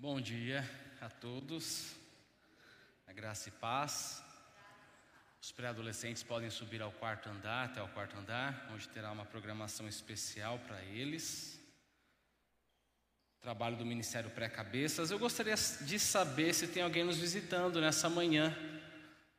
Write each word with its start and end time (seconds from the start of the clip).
Bom 0.00 0.20
dia 0.20 0.64
a 1.00 1.08
todos, 1.08 1.96
a 3.04 3.12
graça 3.12 3.48
e 3.48 3.50
paz. 3.50 4.22
Os 5.42 5.50
pré-adolescentes 5.50 6.22
podem 6.22 6.48
subir 6.50 6.80
ao 6.80 6.92
quarto 6.92 7.28
andar, 7.28 7.64
até 7.64 7.82
o 7.82 7.88
quarto 7.88 8.16
andar, 8.16 8.70
onde 8.72 8.86
terá 8.90 9.10
uma 9.10 9.24
programação 9.24 9.88
especial 9.88 10.60
para 10.60 10.80
eles. 10.84 11.60
Trabalho 13.40 13.76
do 13.76 13.84
Ministério 13.84 14.30
Pré-Cabeças. 14.30 15.10
Eu 15.10 15.18
gostaria 15.18 15.56
de 15.56 15.98
saber 15.98 16.54
se 16.54 16.68
tem 16.68 16.84
alguém 16.84 17.02
nos 17.02 17.16
visitando 17.16 17.80
nessa 17.80 18.08
manhã. 18.08 18.56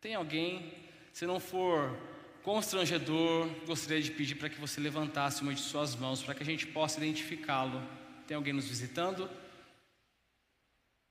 Tem 0.01 0.13
alguém? 0.13 0.73
Se 1.13 1.25
não 1.25 1.39
for 1.39 1.97
constrangedor, 2.43 3.47
gostaria 3.65 4.01
de 4.03 4.11
pedir 4.11 4.35
para 4.35 4.49
que 4.49 4.59
você 4.59 4.81
levantasse 4.81 5.41
uma 5.41 5.53
de 5.53 5.61
suas 5.61 5.95
mãos 5.95 6.21
para 6.21 6.35
que 6.35 6.43
a 6.43 6.45
gente 6.45 6.67
possa 6.67 6.97
identificá-lo. 6.97 7.81
Tem 8.27 8.35
alguém 8.35 8.51
nos 8.51 8.67
visitando? 8.67 9.29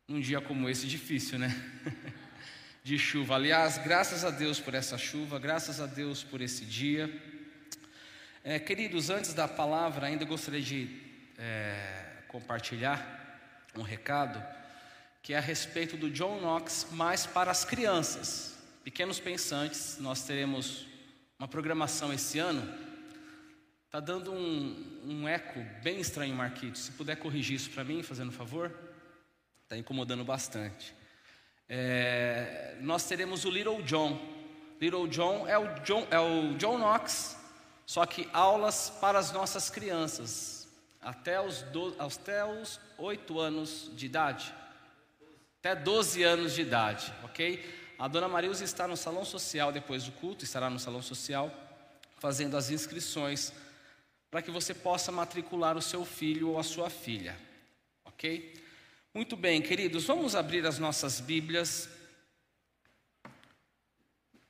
Num 0.08 0.20
dia 0.20 0.40
como 0.40 0.70
esse, 0.70 0.86
difícil, 0.86 1.38
né? 1.38 1.54
De 2.82 2.98
chuva. 2.98 3.34
Aliás, 3.34 3.76
graças 3.76 4.24
a 4.24 4.30
Deus 4.30 4.58
por 4.58 4.72
essa 4.72 4.96
chuva, 4.96 5.38
graças 5.38 5.82
a 5.82 5.86
Deus 5.86 6.24
por 6.24 6.40
esse 6.40 6.64
dia. 6.64 7.12
É, 8.42 8.58
queridos, 8.58 9.10
antes 9.10 9.34
da 9.34 9.46
palavra, 9.46 10.06
ainda 10.06 10.24
gostaria 10.24 10.62
de 10.62 10.88
é, 11.36 12.22
compartilhar 12.26 13.38
um 13.76 13.82
recado 13.82 14.42
que 15.22 15.34
é 15.34 15.36
a 15.36 15.42
respeito 15.42 15.94
do 15.94 16.08
John 16.08 16.40
Knox, 16.40 16.86
mas 16.92 17.26
para 17.26 17.50
as 17.50 17.66
crianças. 17.66 18.58
Pequenos 18.82 19.20
pensantes, 19.20 19.98
nós 20.00 20.22
teremos 20.22 20.86
uma 21.38 21.46
programação 21.46 22.10
esse 22.14 22.38
ano. 22.38 22.66
Está 23.84 24.00
dando 24.00 24.32
um, 24.32 25.02
um 25.04 25.28
eco 25.28 25.62
bem 25.82 26.00
estranho, 26.00 26.34
Marquito. 26.34 26.78
Se 26.78 26.92
puder 26.92 27.16
corrigir 27.16 27.56
isso 27.56 27.68
para 27.68 27.84
mim, 27.84 28.02
fazendo 28.02 28.32
favor. 28.32 28.87
Está 29.68 29.76
incomodando 29.76 30.24
bastante. 30.24 30.94
É, 31.68 32.78
nós 32.80 33.04
teremos 33.04 33.44
o 33.44 33.50
Little 33.50 33.82
John. 33.82 34.18
Little 34.80 35.06
John 35.06 35.46
é 35.46 35.58
o 35.58 35.68
John, 35.80 36.06
é 36.10 36.18
o 36.18 36.54
John 36.56 36.78
Knox, 36.78 37.36
só 37.84 38.06
que 38.06 38.26
aulas 38.32 38.88
para 38.98 39.18
as 39.18 39.30
nossas 39.30 39.68
crianças, 39.68 40.66
até 41.02 41.38
os, 41.38 41.60
do, 41.64 41.94
até 41.98 42.46
os 42.46 42.80
8 42.96 43.38
anos 43.38 43.90
de 43.92 44.06
idade, 44.06 44.54
até 45.58 45.74
12 45.74 46.22
anos 46.22 46.54
de 46.54 46.62
idade, 46.62 47.12
ok? 47.22 47.62
A 47.98 48.08
dona 48.08 48.26
Marilza 48.26 48.64
está 48.64 48.88
no 48.88 48.96
salão 48.96 49.26
social 49.26 49.70
depois 49.70 50.02
do 50.04 50.12
culto, 50.12 50.46
estará 50.46 50.70
no 50.70 50.78
salão 50.78 51.02
social, 51.02 51.52
fazendo 52.16 52.56
as 52.56 52.70
inscrições 52.70 53.52
para 54.30 54.40
que 54.40 54.50
você 54.50 54.72
possa 54.72 55.12
matricular 55.12 55.76
o 55.76 55.82
seu 55.82 56.06
filho 56.06 56.52
ou 56.52 56.58
a 56.58 56.62
sua 56.62 56.88
filha, 56.88 57.38
ok? 58.06 58.57
Muito 59.14 59.36
bem, 59.36 59.62
queridos, 59.62 60.04
vamos 60.04 60.34
abrir 60.34 60.66
as 60.66 60.78
nossas 60.78 61.18
Bíblias 61.18 61.88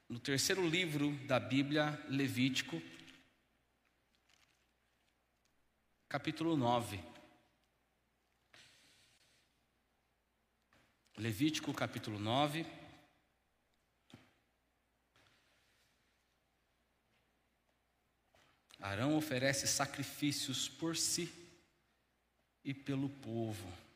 no 0.09 0.19
terceiro 0.19 0.67
livro 0.69 1.13
da 1.27 1.39
Bíblia, 1.39 1.97
Levítico, 2.09 2.83
capítulo 6.09 6.57
9. 6.57 7.01
Levítico, 11.17 11.73
capítulo 11.73 12.19
9. 12.19 12.67
Arão 18.81 19.17
oferece 19.17 19.69
sacrifícios 19.69 20.69
por 20.69 20.97
si 20.97 21.33
e 22.65 22.75
pelo 22.75 23.09
povo. 23.09 23.88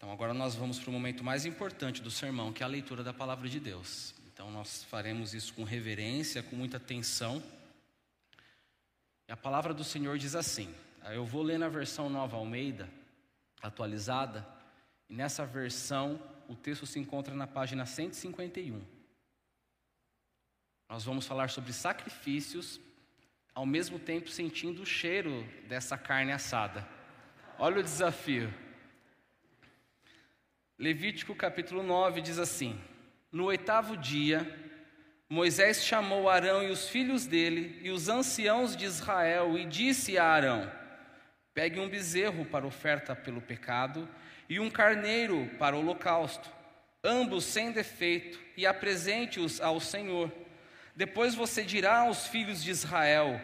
Então, 0.00 0.10
agora 0.10 0.32
nós 0.32 0.54
vamos 0.54 0.78
para 0.78 0.88
o 0.88 0.92
momento 0.94 1.22
mais 1.22 1.44
importante 1.44 2.00
do 2.00 2.10
sermão, 2.10 2.54
que 2.54 2.62
é 2.62 2.64
a 2.64 2.68
leitura 2.70 3.04
da 3.04 3.12
palavra 3.12 3.46
de 3.50 3.60
Deus. 3.60 4.14
Então, 4.32 4.50
nós 4.50 4.82
faremos 4.84 5.34
isso 5.34 5.52
com 5.52 5.62
reverência, 5.62 6.42
com 6.42 6.56
muita 6.56 6.78
atenção. 6.78 7.42
E 9.28 9.30
a 9.30 9.36
palavra 9.36 9.74
do 9.74 9.84
Senhor 9.84 10.16
diz 10.16 10.34
assim: 10.34 10.74
eu 11.04 11.26
vou 11.26 11.42
ler 11.42 11.58
na 11.58 11.68
versão 11.68 12.08
Nova 12.08 12.38
Almeida, 12.38 12.88
atualizada, 13.60 14.48
e 15.06 15.14
nessa 15.14 15.44
versão 15.44 16.18
o 16.48 16.54
texto 16.54 16.86
se 16.86 16.98
encontra 16.98 17.34
na 17.34 17.46
página 17.46 17.84
151. 17.84 18.82
Nós 20.88 21.04
vamos 21.04 21.26
falar 21.26 21.50
sobre 21.50 21.74
sacrifícios, 21.74 22.80
ao 23.54 23.66
mesmo 23.66 23.98
tempo 23.98 24.30
sentindo 24.30 24.80
o 24.80 24.86
cheiro 24.86 25.46
dessa 25.68 25.98
carne 25.98 26.32
assada. 26.32 26.88
Olha 27.58 27.80
o 27.80 27.82
desafio. 27.82 28.50
Levítico 30.80 31.34
capítulo 31.34 31.82
9 31.82 32.22
diz 32.22 32.38
assim: 32.38 32.80
No 33.30 33.44
oitavo 33.44 33.98
dia, 33.98 34.50
Moisés 35.28 35.84
chamou 35.84 36.26
Arão 36.26 36.62
e 36.62 36.70
os 36.70 36.88
filhos 36.88 37.26
dele 37.26 37.78
e 37.82 37.90
os 37.90 38.08
anciãos 38.08 38.74
de 38.74 38.86
Israel 38.86 39.58
e 39.58 39.66
disse 39.66 40.16
a 40.16 40.24
Arão: 40.24 40.72
Pegue 41.52 41.78
um 41.78 41.86
bezerro 41.86 42.46
para 42.46 42.66
oferta 42.66 43.14
pelo 43.14 43.42
pecado 43.42 44.08
e 44.48 44.58
um 44.58 44.70
carneiro 44.70 45.50
para 45.58 45.76
o 45.76 45.80
holocausto, 45.80 46.50
ambos 47.04 47.44
sem 47.44 47.72
defeito, 47.72 48.40
e 48.56 48.64
apresente-os 48.64 49.60
ao 49.60 49.80
Senhor. 49.80 50.32
Depois 50.96 51.34
você 51.34 51.62
dirá 51.62 51.98
aos 51.98 52.26
filhos 52.26 52.62
de 52.62 52.70
Israel: 52.70 53.38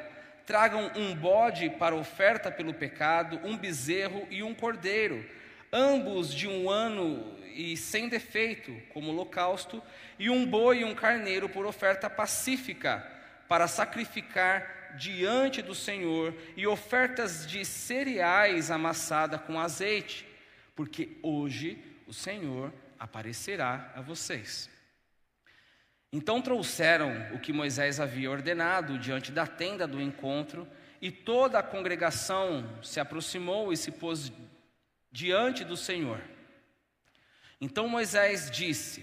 Tragam 0.47 0.91
um 0.97 1.15
bode 1.15 1.69
para 1.69 1.95
oferta 1.95 2.51
pelo 2.51 2.73
pecado, 2.73 3.39
um 3.45 3.59
bezerro 3.59 4.27
e 4.31 4.43
um 4.43 4.55
cordeiro 4.55 5.37
ambos 5.77 6.33
de 6.33 6.49
um 6.49 6.71
ano 6.71 7.37
e 7.55 7.77
sem 7.77 8.09
defeito, 8.09 8.75
como 8.93 9.11
holocausto, 9.11 9.83
e 10.19 10.31
um 10.31 10.47
boi 10.47 10.81
e 10.81 10.85
um 10.85 10.95
carneiro 10.95 11.49
por 11.49 11.67
oferta 11.67 12.09
pacífica, 12.09 13.07
para 13.47 13.69
sacrificar 13.69 14.97
diante 14.97 15.61
do 15.61 15.75
Senhor, 15.75 16.35
e 16.57 16.67
ofertas 16.67 17.47
de 17.47 17.65
cereais 17.65 18.71
amassada 18.71 19.39
com 19.39 19.61
azeite, 19.61 20.27
porque 20.75 21.19
hoje 21.23 21.79
o 22.07 22.13
Senhor 22.13 22.73
aparecerá 22.99 23.93
a 23.95 24.01
vocês. 24.01 24.71
Então 26.11 26.41
trouxeram 26.41 27.35
o 27.35 27.39
que 27.39 27.53
Moisés 27.53 28.01
havia 28.01 28.31
ordenado 28.31 28.99
diante 28.99 29.31
da 29.31 29.47
tenda 29.47 29.87
do 29.87 30.01
encontro, 30.01 30.67
e 31.01 31.11
toda 31.11 31.59
a 31.59 31.63
congregação 31.63 32.79
se 32.83 32.99
aproximou 32.99 33.73
e 33.73 33.77
se 33.77 33.91
pôs 33.91 34.33
diante 35.17 35.65
do 35.65 35.79
Senhor. 35.79 36.21
Então 37.59 37.89
Moisés 37.89 38.51
disse: 38.51 39.03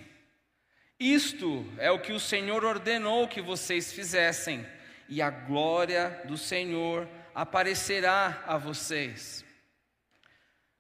Isto 1.00 1.66
é 1.80 1.90
o 1.90 2.00
que 2.00 2.14
o 2.14 2.20
Senhor 2.20 2.64
ordenou 2.64 3.28
que 3.28 3.42
vocês 3.42 3.92
fizessem, 3.92 4.64
e 5.10 5.24
a 5.24 5.32
glória 5.32 6.22
do 6.26 6.38
Senhor 6.38 7.10
aparecerá 7.34 8.44
a 8.46 8.58
vocês. 8.58 9.44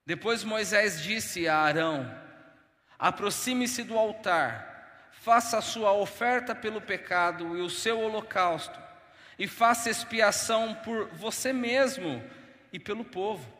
Depois 0.05 0.43
Moisés 0.43 1.01
disse 1.01 1.47
a 1.47 1.57
Arão: 1.57 2.15
Aproxime-se 2.99 3.83
do 3.83 3.97
altar, 3.97 5.09
faça 5.13 5.57
a 5.57 5.63
sua 5.63 5.93
oferta 5.93 6.53
pelo 6.53 6.79
pecado 6.79 7.57
e 7.57 7.61
o 7.61 7.71
seu 7.71 7.99
holocausto, 7.99 8.79
e 9.39 9.47
faça 9.47 9.89
expiação 9.89 10.75
por 10.75 11.07
você 11.07 11.51
mesmo 11.51 12.23
e 12.71 12.77
pelo 12.77 13.03
povo. 13.03 13.51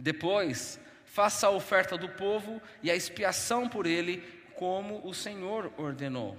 Depois, 0.00 0.80
faça 1.14 1.46
a 1.46 1.50
oferta 1.50 1.96
do 1.96 2.08
povo 2.08 2.60
e 2.82 2.90
a 2.90 2.96
expiação 2.96 3.68
por 3.68 3.86
ele, 3.86 4.20
como 4.56 5.00
o 5.06 5.14
Senhor 5.14 5.72
ordenou. 5.76 6.36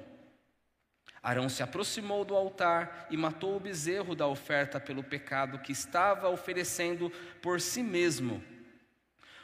Arão 1.23 1.47
se 1.47 1.63
aproximou 1.63 2.25
do 2.25 2.35
altar 2.35 3.07
e 3.09 3.15
matou 3.15 3.55
o 3.55 3.59
bezerro 3.59 4.13
da 4.13 4.27
oferta 4.27 4.77
pelo 4.77 5.01
pecado 5.01 5.59
que 5.59 5.71
estava 5.71 6.27
oferecendo 6.27 7.09
por 7.41 7.61
si 7.61 7.81
mesmo. 7.81 8.43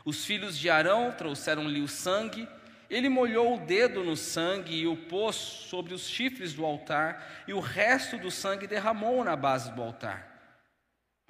Os 0.03 0.25
filhos 0.25 0.57
de 0.57 0.69
Arão 0.69 1.13
trouxeram-lhe 1.13 1.79
o 1.79 1.87
sangue, 1.87 2.45
ele 2.89 3.07
molhou 3.07 3.55
o 3.55 3.65
dedo 3.65 4.03
no 4.03 4.17
sangue 4.17 4.81
e 4.81 4.85
o 4.85 4.97
pôs 4.97 5.37
sobre 5.37 5.93
os 5.93 6.09
chifres 6.09 6.53
do 6.53 6.65
altar, 6.65 7.43
e 7.47 7.53
o 7.53 7.61
resto 7.61 8.17
do 8.17 8.29
sangue 8.29 8.67
derramou 8.67 9.23
na 9.23 9.37
base 9.37 9.71
do 9.71 9.81
altar 9.81 10.30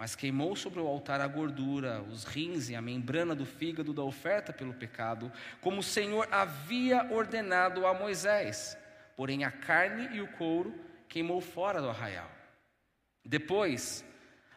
mas 0.01 0.15
queimou 0.15 0.55
sobre 0.55 0.79
o 0.79 0.87
altar 0.87 1.21
a 1.21 1.27
gordura, 1.27 2.01
os 2.01 2.23
rins 2.23 2.69
e 2.69 2.75
a 2.75 2.81
membrana 2.81 3.35
do 3.35 3.45
fígado 3.45 3.93
da 3.93 4.01
oferta 4.01 4.51
pelo 4.51 4.73
pecado, 4.73 5.31
como 5.61 5.81
o 5.81 5.83
Senhor 5.83 6.27
havia 6.31 7.05
ordenado 7.11 7.85
a 7.85 7.93
Moisés. 7.93 8.75
Porém, 9.15 9.43
a 9.43 9.51
carne 9.51 10.09
e 10.17 10.19
o 10.19 10.27
couro 10.29 10.73
queimou 11.07 11.39
fora 11.39 11.79
do 11.79 11.87
arraial. 11.87 12.31
Depois, 13.23 14.03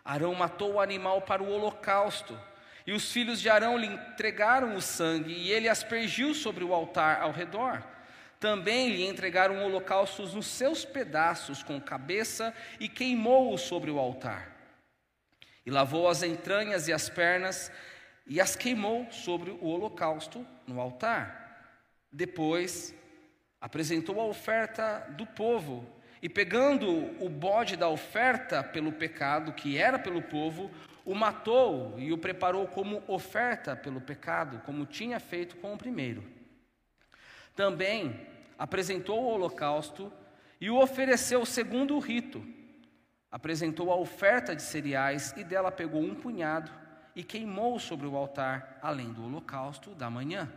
Arão 0.02 0.34
matou 0.34 0.72
o 0.72 0.80
animal 0.80 1.20
para 1.20 1.42
o 1.42 1.50
holocausto, 1.50 2.40
e 2.86 2.94
os 2.94 3.12
filhos 3.12 3.38
de 3.38 3.50
Arão 3.50 3.76
lhe 3.76 3.88
entregaram 3.88 4.74
o 4.74 4.80
sangue, 4.80 5.34
e 5.34 5.52
ele 5.52 5.68
aspergiu 5.68 6.32
sobre 6.32 6.64
o 6.64 6.72
altar 6.72 7.20
ao 7.20 7.32
redor. 7.32 7.84
Também 8.40 8.88
lhe 8.88 9.06
entregaram 9.06 9.62
holocaustos 9.62 10.32
nos 10.32 10.46
seus 10.46 10.86
pedaços 10.86 11.62
com 11.62 11.78
cabeça 11.78 12.54
e 12.80 12.88
queimou-o 12.88 13.58
sobre 13.58 13.90
o 13.90 13.98
altar 13.98 14.53
e 15.64 15.70
lavou 15.70 16.08
as 16.08 16.22
entranhas 16.22 16.88
e 16.88 16.92
as 16.92 17.08
pernas, 17.08 17.70
e 18.26 18.40
as 18.40 18.56
queimou 18.56 19.10
sobre 19.10 19.50
o 19.50 19.66
holocausto 19.66 20.46
no 20.66 20.80
altar. 20.80 21.68
Depois, 22.10 22.94
apresentou 23.60 24.20
a 24.20 24.24
oferta 24.24 25.00
do 25.16 25.26
povo 25.26 25.86
e, 26.22 26.28
pegando 26.28 26.88
o 27.22 27.28
bode 27.28 27.76
da 27.76 27.88
oferta 27.88 28.62
pelo 28.62 28.92
pecado, 28.92 29.52
que 29.52 29.76
era 29.76 29.98
pelo 29.98 30.22
povo, 30.22 30.70
o 31.04 31.14
matou 31.14 31.94
e 31.98 32.12
o 32.12 32.18
preparou 32.18 32.66
como 32.66 33.02
oferta 33.06 33.76
pelo 33.76 34.00
pecado, 34.00 34.62
como 34.64 34.86
tinha 34.86 35.20
feito 35.20 35.56
com 35.56 35.74
o 35.74 35.78
primeiro. 35.78 36.24
Também 37.54 38.26
apresentou 38.58 39.22
o 39.22 39.28
holocausto 39.28 40.12
e 40.60 40.70
o 40.70 40.80
ofereceu 40.80 41.44
segundo 41.44 41.94
o 41.94 41.98
rito. 41.98 42.44
Apresentou 43.34 43.90
a 43.90 43.96
oferta 43.96 44.54
de 44.54 44.62
cereais 44.62 45.34
e 45.36 45.42
dela 45.42 45.72
pegou 45.72 46.00
um 46.00 46.14
punhado 46.14 46.70
e 47.16 47.24
queimou 47.24 47.80
sobre 47.80 48.06
o 48.06 48.14
altar, 48.14 48.78
além 48.80 49.12
do 49.12 49.24
holocausto 49.24 49.92
da 49.92 50.08
manhã. 50.08 50.48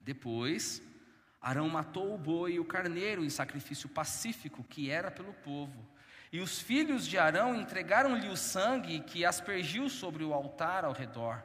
Depois, 0.00 0.82
Arão 1.40 1.68
matou 1.68 2.12
o 2.12 2.18
boi 2.18 2.54
e 2.54 2.58
o 2.58 2.64
carneiro 2.64 3.24
em 3.24 3.30
sacrifício 3.30 3.88
pacífico 3.88 4.64
que 4.64 4.90
era 4.90 5.12
pelo 5.12 5.32
povo. 5.32 5.86
E 6.32 6.40
os 6.40 6.60
filhos 6.60 7.06
de 7.06 7.18
Arão 7.18 7.54
entregaram-lhe 7.54 8.28
o 8.30 8.36
sangue 8.36 8.98
que 8.98 9.24
aspergiu 9.24 9.88
sobre 9.88 10.24
o 10.24 10.34
altar 10.34 10.84
ao 10.84 10.92
redor. 10.92 11.40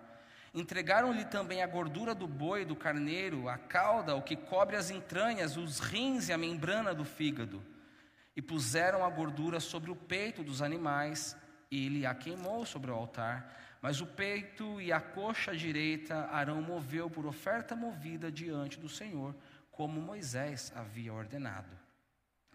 Entregaram-lhe 0.55 1.23
também 1.23 1.61
a 1.61 1.67
gordura 1.67 2.15
do 2.15 2.27
boi 2.27 2.65
do 2.65 2.75
carneiro, 2.75 3.47
a 3.47 3.59
cauda, 3.59 4.15
o 4.15 4.23
que 4.23 4.35
cobre 4.35 4.75
as 4.75 4.89
entranhas, 4.89 5.55
os 5.55 5.77
rins 5.77 6.29
e 6.29 6.33
a 6.33 6.37
membrana 6.37 6.95
do 6.95 7.05
fígado. 7.05 7.61
E 8.35 8.41
puseram 8.41 9.03
a 9.03 9.09
gordura 9.09 9.59
sobre 9.59 9.91
o 9.91 9.95
peito 9.95 10.43
dos 10.43 10.61
animais, 10.61 11.35
e 11.69 11.85
ele 11.85 12.05
a 12.05 12.13
queimou 12.13 12.65
sobre 12.65 12.91
o 12.91 12.93
altar. 12.93 13.57
Mas 13.81 13.99
o 13.99 14.05
peito 14.05 14.79
e 14.79 14.91
a 14.91 15.01
coxa 15.01 15.55
direita 15.55 16.27
Arão 16.31 16.61
moveu 16.61 17.09
por 17.09 17.25
oferta 17.25 17.75
movida 17.75 18.31
diante 18.31 18.79
do 18.79 18.87
Senhor, 18.87 19.35
como 19.71 19.99
Moisés 19.99 20.71
havia 20.75 21.13
ordenado. 21.13 21.75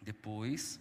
Depois, 0.01 0.79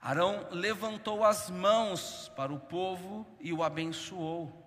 Arão 0.00 0.48
levantou 0.50 1.24
as 1.24 1.50
mãos 1.50 2.30
para 2.34 2.52
o 2.52 2.58
povo 2.58 3.26
e 3.40 3.52
o 3.52 3.62
abençoou. 3.62 4.64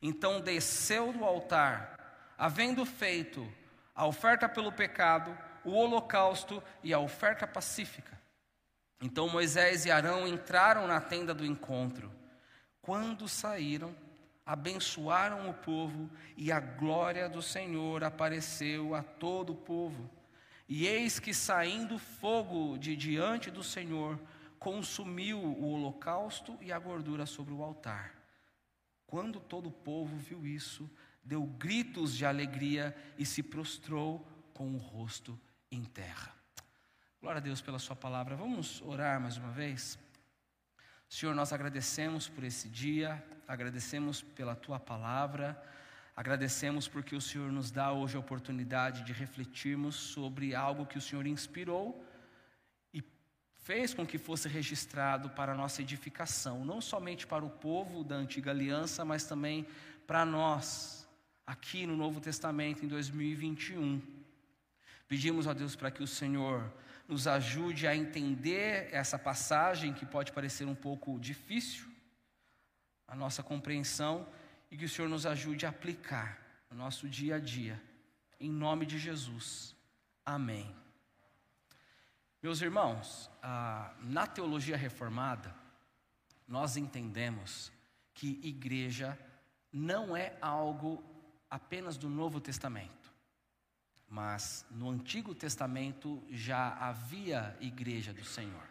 Então 0.00 0.40
desceu 0.40 1.12
do 1.12 1.24
altar, 1.24 2.32
havendo 2.38 2.86
feito 2.86 3.46
a 3.94 4.06
oferta 4.06 4.48
pelo 4.48 4.72
pecado, 4.72 5.36
o 5.64 5.72
holocausto 5.72 6.62
e 6.82 6.94
a 6.94 7.00
oferta 7.00 7.46
pacífica. 7.46 8.17
Então 9.00 9.28
Moisés 9.28 9.84
e 9.84 9.90
Arão 9.90 10.26
entraram 10.26 10.86
na 10.86 11.00
tenda 11.00 11.32
do 11.32 11.46
encontro. 11.46 12.10
Quando 12.82 13.28
saíram, 13.28 13.94
abençoaram 14.44 15.48
o 15.48 15.54
povo 15.54 16.10
e 16.36 16.50
a 16.50 16.58
glória 16.58 17.28
do 17.28 17.42
Senhor 17.42 18.02
apareceu 18.02 18.94
a 18.94 19.02
todo 19.02 19.52
o 19.52 19.56
povo. 19.56 20.10
E 20.68 20.86
eis 20.86 21.18
que 21.18 21.32
saindo 21.32 21.98
fogo 21.98 22.76
de 22.76 22.96
diante 22.96 23.50
do 23.50 23.62
Senhor, 23.62 24.18
consumiu 24.58 25.38
o 25.38 25.72
holocausto 25.72 26.58
e 26.60 26.72
a 26.72 26.78
gordura 26.78 27.24
sobre 27.24 27.54
o 27.54 27.62
altar. 27.62 28.14
Quando 29.06 29.40
todo 29.40 29.68
o 29.68 29.72
povo 29.72 30.16
viu 30.16 30.46
isso, 30.46 30.90
deu 31.22 31.44
gritos 31.44 32.14
de 32.14 32.26
alegria 32.26 32.96
e 33.16 33.24
se 33.24 33.42
prostrou 33.42 34.26
com 34.52 34.74
o 34.74 34.78
rosto 34.78 35.38
em 35.70 35.84
terra. 35.84 36.37
Glória 37.20 37.40
a 37.40 37.42
Deus 37.42 37.60
pela 37.60 37.80
Sua 37.80 37.96
palavra. 37.96 38.36
Vamos 38.36 38.80
orar 38.80 39.20
mais 39.20 39.36
uma 39.36 39.50
vez? 39.50 39.98
Senhor, 41.08 41.34
nós 41.34 41.52
agradecemos 41.52 42.28
por 42.28 42.44
esse 42.44 42.68
dia, 42.68 43.20
agradecemos 43.48 44.22
pela 44.22 44.54
tua 44.54 44.78
palavra, 44.78 45.60
agradecemos 46.14 46.86
porque 46.86 47.16
o 47.16 47.20
Senhor 47.20 47.50
nos 47.50 47.72
dá 47.72 47.90
hoje 47.90 48.16
a 48.16 48.20
oportunidade 48.20 49.02
de 49.02 49.12
refletirmos 49.12 49.96
sobre 49.96 50.54
algo 50.54 50.86
que 50.86 50.96
o 50.96 51.00
Senhor 51.00 51.26
inspirou 51.26 52.06
e 52.94 53.02
fez 53.64 53.92
com 53.92 54.06
que 54.06 54.16
fosse 54.16 54.48
registrado 54.48 55.28
para 55.30 55.54
a 55.54 55.56
nossa 55.56 55.82
edificação, 55.82 56.64
não 56.64 56.80
somente 56.80 57.26
para 57.26 57.44
o 57.44 57.50
povo 57.50 58.04
da 58.04 58.14
antiga 58.14 58.52
aliança, 58.52 59.04
mas 59.04 59.24
também 59.24 59.66
para 60.06 60.24
nós, 60.24 61.08
aqui 61.44 61.84
no 61.84 61.96
Novo 61.96 62.20
Testamento 62.20 62.84
em 62.84 62.88
2021. 62.88 64.00
Pedimos 65.08 65.48
a 65.48 65.52
Deus 65.52 65.74
para 65.74 65.90
que 65.90 66.02
o 66.02 66.06
Senhor 66.06 66.72
nos 67.08 67.26
ajude 67.26 67.86
a 67.86 67.96
entender 67.96 68.90
essa 68.92 69.18
passagem 69.18 69.94
que 69.94 70.04
pode 70.04 70.30
parecer 70.30 70.66
um 70.66 70.74
pouco 70.74 71.18
difícil, 71.18 71.90
a 73.06 73.16
nossa 73.16 73.42
compreensão, 73.42 74.28
e 74.70 74.76
que 74.76 74.84
o 74.84 74.88
Senhor 74.88 75.08
nos 75.08 75.24
ajude 75.24 75.64
a 75.64 75.70
aplicar 75.70 76.38
no 76.70 76.76
nosso 76.76 77.08
dia 77.08 77.36
a 77.36 77.38
dia, 77.38 77.82
em 78.38 78.50
nome 78.50 78.84
de 78.84 78.98
Jesus. 78.98 79.74
Amém. 80.24 80.76
Meus 82.42 82.60
irmãos, 82.60 83.30
na 84.02 84.26
teologia 84.26 84.76
reformada, 84.76 85.54
nós 86.46 86.76
entendemos 86.76 87.72
que 88.12 88.38
igreja 88.42 89.18
não 89.72 90.14
é 90.14 90.36
algo 90.40 91.02
apenas 91.50 91.96
do 91.96 92.08
Novo 92.10 92.40
Testamento. 92.40 92.97
Mas 94.08 94.64
no 94.70 94.88
Antigo 94.88 95.34
Testamento 95.34 96.22
já 96.30 96.70
havia 96.78 97.56
igreja 97.60 98.12
do 98.12 98.24
Senhor. 98.24 98.68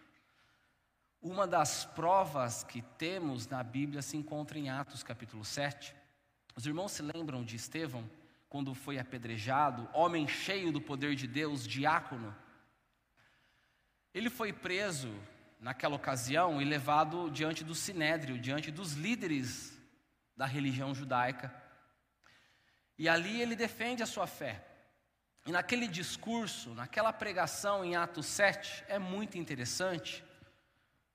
Uma 1.22 1.46
das 1.46 1.86
provas 1.86 2.64
que 2.64 2.82
temos 2.82 3.48
na 3.48 3.62
Bíblia 3.64 4.02
se 4.02 4.18
encontra 4.18 4.58
em 4.58 4.70
Atos 4.70 5.04
capítulo 5.04 5.44
7. 5.46 5.96
Os 6.56 6.66
irmãos 6.66 6.92
se 6.92 7.02
lembram 7.02 7.44
de 7.44 7.56
Estevão, 7.56 8.10
quando 8.50 8.74
foi 8.74 8.98
apedrejado, 8.98 9.90
homem 9.94 10.28
cheio 10.28 10.72
do 10.72 10.82
poder 10.82 11.16
de 11.16 11.28
Deus, 11.28 11.68
diácono. 11.68 12.36
Ele 14.14 14.30
foi 14.30 14.54
preso 14.54 15.14
naquela 15.60 15.96
ocasião 15.96 16.62
e 16.62 16.66
levado 16.66 17.30
diante 17.30 17.64
do 17.64 17.76
sinédrio, 17.76 18.40
diante 18.40 18.72
dos 18.72 18.94
líderes 18.94 19.78
da 20.36 20.46
religião 20.46 20.96
judaica. 20.96 21.54
E 22.98 23.10
ali 23.10 23.42
ele 23.42 23.56
defende 23.56 24.02
a 24.02 24.08
sua 24.08 24.28
fé. 24.28 24.64
E 25.48 25.52
naquele 25.52 25.88
discurso, 25.88 26.74
naquela 26.74 27.14
pregação 27.14 27.86
em 27.86 27.96
Atos 27.96 28.26
7, 28.26 28.84
é 28.90 29.00
muito 29.00 29.38
interessante, 29.38 30.22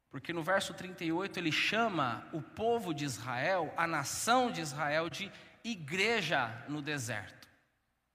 porque 0.09 0.33
no 0.33 0.43
verso 0.43 0.73
38 0.73 1.39
ele 1.39 1.53
chama 1.53 2.27
o 2.33 2.41
povo 2.41 2.95
de 2.95 3.05
Israel, 3.05 3.71
a 3.77 3.87
nação 3.87 4.51
de 4.51 4.63
Israel, 4.63 5.11
de 5.11 5.31
igreja 5.63 6.65
no 6.67 6.81
deserto. 6.81 7.47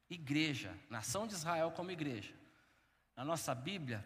Igreja, 0.09 0.74
nação 0.89 1.27
de 1.27 1.36
Israel 1.36 1.69
como 1.69 1.91
igreja. 1.91 2.33
Na 3.15 3.24
nossa 3.24 3.53
Bíblia, 3.53 4.03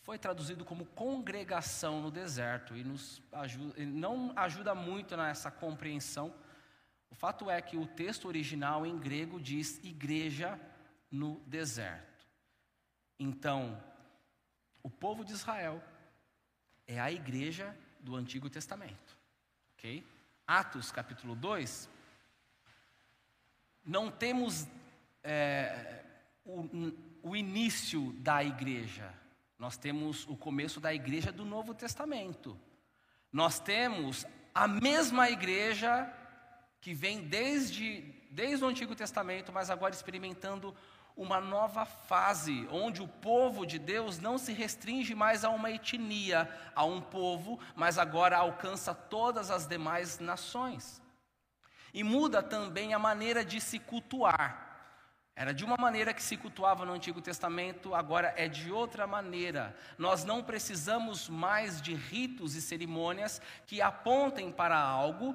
foi 0.00 0.18
traduzido 0.18 0.64
como 0.64 0.86
congregação 0.86 2.00
no 2.00 2.10
deserto 2.10 2.76
e 2.76 2.82
nos 2.82 3.22
ajuda, 3.30 3.74
não 3.86 4.32
ajuda 4.34 4.74
muito 4.74 5.16
nessa 5.16 5.52
compreensão. 5.52 6.34
O 7.12 7.14
fato 7.14 7.48
é 7.48 7.62
que 7.62 7.76
o 7.76 7.86
texto 7.86 8.26
original 8.26 8.84
em 8.84 8.98
grego 8.98 9.40
diz 9.40 9.78
igreja 9.84 10.58
no 11.12 11.38
deserto. 11.46 12.26
Então, 13.18 13.80
o 14.82 14.90
povo 14.90 15.24
de 15.24 15.32
Israel 15.32 15.80
é 16.86 16.98
a 16.98 17.12
igreja 17.12 17.76
do 18.00 18.16
Antigo 18.16 18.50
Testamento. 18.50 19.16
Ok? 19.74 20.04
Atos 20.46 20.90
capítulo 20.90 21.36
2, 21.36 21.88
não 23.84 24.10
temos 24.10 24.66
é, 25.22 26.04
o, 26.44 26.68
o 27.22 27.36
início 27.36 28.12
da 28.14 28.42
igreja, 28.42 29.12
nós 29.58 29.76
temos 29.76 30.26
o 30.26 30.36
começo 30.36 30.80
da 30.80 30.92
igreja 30.92 31.30
do 31.30 31.44
Novo 31.44 31.74
Testamento. 31.74 32.58
Nós 33.32 33.60
temos 33.60 34.26
a 34.54 34.66
mesma 34.66 35.30
igreja 35.30 36.12
que 36.80 36.92
vem 36.92 37.22
desde, 37.22 38.02
desde 38.30 38.64
o 38.64 38.68
Antigo 38.68 38.94
Testamento, 38.94 39.52
mas 39.52 39.70
agora 39.70 39.94
experimentando 39.94 40.74
uma 41.16 41.40
nova 41.40 41.84
fase, 41.84 42.66
onde 42.70 43.02
o 43.02 43.08
povo 43.08 43.66
de 43.66 43.78
Deus 43.78 44.18
não 44.18 44.38
se 44.38 44.52
restringe 44.52 45.14
mais 45.14 45.44
a 45.44 45.50
uma 45.50 45.70
etnia, 45.70 46.50
a 46.74 46.84
um 46.84 47.00
povo, 47.00 47.58
mas 47.74 47.98
agora 47.98 48.38
alcança 48.38 48.94
todas 48.94 49.50
as 49.50 49.66
demais 49.66 50.18
nações. 50.18 51.00
E 51.92 52.02
muda 52.02 52.42
também 52.42 52.94
a 52.94 52.98
maneira 52.98 53.44
de 53.44 53.60
se 53.60 53.78
cultuar. 53.78 54.70
Era 55.34 55.54
de 55.54 55.64
uma 55.64 55.76
maneira 55.78 56.12
que 56.12 56.22
se 56.22 56.36
cultuava 56.36 56.84
no 56.84 56.92
Antigo 56.92 57.20
Testamento, 57.20 57.94
agora 57.94 58.34
é 58.36 58.48
de 58.48 58.70
outra 58.70 59.06
maneira. 59.06 59.74
Nós 59.96 60.24
não 60.24 60.42
precisamos 60.42 61.28
mais 61.28 61.80
de 61.80 61.94
ritos 61.94 62.54
e 62.54 62.60
cerimônias 62.60 63.40
que 63.66 63.80
apontem 63.80 64.52
para 64.52 64.78
algo, 64.78 65.34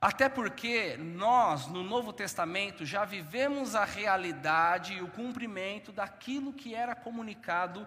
até 0.00 0.28
porque 0.28 0.96
nós, 0.96 1.66
no 1.66 1.82
Novo 1.82 2.12
Testamento, 2.12 2.86
já 2.86 3.04
vivemos 3.04 3.74
a 3.74 3.84
realidade 3.84 4.94
e 4.94 5.02
o 5.02 5.10
cumprimento 5.10 5.90
daquilo 5.90 6.52
que 6.52 6.74
era 6.74 6.94
comunicado 6.94 7.86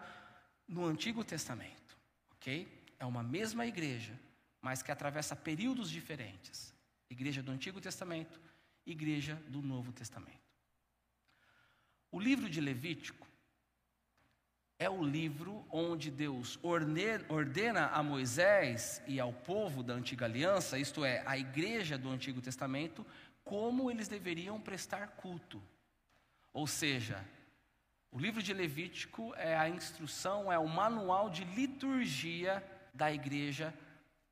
no 0.67 0.85
Antigo 0.85 1.23
Testamento. 1.23 1.97
Ok? 2.33 2.67
É 2.99 3.05
uma 3.05 3.23
mesma 3.23 3.65
igreja, 3.65 4.19
mas 4.61 4.83
que 4.83 4.91
atravessa 4.91 5.35
períodos 5.35 5.89
diferentes. 5.89 6.73
Igreja 7.09 7.41
do 7.41 7.51
Antigo 7.51 7.79
Testamento, 7.79 8.41
igreja 8.85 9.35
do 9.47 9.61
Novo 9.61 9.93
Testamento. 9.93 10.39
O 12.11 12.19
livro 12.19 12.49
de 12.49 12.59
Levítico 12.59 13.25
é 14.81 14.89
o 14.89 15.03
livro 15.03 15.63
onde 15.69 16.09
Deus 16.09 16.57
ordena 16.63 17.89
a 17.89 18.01
Moisés 18.01 18.99
e 19.05 19.19
ao 19.19 19.31
povo 19.31 19.83
da 19.83 19.93
antiga 19.93 20.25
aliança, 20.25 20.75
isto 20.75 21.05
é, 21.05 21.21
a 21.23 21.37
igreja 21.37 21.99
do 21.99 22.09
Antigo 22.09 22.41
Testamento, 22.41 23.05
como 23.43 23.91
eles 23.91 24.07
deveriam 24.07 24.59
prestar 24.59 25.09
culto. 25.09 25.61
Ou 26.51 26.65
seja, 26.65 27.23
o 28.11 28.17
livro 28.17 28.41
de 28.41 28.55
Levítico 28.55 29.35
é 29.35 29.55
a 29.55 29.69
instrução, 29.69 30.51
é 30.51 30.57
o 30.57 30.67
manual 30.67 31.29
de 31.29 31.43
liturgia 31.43 32.63
da 32.91 33.13
igreja 33.13 33.71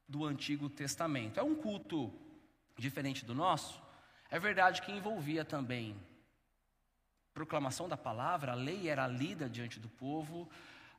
do 0.08 0.26
Antigo 0.26 0.68
Testamento. 0.68 1.40
É 1.40 1.44
um 1.44 1.54
culto 1.54 2.12
diferente 2.76 3.24
do 3.24 3.36
nosso. 3.36 3.80
É 4.32 4.40
verdade 4.40 4.82
que 4.82 4.92
envolvia 4.92 5.46
também 5.46 5.96
proclamação 7.40 7.88
da 7.88 7.96
palavra, 7.96 8.52
a 8.52 8.56
lei 8.56 8.90
era 8.90 9.08
lida 9.08 9.50
diante 9.50 9.80
do 9.80 9.88
povo, 9.88 10.50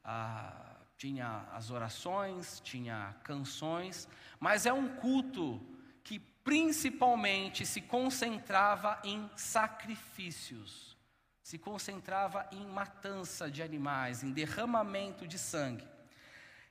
ah, 0.03 0.75
tinha 0.97 1.45
as 1.53 1.71
orações, 1.71 2.61
tinha 2.61 3.15
canções, 3.23 4.09
mas 4.39 4.65
é 4.65 4.73
um 4.73 4.89
culto 4.89 5.61
que 6.03 6.19
principalmente 6.19 7.67
se 7.67 7.83
concentrava 7.83 8.99
em 9.05 9.29
sacrifícios, 9.37 10.97
se 11.43 11.59
concentrava 11.59 12.49
em 12.51 12.65
matança 12.67 13.51
de 13.51 13.63
animais, 13.63 14.23
em 14.23 14.33
derramamento 14.33 15.29
de 15.29 15.39
sangue. 15.39 15.87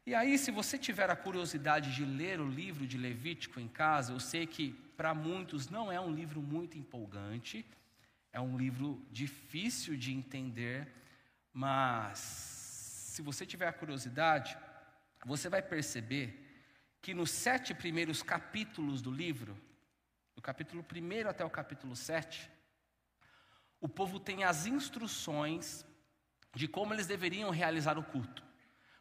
E 0.03 0.15
aí, 0.15 0.39
se 0.39 0.49
você 0.49 0.79
tiver 0.79 1.11
a 1.11 1.15
curiosidade 1.15 1.93
de 1.93 2.03
ler 2.03 2.41
o 2.41 2.49
livro 2.49 2.87
de 2.87 2.97
Levítico 2.97 3.59
em 3.59 3.67
casa, 3.67 4.13
eu 4.13 4.19
sei 4.19 4.47
que 4.47 4.71
para 4.97 5.13
muitos 5.13 5.69
não 5.69 5.91
é 5.91 5.99
um 5.99 6.11
livro 6.11 6.41
muito 6.41 6.75
empolgante, 6.75 7.63
é 8.31 8.39
um 8.39 8.57
livro 8.57 9.05
difícil 9.11 9.97
de 9.97 10.13
entender, 10.13 10.87
mas 11.53 12.19
se 12.19 13.21
você 13.21 13.45
tiver 13.45 13.67
a 13.67 13.73
curiosidade, 13.73 14.57
você 15.25 15.49
vai 15.49 15.61
perceber 15.61 16.45
que 17.01 17.13
nos 17.13 17.31
sete 17.31 17.73
primeiros 17.73 18.21
capítulos 18.21 19.01
do 19.01 19.11
livro, 19.11 19.57
do 20.35 20.41
capítulo 20.41 20.83
1 20.83 21.27
até 21.29 21.43
o 21.43 21.49
capítulo 21.49 21.95
7, 21.95 22.49
o 23.81 23.87
povo 23.87 24.19
tem 24.19 24.43
as 24.43 24.65
instruções 24.65 25.85
de 26.53 26.67
como 26.67 26.93
eles 26.93 27.07
deveriam 27.07 27.49
realizar 27.49 27.97
o 27.97 28.03
culto, 28.03 28.43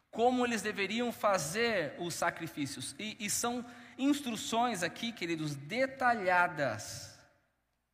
como 0.09 0.45
eles 0.45 0.61
deveriam 0.61 1.11
fazer 1.11 1.95
os 1.99 2.13
sacrifícios. 2.13 2.95
E, 2.97 3.17
e 3.19 3.29
são 3.29 3.65
instruções 3.97 4.81
aqui, 4.81 5.11
queridos, 5.11 5.55
detalhadas, 5.55 7.18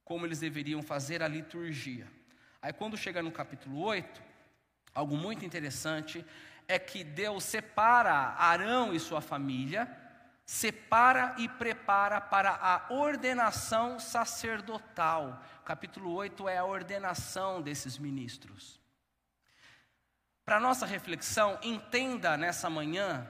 como 0.05 0.25
eles 0.25 0.39
deveriam 0.39 0.83
fazer 0.83 1.23
a 1.23 1.27
liturgia. 1.27 2.07
Aí, 2.61 2.71
quando 2.71 2.95
chega 2.95 3.21
no 3.23 3.31
capítulo 3.31 3.81
8, 3.81 4.21
algo 4.93 5.17
muito 5.17 5.43
interessante 5.43 6.23
é 6.67 6.79
que 6.79 7.03
Deus 7.03 7.43
separa 7.43 8.11
Arão 8.37 8.93
e 8.93 8.99
sua 8.99 9.19
família, 9.19 9.89
separa 10.45 11.35
e 11.39 11.49
prepara 11.49 12.21
para 12.21 12.51
a 12.51 12.93
ordenação 12.93 13.99
sacerdotal. 13.99 15.43
Capítulo 15.65 16.13
8 16.13 16.47
é 16.47 16.57
a 16.59 16.65
ordenação 16.65 17.61
desses 17.61 17.97
ministros. 17.97 18.79
Para 20.45 20.59
nossa 20.59 20.85
reflexão, 20.85 21.57
entenda 21.63 22.37
nessa 22.37 22.69
manhã 22.69 23.27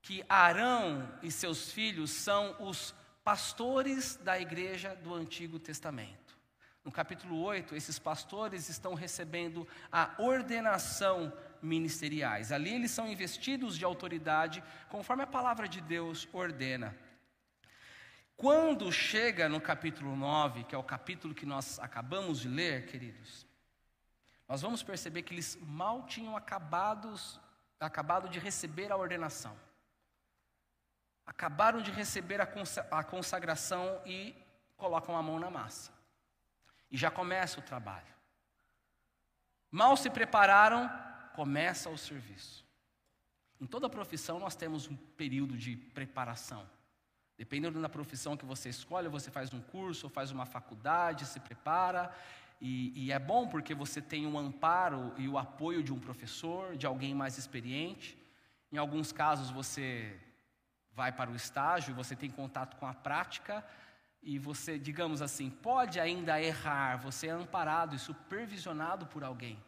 que 0.00 0.24
Arão 0.28 1.08
e 1.22 1.30
seus 1.30 1.72
filhos 1.72 2.10
são 2.10 2.54
os 2.60 2.94
pastores 3.30 4.16
da 4.16 4.40
igreja 4.40 4.96
do 4.96 5.14
Antigo 5.14 5.56
Testamento. 5.60 6.36
No 6.84 6.90
capítulo 6.90 7.40
8, 7.40 7.76
esses 7.76 7.96
pastores 7.96 8.68
estão 8.68 8.92
recebendo 8.92 9.68
a 9.92 10.16
ordenação 10.18 11.32
ministeriais. 11.62 12.50
Ali 12.50 12.74
eles 12.74 12.90
são 12.90 13.06
investidos 13.06 13.78
de 13.78 13.84
autoridade, 13.84 14.64
conforme 14.88 15.22
a 15.22 15.28
palavra 15.28 15.68
de 15.68 15.80
Deus 15.80 16.28
ordena. 16.32 16.92
Quando 18.36 18.90
chega 18.90 19.48
no 19.48 19.60
capítulo 19.60 20.16
9, 20.16 20.64
que 20.64 20.74
é 20.74 20.78
o 20.78 20.82
capítulo 20.82 21.32
que 21.32 21.46
nós 21.46 21.78
acabamos 21.78 22.40
de 22.40 22.48
ler, 22.48 22.86
queridos, 22.86 23.46
nós 24.48 24.60
vamos 24.60 24.82
perceber 24.82 25.22
que 25.22 25.32
eles 25.32 25.56
mal 25.62 26.04
tinham 26.04 26.36
acabados, 26.36 27.38
acabado 27.78 28.28
de 28.28 28.40
receber 28.40 28.90
a 28.90 28.96
ordenação. 28.96 29.56
Acabaram 31.30 31.80
de 31.80 31.92
receber 31.92 32.40
a 32.40 33.04
consagração 33.04 34.02
e 34.04 34.34
colocam 34.76 35.16
a 35.16 35.22
mão 35.22 35.38
na 35.38 35.48
massa. 35.48 35.92
E 36.90 36.96
já 36.96 37.08
começa 37.08 37.60
o 37.60 37.62
trabalho. 37.62 38.12
Mal 39.70 39.96
se 39.96 40.10
prepararam, 40.10 40.90
começa 41.32 41.88
o 41.88 41.96
serviço. 41.96 42.66
Em 43.60 43.66
toda 43.66 43.88
profissão 43.88 44.40
nós 44.40 44.56
temos 44.56 44.88
um 44.88 44.96
período 44.96 45.56
de 45.56 45.76
preparação. 45.76 46.68
Dependendo 47.38 47.80
da 47.80 47.88
profissão 47.88 48.36
que 48.36 48.44
você 48.44 48.68
escolhe, 48.68 49.06
você 49.06 49.30
faz 49.30 49.54
um 49.54 49.60
curso, 49.60 50.08
faz 50.08 50.32
uma 50.32 50.44
faculdade, 50.44 51.26
se 51.26 51.38
prepara, 51.38 52.12
e, 52.60 53.06
e, 53.06 53.12
é 53.12 53.18
bom 53.20 53.46
porque 53.46 53.72
você 53.72 54.02
tem 54.02 54.26
o 54.26 54.30
um 54.30 54.38
amparo 54.38 55.14
e 55.16 55.28
o 55.28 55.38
apoio 55.38 55.82
de 55.82 55.92
um 55.92 56.00
professor, 56.00 56.76
de 56.76 56.86
alguém 56.86 57.14
mais 57.14 57.38
experiente. 57.38 58.18
Em 58.70 58.76
alguns 58.76 59.12
casos 59.12 59.48
você 59.48 60.20
vai 61.00 61.10
para 61.10 61.30
o 61.30 61.34
estágio, 61.34 61.94
você 61.94 62.14
tem 62.14 62.30
contato 62.30 62.76
com 62.76 62.86
a 62.86 62.92
prática, 62.92 63.64
e 64.22 64.38
você, 64.38 64.78
digamos 64.78 65.22
assim, 65.22 65.48
pode 65.48 65.98
ainda 65.98 66.38
errar, 66.38 66.98
você 66.98 67.28
é 67.28 67.30
amparado 67.30 67.96
e 67.96 67.98
supervisionado 67.98 69.06
por 69.06 69.24
alguém. 69.24 69.58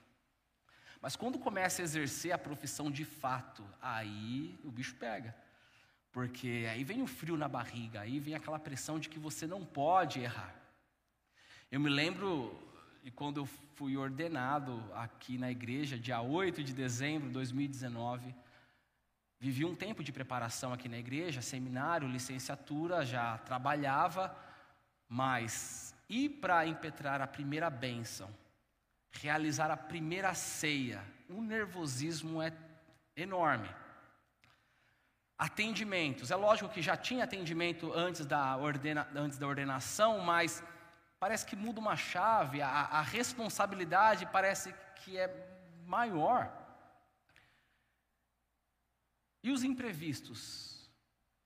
Mas 1.01 1.17
quando 1.17 1.39
começa 1.39 1.81
a 1.81 1.87
exercer 1.89 2.33
a 2.33 2.39
profissão 2.49 2.91
de 2.91 3.07
fato, 3.07 3.65
aí 3.81 4.59
o 4.63 4.71
bicho 4.71 4.95
pega. 4.97 5.35
Porque 6.13 6.67
aí 6.71 6.85
vem 6.85 7.01
o 7.01 7.07
frio 7.07 7.39
na 7.39 7.49
barriga, 7.49 8.03
aí 8.03 8.21
vem 8.21 8.35
aquela 8.35 8.59
pressão 8.59 8.99
de 8.99 9.09
que 9.09 9.19
você 9.19 9.47
não 9.47 9.65
pode 9.65 10.21
errar. 10.21 10.55
Eu 11.71 11.81
me 11.81 11.89
lembro 11.89 12.55
de 13.03 13.11
quando 13.11 13.39
eu 13.41 13.47
fui 13.77 13.97
ordenado 13.97 14.85
aqui 14.95 15.39
na 15.39 15.51
igreja, 15.51 15.99
dia 15.99 16.21
8 16.21 16.63
de 16.63 16.75
dezembro 16.75 17.29
de 17.29 17.33
2019. 17.33 18.35
Vivi 19.43 19.65
um 19.65 19.75
tempo 19.75 20.05
de 20.05 20.13
preparação 20.13 20.73
aqui 20.73 20.89
na 20.89 20.99
igreja, 20.99 21.43
seminário, 21.43 22.07
licenciatura, 22.07 23.05
já 23.05 23.39
trabalhava, 23.39 24.33
mas 25.09 25.93
ir 26.09 26.29
para 26.29 26.65
impetrar 26.65 27.21
a 27.21 27.27
primeira 27.27 27.69
bênção, 27.69 28.31
realizar 29.11 29.69
a 29.69 29.77
primeira 29.77 30.33
ceia, 30.33 31.03
o 31.29 31.43
nervosismo 31.43 32.41
é 32.41 32.53
enorme. 33.17 33.69
Atendimentos, 35.37 36.31
é 36.31 36.37
lógico 36.37 36.71
que 36.71 36.81
já 36.81 36.97
tinha 36.97 37.25
atendimento 37.25 37.93
antes 37.93 38.25
da, 38.25 38.57
ordena, 38.57 39.09
antes 39.13 39.39
da 39.39 39.49
ordenação, 39.49 40.21
mas 40.21 40.63
parece 41.19 41.45
que 41.45 41.57
muda 41.57 41.81
uma 41.81 41.97
chave, 41.97 42.63
a, 42.63 42.69
a 42.69 43.03
responsabilidade 43.03 44.25
parece 44.27 44.73
que 44.95 45.19
é 45.19 45.27
maior. 45.85 46.62
E 49.43 49.51
os 49.51 49.65
imprevistos? 49.65 50.89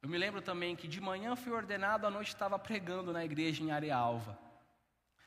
Eu 0.02 0.08
me 0.08 0.18
lembro 0.18 0.42
também 0.42 0.76
que 0.76 0.86
de 0.86 1.00
manhã 1.00 1.34
fui 1.34 1.52
ordenado, 1.52 2.06
à 2.06 2.10
noite 2.10 2.28
estava 2.28 2.58
pregando 2.58 3.12
na 3.12 3.24
igreja 3.24 3.62
em 3.62 3.70
Arealva. 3.70 4.38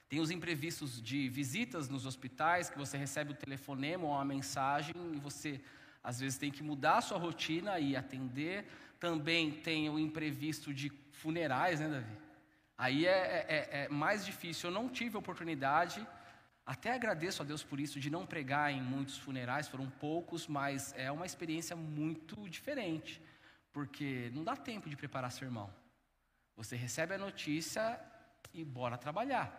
Tem 0.08 0.20
os 0.20 0.32
imprevistos 0.32 1.02
de 1.02 1.28
visitas 1.30 1.90
nos 1.90 2.06
hospitais, 2.06 2.70
que 2.70 2.78
você 2.78 2.98
recebe 2.98 3.32
o 3.32 3.36
telefonema 3.36 4.06
ou 4.06 4.12
uma 4.12 4.26
mensagem 4.26 4.96
e 5.14 5.20
você 5.20 5.62
às 6.04 6.20
vezes 6.20 6.38
tem 6.38 6.52
que 6.52 6.64
mudar 6.64 6.98
a 6.98 7.02
sua 7.02 7.18
rotina 7.18 7.80
e 7.80 7.96
atender. 7.96 8.66
Também 9.00 9.52
tem 9.52 9.90
o 9.90 10.00
imprevisto 10.00 10.74
de 10.74 10.92
funerais, 11.12 11.80
né, 11.80 11.90
Davi? 11.90 12.18
Aí 12.78 13.06
é, 13.06 13.10
é, 13.10 13.46
é, 13.50 13.86
é 13.86 13.90
mais 13.90 14.26
difícil. 14.26 14.70
Eu 14.70 14.74
não 14.74 14.88
tive 14.88 15.18
oportunidade 15.18 16.06
até 16.70 16.94
agradeço 16.94 17.42
a 17.42 17.46
Deus 17.46 17.64
por 17.64 17.80
isso, 17.80 18.00
de 18.00 18.12
não 18.12 18.28
pregar 18.28 18.72
em 18.72 18.80
muitos 18.80 19.18
funerais, 19.18 19.68
foram 19.68 19.90
poucos, 19.90 20.46
mas 20.46 20.94
é 20.96 21.12
uma 21.12 21.26
experiência 21.26 21.76
muito 21.76 22.48
diferente, 22.48 23.20
porque 23.74 24.30
não 24.36 24.44
dá 24.44 24.56
tempo 24.56 24.88
de 24.88 24.96
preparar 24.96 25.32
sermão. 25.32 25.74
Você 26.56 26.76
recebe 26.76 27.16
a 27.16 27.18
notícia 27.18 28.00
e 28.54 28.64
bora 28.64 29.00
trabalhar. 29.00 29.50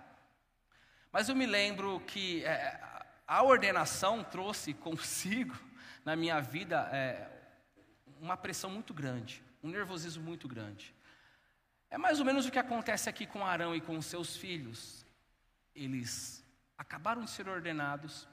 Mas 1.10 1.28
eu 1.28 1.34
me 1.34 1.46
lembro 1.46 1.98
que 2.06 2.44
é, 2.44 2.80
a 3.26 3.42
ordenação 3.42 4.22
trouxe 4.22 4.72
consigo, 4.72 5.58
na 6.06 6.14
minha 6.14 6.38
vida, 6.38 6.88
é, 6.92 7.28
uma 8.20 8.36
pressão 8.36 8.70
muito 8.70 8.94
grande, 8.94 9.42
um 9.64 9.68
nervosismo 9.68 10.22
muito 10.22 10.46
grande. 10.46 10.94
É 11.90 11.98
mais 11.98 12.20
ou 12.20 12.24
menos 12.24 12.46
o 12.46 12.52
que 12.52 12.58
acontece 12.60 13.08
aqui 13.08 13.26
com 13.26 13.44
Arão 13.44 13.74
e 13.74 13.80
com 13.80 14.00
seus 14.00 14.36
filhos. 14.36 15.04
Eles 15.74 16.39
acabaram 16.80 17.22
de 17.22 17.30
ser 17.30 17.46
ordenados 17.46 18.26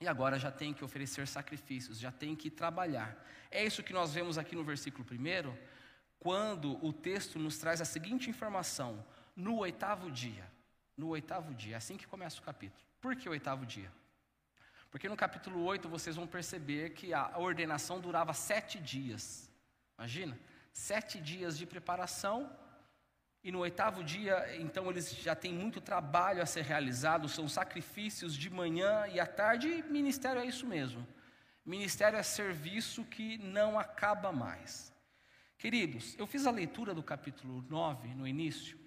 e 0.00 0.08
agora 0.08 0.36
já 0.36 0.50
tem 0.50 0.74
que 0.74 0.84
oferecer 0.84 1.28
sacrifícios, 1.28 2.00
já 2.00 2.10
tem 2.10 2.34
que 2.34 2.50
trabalhar. 2.50 3.16
É 3.52 3.64
isso 3.64 3.84
que 3.84 3.92
nós 3.92 4.12
vemos 4.12 4.36
aqui 4.36 4.56
no 4.56 4.64
versículo 4.64 5.06
1, 5.08 5.56
quando 6.18 6.84
o 6.84 6.92
texto 6.92 7.38
nos 7.38 7.56
traz 7.56 7.80
a 7.80 7.84
seguinte 7.84 8.28
informação: 8.28 9.06
no 9.36 9.58
oitavo 9.58 10.10
dia. 10.10 10.46
no 10.96 11.08
oitavo 11.08 11.54
dia. 11.54 11.76
Assim 11.76 11.96
que 11.96 12.06
começa 12.06 12.40
o 12.40 12.42
capítulo. 12.42 12.84
Por 13.00 13.14
que 13.16 13.28
o 13.28 13.32
oitavo 13.32 13.64
dia? 13.64 13.90
Porque 14.90 15.08
no 15.08 15.16
capítulo 15.16 15.62
8 15.64 15.88
vocês 15.88 16.16
vão 16.16 16.26
perceber 16.26 16.90
que 16.90 17.14
a 17.14 17.38
ordenação 17.38 18.00
durava 18.00 18.32
sete 18.32 18.78
dias. 18.78 19.50
Imagina, 19.96 20.38
sete 20.72 21.20
dias 21.20 21.56
de 21.56 21.66
preparação, 21.66 22.50
e 23.44 23.52
no 23.52 23.58
oitavo 23.58 24.02
dia, 24.02 24.56
então, 24.58 24.90
eles 24.90 25.14
já 25.16 25.36
têm 25.36 25.52
muito 25.52 25.78
trabalho 25.78 26.40
a 26.40 26.46
ser 26.46 26.62
realizado, 26.62 27.28
são 27.28 27.46
sacrifícios 27.46 28.34
de 28.34 28.48
manhã 28.48 29.06
e 29.06 29.20
à 29.20 29.26
tarde, 29.26 29.68
e 29.68 29.82
ministério 29.82 30.40
é 30.40 30.46
isso 30.46 30.66
mesmo. 30.66 31.06
Ministério 31.62 32.18
é 32.18 32.22
serviço 32.22 33.04
que 33.04 33.36
não 33.36 33.78
acaba 33.78 34.32
mais. 34.32 34.90
Queridos, 35.58 36.16
eu 36.18 36.26
fiz 36.26 36.46
a 36.46 36.50
leitura 36.50 36.94
do 36.94 37.02
capítulo 37.02 37.62
9 37.68 38.14
no 38.14 38.26
início, 38.26 38.78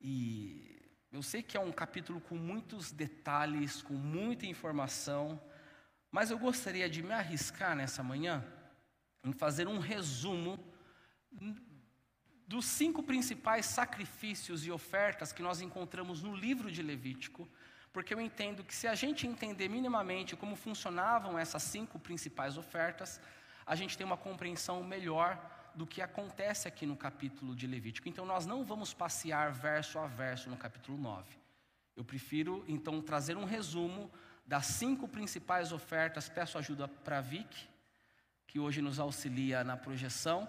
e 0.00 0.90
eu 1.12 1.22
sei 1.22 1.42
que 1.42 1.56
é 1.58 1.60
um 1.60 1.70
capítulo 1.70 2.22
com 2.22 2.34
muitos 2.34 2.92
detalhes, 2.92 3.82
com 3.82 3.92
muita 3.92 4.46
informação, 4.46 5.38
mas 6.10 6.30
eu 6.30 6.38
gostaria 6.38 6.88
de 6.88 7.02
me 7.02 7.12
arriscar 7.12 7.76
nessa 7.76 8.02
manhã 8.02 8.42
em 9.22 9.32
fazer 9.34 9.68
um 9.68 9.78
resumo 9.78 10.58
dos 12.48 12.64
cinco 12.64 13.02
principais 13.02 13.66
sacrifícios 13.66 14.64
e 14.64 14.70
ofertas 14.70 15.32
que 15.34 15.42
nós 15.42 15.60
encontramos 15.60 16.22
no 16.22 16.34
livro 16.34 16.70
de 16.70 16.82
Levítico, 16.82 17.46
porque 17.92 18.14
eu 18.14 18.20
entendo 18.20 18.64
que 18.64 18.74
se 18.74 18.88
a 18.88 18.94
gente 18.94 19.26
entender 19.26 19.68
minimamente 19.68 20.34
como 20.34 20.56
funcionavam 20.56 21.38
essas 21.38 21.62
cinco 21.62 21.98
principais 21.98 22.56
ofertas, 22.56 23.20
a 23.66 23.74
gente 23.76 23.98
tem 23.98 24.06
uma 24.06 24.16
compreensão 24.16 24.82
melhor 24.82 25.38
do 25.74 25.86
que 25.86 26.00
acontece 26.00 26.66
aqui 26.66 26.86
no 26.86 26.96
capítulo 26.96 27.54
de 27.54 27.66
Levítico. 27.66 28.08
Então, 28.08 28.24
nós 28.24 28.46
não 28.46 28.64
vamos 28.64 28.94
passear 28.94 29.52
verso 29.52 29.98
a 29.98 30.06
verso 30.06 30.48
no 30.48 30.56
capítulo 30.56 30.96
9. 30.96 31.36
Eu 31.94 32.04
prefiro, 32.04 32.64
então, 32.66 33.02
trazer 33.02 33.36
um 33.36 33.44
resumo 33.44 34.10
das 34.46 34.64
cinco 34.64 35.06
principais 35.06 35.70
ofertas. 35.70 36.30
Peço 36.30 36.56
ajuda 36.56 36.88
para 36.88 37.20
Vic, 37.20 37.68
que 38.46 38.58
hoje 38.58 38.80
nos 38.80 38.98
auxilia 38.98 39.62
na 39.62 39.76
projeção, 39.76 40.48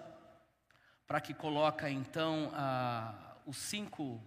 para 1.10 1.20
que 1.20 1.34
coloque, 1.34 1.88
então, 1.88 2.52
ah, 2.54 3.34
os, 3.44 3.56
cinco, 3.56 4.22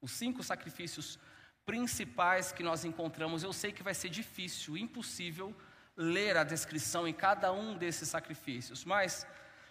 os 0.00 0.10
cinco 0.10 0.42
sacrifícios 0.42 1.18
principais 1.66 2.50
que 2.50 2.62
nós 2.62 2.82
encontramos. 2.82 3.42
Eu 3.42 3.52
sei 3.52 3.72
que 3.72 3.82
vai 3.82 3.92
ser 3.92 4.08
difícil, 4.08 4.78
impossível, 4.78 5.54
ler 5.94 6.38
a 6.38 6.44
descrição 6.44 7.06
em 7.06 7.12
cada 7.12 7.52
um 7.52 7.76
desses 7.76 8.08
sacrifícios, 8.08 8.86
mas 8.86 9.26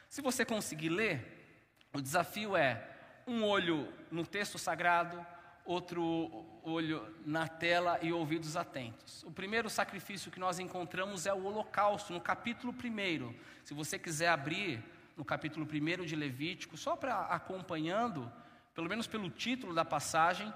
se 0.07 0.21
você 0.21 0.45
conseguir 0.45 0.89
ler, 0.89 1.73
o 1.91 1.99
desafio 1.99 2.55
é 2.55 2.87
um 3.25 3.43
olho 3.43 3.91
no 4.11 4.23
texto 4.23 4.59
sagrado, 4.59 5.25
outro 5.65 6.45
olho 6.61 7.15
na 7.25 7.47
tela 7.47 7.97
e 7.99 8.13
ouvidos 8.13 8.55
atentos. 8.55 9.23
O 9.23 9.31
primeiro 9.31 9.71
sacrifício 9.71 10.29
que 10.29 10.39
nós 10.39 10.59
encontramos 10.59 11.25
é 11.25 11.33
o 11.33 11.45
holocausto, 11.45 12.13
no 12.13 12.21
capítulo 12.21 12.71
1. 12.71 13.33
Se 13.63 13.73
você 13.73 13.97
quiser 13.97 14.27
abrir 14.27 14.83
no 15.17 15.25
capítulo 15.25 15.65
1 15.65 16.05
de 16.05 16.15
Levítico, 16.15 16.77
só 16.77 16.95
para 16.95 17.21
acompanhando, 17.21 18.31
pelo 18.73 18.87
menos 18.87 19.07
pelo 19.07 19.29
título 19.29 19.73
da 19.73 19.83
passagem, 19.83 20.53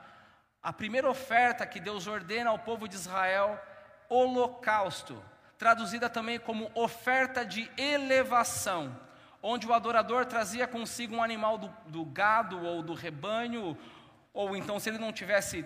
a 0.63 0.71
primeira 0.71 1.09
oferta 1.09 1.65
que 1.65 1.79
Deus 1.79 2.07
ordena 2.07 2.51
ao 2.51 2.59
povo 2.59 2.87
de 2.87 2.95
Israel, 2.95 3.59
holocausto, 4.07 5.21
traduzida 5.57 6.07
também 6.07 6.39
como 6.39 6.71
oferta 6.75 7.43
de 7.43 7.69
elevação 7.75 8.95
onde 9.43 9.65
o 9.65 9.73
adorador 9.73 10.25
trazia 10.25 10.67
consigo 10.67 11.15
um 11.15 11.23
animal 11.23 11.57
do, 11.57 11.73
do 11.87 12.05
gado 12.05 12.63
ou 12.63 12.83
do 12.83 12.93
rebanho, 12.93 13.77
ou 14.33 14.55
então, 14.55 14.79
se 14.79 14.89
ele 14.89 14.97
não 14.97 15.11
tivesse 15.11 15.65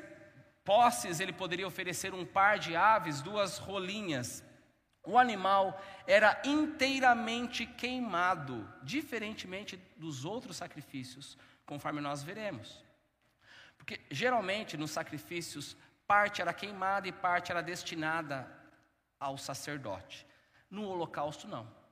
posses, 0.64 1.20
ele 1.20 1.34
poderia 1.34 1.68
oferecer 1.68 2.14
um 2.14 2.26
par 2.26 2.58
de 2.58 2.76
aves, 2.76 3.22
duas 3.22 3.58
rolinhas. 3.58 4.44
O 5.06 5.18
animal 5.18 5.82
era 6.08 6.42
inteiramente 6.44 7.66
queimado, 7.66 8.68
diferentemente 8.82 9.78
dos 9.98 10.26
outros 10.26 10.58
sacrifícios, 10.58 11.38
conforme 11.66 12.02
nós 12.02 12.24
veremos. 12.24 12.84
Porque 13.78 14.02
geralmente 14.10 14.78
nos 14.78 14.92
sacrifícios, 14.92 15.76
parte 16.08 16.42
era 16.42 16.54
queimada 16.54 17.08
e 17.08 17.12
parte 17.12 17.52
era 17.52 17.62
destinada 17.62 18.50
ao 19.20 19.38
sacerdote. 19.38 20.26
No 20.70 20.88
holocausto, 20.88 21.48
não 21.48 21.86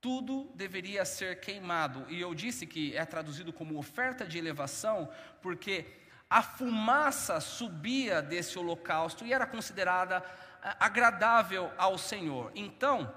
tudo 0.00 0.50
deveria 0.54 1.04
ser 1.04 1.40
queimado. 1.40 2.06
E 2.08 2.20
eu 2.20 2.34
disse 2.34 2.66
que 2.66 2.96
é 2.96 3.04
traduzido 3.04 3.52
como 3.52 3.78
oferta 3.78 4.26
de 4.26 4.38
elevação, 4.38 5.08
porque 5.42 5.86
a 6.28 6.42
fumaça 6.42 7.40
subia 7.40 8.22
desse 8.22 8.58
holocausto 8.58 9.26
e 9.26 9.32
era 9.32 9.46
considerada 9.46 10.24
agradável 10.62 11.72
ao 11.76 11.96
Senhor. 11.98 12.52
Então, 12.54 13.12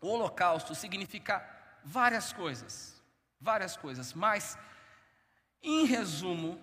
o 0.00 0.08
holocausto 0.08 0.74
significa 0.74 1.44
várias 1.84 2.32
coisas, 2.32 3.02
várias 3.40 3.76
coisas, 3.76 4.12
mas, 4.12 4.58
em 5.62 5.84
resumo, 5.84 6.60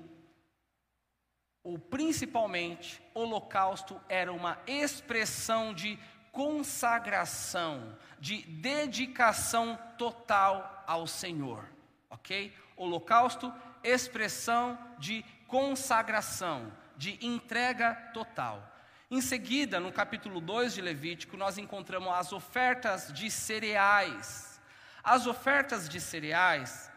ou 1.63 1.79
principalmente, 1.79 3.01
holocausto 3.13 3.99
era 4.09 4.31
uma 4.33 4.59
expressão 4.67 5.73
de 5.73 5.97
consagração, 6.31 7.97
de 8.19 8.41
dedicação 8.41 9.79
total 9.97 10.83
ao 10.87 11.07
Senhor, 11.07 11.69
ok? 12.09 12.53
Holocausto, 12.75 13.53
expressão 13.83 14.77
de 14.97 15.23
consagração, 15.47 16.71
de 16.97 17.23
entrega 17.25 17.93
total. 18.13 18.72
Em 19.13 19.21
seguida, 19.21 19.79
no 19.79 19.91
capítulo 19.91 20.41
2 20.41 20.73
de 20.73 20.81
Levítico, 20.81 21.37
nós 21.37 21.59
encontramos 21.59 22.11
as 22.11 22.33
ofertas 22.33 23.13
de 23.13 23.29
cereais. 23.29 24.59
As 25.03 25.27
ofertas 25.27 25.87
de 25.87 26.01
cereais 26.01 26.91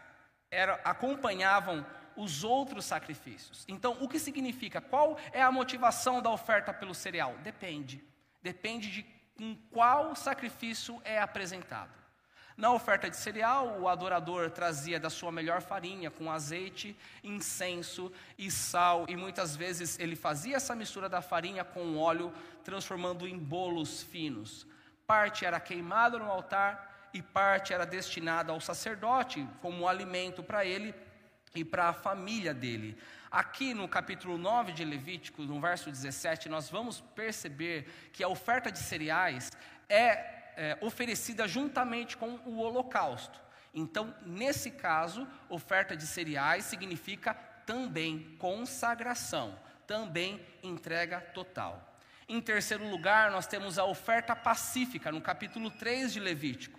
era, 0.49 0.81
acompanhavam 0.83 1.85
os 2.15 2.43
outros 2.43 2.85
sacrifícios. 2.85 3.65
Então, 3.67 3.95
o 4.01 4.09
que 4.09 4.17
significa? 4.17 4.81
Qual 4.81 5.15
é 5.31 5.43
a 5.43 5.51
motivação 5.51 6.19
da 6.19 6.31
oferta 6.31 6.73
pelo 6.73 6.95
cereal? 6.95 7.35
Depende. 7.43 8.03
Depende 8.41 8.89
de 8.89 9.03
com 9.37 9.55
qual 9.69 10.15
sacrifício 10.15 10.99
é 11.05 11.19
apresentado. 11.19 11.93
Na 12.57 12.73
oferta 12.73 13.07
de 13.07 13.15
cereal, 13.15 13.79
o 13.79 13.87
adorador 13.87 14.49
trazia 14.49 14.99
da 14.99 15.11
sua 15.11 15.31
melhor 15.31 15.61
farinha, 15.61 16.09
com 16.09 16.31
azeite, 16.31 16.97
incenso 17.23 18.11
e 18.35 18.49
sal, 18.49 19.05
e 19.07 19.15
muitas 19.15 19.55
vezes 19.55 19.99
ele 19.99 20.15
fazia 20.15 20.55
essa 20.55 20.75
mistura 20.75 21.07
da 21.07 21.21
farinha 21.21 21.63
com 21.63 21.95
óleo, 21.99 22.33
transformando 22.63 23.27
em 23.27 23.37
bolos 23.37 24.01
finos. 24.01 24.65
Parte 25.05 25.45
era 25.45 25.59
queimada 25.59 26.17
no 26.17 26.25
altar 26.25 27.09
e 27.13 27.21
parte 27.21 27.73
era 27.73 27.85
destinada 27.85 28.51
ao 28.51 28.59
sacerdote 28.59 29.47
como 29.61 29.87
alimento 29.87 30.41
para 30.41 30.65
ele 30.65 30.95
e 31.53 31.63
para 31.63 31.89
a 31.89 31.93
família 31.93 32.55
dele. 32.55 32.97
Aqui 33.29 33.71
no 33.71 33.87
capítulo 33.87 34.35
9 34.35 34.71
de 34.71 34.83
Levítico, 34.83 35.43
no 35.43 35.61
verso 35.61 35.91
17, 35.91 36.49
nós 36.49 36.71
vamos 36.71 37.01
perceber 37.13 37.87
que 38.11 38.23
a 38.23 38.27
oferta 38.27 38.71
de 38.71 38.79
cereais 38.79 39.51
é, 39.87 40.36
é 40.57 40.77
oferecida 40.81 41.47
juntamente 41.47 42.17
com 42.17 42.39
o 42.45 42.57
holocausto. 42.57 43.39
Então, 43.73 44.13
nesse 44.25 44.71
caso, 44.71 45.27
oferta 45.47 45.95
de 45.95 46.07
cereais 46.07 46.65
significa 46.65 47.35
também 47.65 48.35
consagração, 48.39 49.57
também 49.85 50.43
entrega 50.63 51.21
total. 51.21 51.99
Em 52.27 52.41
terceiro 52.41 52.89
lugar, 52.89 53.29
nós 53.29 53.45
temos 53.45 53.77
a 53.77 53.85
oferta 53.85 54.35
pacífica, 54.35 55.11
no 55.11 55.21
capítulo 55.21 55.69
3 55.69 56.11
de 56.11 56.19
Levítico. 56.19 56.77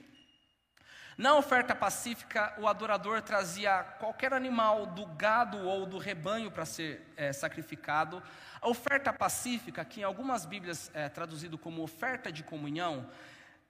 Na 1.17 1.37
oferta 1.37 1.75
pacífica, 1.75 2.55
o 2.59 2.69
adorador 2.69 3.23
trazia 3.23 3.83
qualquer 3.99 4.33
animal 4.33 4.87
do 4.87 5.05
gado 5.07 5.59
ou 5.59 5.85
do 5.85 5.99
rebanho 5.99 6.51
para 6.51 6.65
ser 6.65 7.05
é, 7.17 7.33
sacrificado. 7.33 8.23
A 8.61 8.69
oferta 8.69 9.13
pacífica, 9.13 9.85
que 9.85 10.01
em 10.01 10.05
algumas 10.05 10.45
Bíblias 10.47 10.91
é 10.95 11.09
traduzido 11.09 11.59
como 11.59 11.83
oferta 11.83 12.31
de 12.31 12.45
comunhão, 12.45 13.09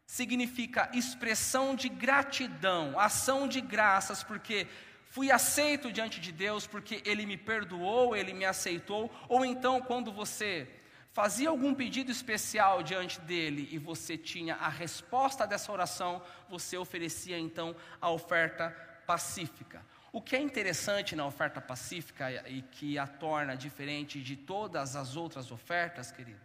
significa 0.08 0.88
expressão 0.94 1.74
de 1.74 1.90
gratidão, 1.90 2.98
ação 2.98 3.46
de 3.46 3.60
graças, 3.60 4.22
porque 4.22 4.66
fui 5.10 5.30
aceito 5.30 5.92
diante 5.92 6.18
de 6.18 6.32
Deus, 6.32 6.66
porque 6.66 7.02
Ele 7.04 7.26
me 7.26 7.36
perdoou, 7.36 8.16
Ele 8.16 8.32
me 8.32 8.46
aceitou, 8.46 9.12
ou 9.28 9.44
então 9.44 9.82
quando 9.82 10.10
você 10.10 10.66
fazia 11.12 11.50
algum 11.50 11.74
pedido 11.74 12.10
especial 12.10 12.82
diante 12.82 13.20
dele 13.20 13.68
e 13.70 13.76
você 13.76 14.16
tinha 14.16 14.54
a 14.54 14.70
resposta 14.70 15.46
dessa 15.46 15.70
oração, 15.70 16.22
você 16.48 16.78
oferecia 16.78 17.38
então 17.38 17.76
a 18.00 18.08
oferta 18.08 18.70
pacífica. 19.06 19.84
O 20.10 20.22
que 20.22 20.34
é 20.34 20.40
interessante 20.40 21.14
na 21.14 21.26
oferta 21.26 21.60
pacífica 21.60 22.48
e 22.48 22.62
que 22.62 22.98
a 22.98 23.06
torna 23.06 23.54
diferente 23.54 24.22
de 24.22 24.36
todas 24.36 24.96
as 24.96 25.16
outras 25.16 25.52
ofertas, 25.52 26.10
querido, 26.10 26.40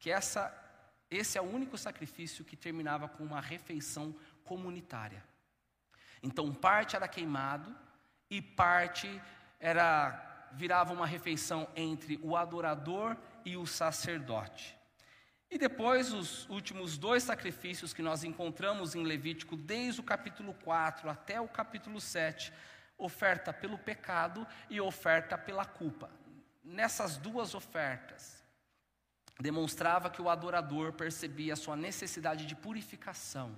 que 0.00 0.10
essa, 0.10 0.52
esse 1.10 1.38
é 1.38 1.40
o 1.40 1.44
único 1.44 1.78
sacrifício 1.78 2.44
que 2.44 2.56
terminava 2.56 3.08
com 3.08 3.24
uma 3.24 3.40
refeição 3.40 4.14
comunitária. 4.44 5.22
Então, 6.22 6.52
parte 6.52 6.96
era 6.96 7.06
queimado 7.06 7.74
e 8.30 8.42
parte 8.42 9.20
era 9.60 10.22
virava 10.52 10.92
uma 10.92 11.06
refeição 11.06 11.68
entre 11.76 12.18
o 12.22 12.36
adorador 12.36 13.16
e 13.44 13.56
o 13.56 13.66
sacerdote. 13.66 14.76
E 15.50 15.58
depois, 15.58 16.12
os 16.12 16.48
últimos 16.48 16.98
dois 16.98 17.22
sacrifícios 17.22 17.92
que 17.92 18.02
nós 18.02 18.24
encontramos 18.24 18.94
em 18.94 19.04
Levítico, 19.04 19.54
desde 19.54 20.00
o 20.00 20.04
capítulo 20.04 20.54
4 20.64 21.08
até 21.08 21.40
o 21.40 21.46
capítulo 21.46 22.00
7, 22.00 22.52
oferta 22.98 23.52
pelo 23.52 23.78
pecado 23.78 24.46
e 24.68 24.80
oferta 24.80 25.38
pela 25.38 25.64
culpa. 25.64 26.10
Nessas 26.64 27.16
duas 27.16 27.54
ofertas, 27.54 28.35
demonstrava 29.38 30.10
que 30.10 30.22
o 30.22 30.28
adorador 30.28 30.92
percebia 30.92 31.52
a 31.52 31.56
sua 31.56 31.76
necessidade 31.76 32.46
de 32.46 32.54
purificação, 32.54 33.54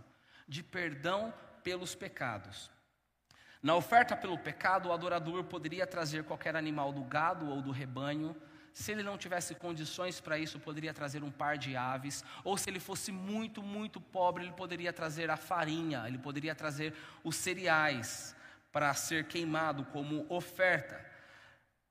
de 0.47 0.63
perdão 0.63 1.33
pelos 1.63 1.95
pecados. 1.95 2.71
Na 3.63 3.75
oferta 3.75 4.17
pelo 4.17 4.39
pecado, 4.39 4.89
o 4.89 4.93
adorador 4.93 5.45
poderia 5.45 5.87
trazer 5.87 6.25
qualquer 6.25 6.55
animal 6.57 6.93
do 6.93 7.03
gado 7.03 7.49
ou 7.49 7.61
do 7.61 7.73
rebanho. 7.73 8.37
Se 8.73 8.93
ele 8.93 9.03
não 9.03 9.19
tivesse 9.19 9.55
condições 9.55 10.21
para 10.21 10.39
isso, 10.39 10.61
poderia 10.61 10.95
trazer 10.95 11.25
um 11.25 11.31
par 11.31 11.59
de 11.59 11.77
aves. 11.77 12.25
Ou 12.45 12.57
se 12.57 12.71
ele 12.71 12.79
fosse 12.79 13.11
muito, 13.11 13.61
muito 13.61 14.01
pobre, 14.01 14.45
ele 14.45 14.53
poderia 14.53 14.93
trazer 14.93 15.29
a 15.31 15.37
farinha, 15.37 16.05
ele 16.07 16.19
poderia 16.19 16.55
trazer 16.55 16.95
os 17.25 17.35
cereais 17.35 18.37
para 18.71 18.95
ser 18.95 19.27
queimado 19.27 19.85
como 19.87 20.25
oferta. 20.29 21.08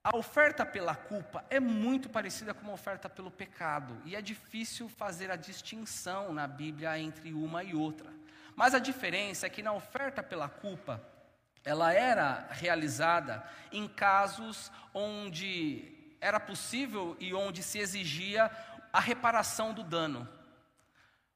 A 0.10 0.16
oferta 0.16 0.66
pela 0.66 0.96
culpa 0.96 1.44
é 1.50 1.60
muito 1.60 2.08
parecida 2.08 2.54
com 2.54 2.72
a 2.72 2.74
oferta 2.74 3.10
pelo 3.10 3.30
pecado, 3.30 4.02
e 4.06 4.16
é 4.16 4.22
difícil 4.22 4.88
fazer 4.88 5.30
a 5.30 5.36
distinção 5.36 6.34
na 6.34 6.48
Bíblia 6.48 6.98
entre 6.98 7.34
uma 7.34 7.62
e 7.62 7.76
outra. 7.76 8.10
Mas 8.56 8.74
a 8.74 8.80
diferença 8.80 9.46
é 9.46 9.50
que 9.50 9.62
na 9.62 9.74
oferta 9.74 10.24
pela 10.24 10.48
culpa, 10.48 11.04
ela 11.62 11.92
era 11.92 12.48
realizada 12.52 13.44
em 13.70 13.86
casos 13.86 14.72
onde 14.94 16.16
era 16.22 16.40
possível 16.40 17.18
e 17.20 17.34
onde 17.34 17.62
se 17.62 17.78
exigia 17.78 18.50
a 18.94 19.02
reparação 19.02 19.74
do 19.74 19.84
dano. 19.84 20.26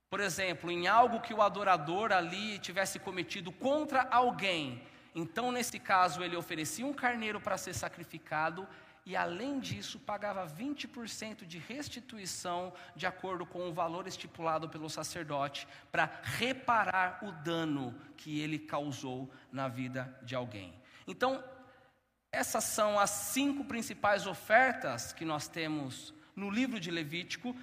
Por 0.09 0.21
exemplo, 0.21 0.71
em 0.71 0.87
algo 0.87 1.19
que 1.19 1.33
o 1.33 1.41
adorador 1.41 2.13
ali 2.13 2.57
tivesse 2.57 2.99
cometido 2.99 3.51
contra 3.51 4.07
alguém 4.09 4.81
então, 5.13 5.51
nesse 5.51 5.79
caso, 5.79 6.23
ele 6.23 6.35
oferecia 6.35 6.85
um 6.85 6.93
carneiro 6.93 7.39
para 7.39 7.57
ser 7.57 7.73
sacrificado 7.73 8.67
e, 9.05 9.15
além 9.15 9.59
disso, 9.59 9.99
pagava 9.99 10.47
20% 10.47 11.45
de 11.45 11.57
restituição 11.57 12.71
de 12.95 13.05
acordo 13.05 13.45
com 13.45 13.67
o 13.67 13.73
valor 13.73 14.07
estipulado 14.07 14.69
pelo 14.69 14.89
sacerdote 14.89 15.67
para 15.91 16.09
reparar 16.23 17.19
o 17.23 17.31
dano 17.31 17.95
que 18.15 18.39
ele 18.39 18.59
causou 18.59 19.29
na 19.51 19.67
vida 19.67 20.17
de 20.21 20.35
alguém. 20.35 20.73
Então, 21.07 21.43
essas 22.31 22.63
são 22.63 22.97
as 22.97 23.09
cinco 23.09 23.65
principais 23.65 24.25
ofertas 24.25 25.11
que 25.11 25.25
nós 25.25 25.47
temos 25.47 26.13
no 26.35 26.49
livro 26.49 26.79
de 26.79 26.89
Levítico 26.89 27.55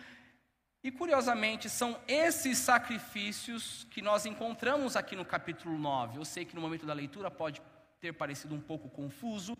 e 0.83 0.91
curiosamente, 0.91 1.69
são 1.69 1.99
esses 2.07 2.59
sacrifícios 2.59 3.87
que 3.91 4.01
nós 4.01 4.25
encontramos 4.27 4.97
aqui 4.97 5.17
no 5.17 5.25
capítulo 5.25 5.77
9. 5.77 6.19
Eu 6.19 6.25
sei 6.25 6.45
que 6.45 6.55
no 6.55 6.61
momento 6.61 6.87
da 6.87 6.95
leitura 6.95 7.31
pode 7.31 7.61
ter 8.01 8.13
parecido 8.13 8.55
um 8.55 8.61
pouco 8.61 8.89
confuso, 8.89 9.59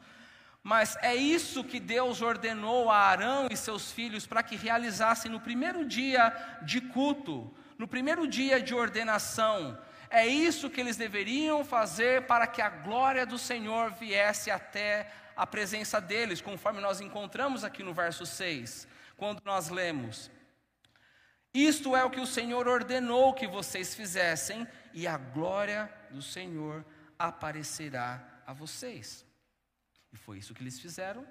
mas 0.63 0.97
é 1.03 1.15
isso 1.15 1.65
que 1.65 1.81
Deus 1.81 2.23
ordenou 2.23 2.91
a 2.91 2.99
Arão 2.99 3.49
e 3.51 3.57
seus 3.57 3.91
filhos 3.91 4.27
para 4.27 4.43
que 4.43 4.55
realizassem 4.55 5.31
no 5.31 5.41
primeiro 5.41 5.85
dia 5.85 6.33
de 6.63 6.81
culto, 6.81 7.53
no 7.77 7.89
primeiro 7.89 8.27
dia 8.27 8.61
de 8.61 8.75
ordenação. 8.75 9.79
É 10.11 10.27
isso 10.27 10.71
que 10.71 10.81
eles 10.81 10.97
deveriam 10.97 11.65
fazer 11.65 12.27
para 12.27 12.47
que 12.47 12.63
a 12.63 12.69
glória 12.69 13.27
do 13.27 13.39
Senhor 13.39 13.91
viesse 13.93 14.51
até 14.51 15.11
a 15.37 15.47
presença 15.47 16.01
deles, 16.01 16.41
conforme 16.41 16.81
nós 16.81 17.01
encontramos 17.01 17.65
aqui 17.65 17.83
no 17.83 17.93
verso 17.93 18.25
6, 18.25 18.89
quando 19.17 19.43
nós 19.45 19.69
lemos: 19.69 20.31
isto 21.53 21.97
é 21.97 22.05
o 22.05 22.11
que 22.11 22.21
o 22.21 22.27
Senhor 22.27 22.69
ordenou 22.69 23.33
que 23.33 23.47
vocês 23.47 23.95
fizessem, 23.95 24.67
e 24.93 25.07
a 25.07 25.17
glória 25.17 25.93
do 26.11 26.21
Senhor 26.21 26.85
aparecerá 27.19 28.43
a 28.47 28.53
vocês. 28.53 29.25
E 30.13 30.17
foi 30.17 30.39
isso 30.39 30.55
que 30.55 30.63
eles 30.63 30.79
fizeram. 30.79 31.27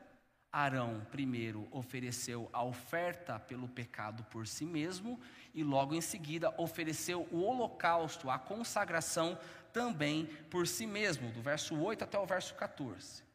Arão 0.51 1.06
primeiro 1.12 1.67
ofereceu 1.71 2.49
a 2.53 2.63
oferta 2.63 3.39
pelo 3.39 3.67
pecado 3.67 4.23
por 4.25 4.47
si 4.47 4.65
mesmo, 4.65 5.19
e 5.53 5.63
logo 5.63 5.93
em 5.93 6.01
seguida 6.01 6.53
ofereceu 6.58 7.27
o 7.32 7.41
holocausto, 7.41 8.30
a 8.30 8.39
consagração 8.39 9.38
também 9.73 10.25
por 10.49 10.67
si 10.67 10.88
mesmo, 10.88 11.32
do 11.32 11.41
verso 11.41 11.75
8 11.80 12.03
até 12.03 12.17
o 12.17 12.25
verso 12.25 12.56
14. 12.56 13.26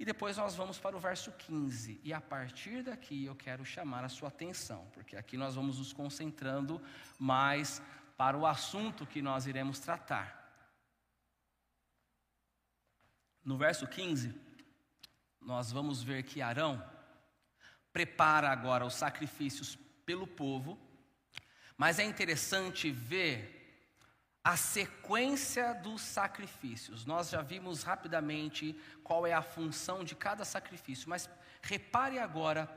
E 0.00 0.04
depois 0.06 0.38
nós 0.38 0.54
vamos 0.54 0.78
para 0.78 0.96
o 0.96 0.98
verso 0.98 1.30
15. 1.30 2.00
E 2.02 2.10
a 2.10 2.22
partir 2.22 2.82
daqui 2.82 3.26
eu 3.26 3.36
quero 3.36 3.66
chamar 3.66 4.02
a 4.02 4.08
sua 4.08 4.28
atenção, 4.28 4.86
porque 4.94 5.14
aqui 5.14 5.36
nós 5.36 5.54
vamos 5.54 5.78
nos 5.78 5.92
concentrando 5.92 6.80
mais 7.18 7.82
para 8.16 8.34
o 8.34 8.46
assunto 8.46 9.06
que 9.06 9.20
nós 9.20 9.46
iremos 9.46 9.78
tratar. 9.78 10.40
No 13.44 13.58
verso 13.58 13.86
15, 13.86 14.34
nós 15.38 15.70
vamos 15.70 16.02
ver 16.02 16.22
que 16.22 16.40
Arão 16.40 16.82
prepara 17.92 18.48
agora 18.48 18.86
os 18.86 18.94
sacrifícios 18.94 19.76
pelo 20.06 20.26
povo, 20.26 20.78
mas 21.76 21.98
é 21.98 22.04
interessante 22.04 22.90
ver 22.90 23.59
a 24.42 24.56
sequência 24.56 25.74
dos 25.74 26.00
sacrifícios. 26.00 27.04
Nós 27.04 27.30
já 27.30 27.42
vimos 27.42 27.82
rapidamente 27.82 28.78
qual 29.04 29.26
é 29.26 29.32
a 29.32 29.42
função 29.42 30.02
de 30.02 30.14
cada 30.14 30.44
sacrifício, 30.44 31.08
mas 31.08 31.28
repare 31.62 32.18
agora 32.18 32.68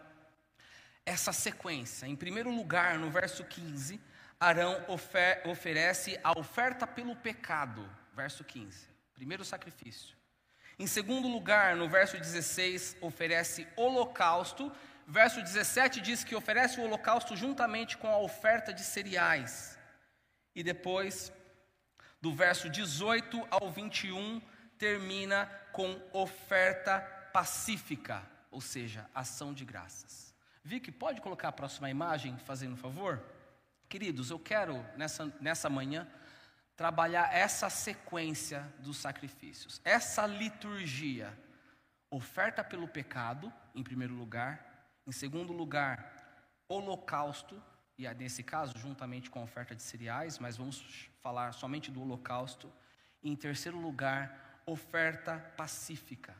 essa 1.06 1.32
sequência. 1.32 2.06
Em 2.06 2.16
primeiro 2.16 2.50
lugar, 2.50 3.00
no 3.00 3.10
verso 3.10 3.44
15, 3.46 4.00
Arão 4.40 4.84
ofer 4.88 5.42
oferece 5.46 6.20
a 6.24 6.38
oferta 6.38 6.86
pelo 6.86 7.16
pecado, 7.16 7.90
verso 8.14 8.44
15, 8.44 8.88
primeiro 9.14 9.46
sacrifício. 9.46 10.18
Em 10.78 10.88
segundo 10.88 11.28
lugar, 11.28 11.76
no 11.76 11.88
verso 11.88 12.18
16, 12.18 12.98
oferece 13.00 13.68
holocausto. 13.76 14.72
Verso 15.08 15.42
17 15.42 16.02
diz 16.02 16.24
que 16.24 16.36
oferece 16.36 16.80
o 16.80 16.84
holocausto 16.84 17.36
juntamente 17.38 17.98
com 17.98 18.08
a 18.08 18.18
oferta 18.18 18.74
de 18.74 18.84
cereais. 18.84 19.78
E 20.56 20.64
depois, 20.64 21.32
do 22.24 22.32
verso 22.32 22.70
18 22.70 23.46
ao 23.52 23.70
21, 23.70 24.42
termina 24.78 25.46
com 25.74 26.02
oferta 26.14 27.02
pacífica, 27.34 28.24
ou 28.50 28.62
seja, 28.62 29.10
ação 29.14 29.54
de 29.54 29.66
graças. 29.66 30.34
Vicky, 30.64 30.90
pode 30.90 31.20
colocar 31.20 31.50
a 31.50 31.52
próxima 31.52 31.90
imagem, 31.90 32.38
fazendo 32.38 32.76
um 32.76 32.78
favor? 32.78 33.22
Queridos, 33.90 34.30
eu 34.30 34.40
quero 34.40 34.86
nessa, 34.96 35.34
nessa 35.42 35.70
manhã 35.70 36.08
trabalhar 36.78 37.30
essa 37.36 37.70
sequência 37.70 38.74
dos 38.80 38.96
sacrifícios, 38.96 39.82
essa 39.84 40.26
liturgia. 40.26 41.38
Oferta 42.10 42.64
pelo 42.64 42.88
pecado, 42.88 43.52
em 43.76 43.84
primeiro 43.84 44.14
lugar. 44.14 44.88
Em 45.06 45.12
segundo 45.12 45.52
lugar, 45.52 46.56
holocausto, 46.70 47.62
e 47.98 48.12
nesse 48.16 48.44
caso, 48.44 48.78
juntamente 48.78 49.30
com 49.30 49.40
a 49.40 49.44
oferta 49.44 49.76
de 49.76 49.82
cereais, 49.82 50.40
mas 50.40 50.58
vamos 50.58 51.10
falar 51.22 51.54
somente 51.54 51.92
do 51.92 52.02
holocausto. 52.02 52.72
E 53.22 53.30
em 53.30 53.36
terceiro 53.36 53.80
lugar, 53.80 54.62
oferta 54.66 55.38
pacífica. 55.56 56.36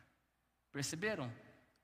Perceberam? 0.72 1.32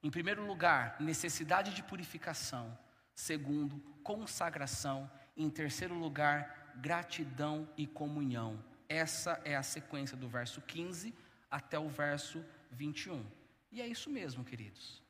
Em 0.01 0.09
primeiro 0.09 0.45
lugar, 0.45 0.95
necessidade 0.99 1.73
de 1.73 1.83
purificação. 1.83 2.77
Segundo, 3.13 3.79
consagração. 4.03 5.09
Em 5.37 5.49
terceiro 5.49 5.93
lugar, 5.93 6.73
gratidão 6.77 7.69
e 7.77 7.85
comunhão. 7.85 8.63
Essa 8.87 9.39
é 9.45 9.55
a 9.55 9.63
sequência 9.63 10.17
do 10.17 10.27
verso 10.27 10.61
15 10.61 11.13
até 11.51 11.77
o 11.77 11.87
verso 11.87 12.43
21. 12.71 13.23
E 13.71 13.81
é 13.81 13.87
isso 13.87 14.09
mesmo, 14.09 14.43
queridos. 14.43 15.03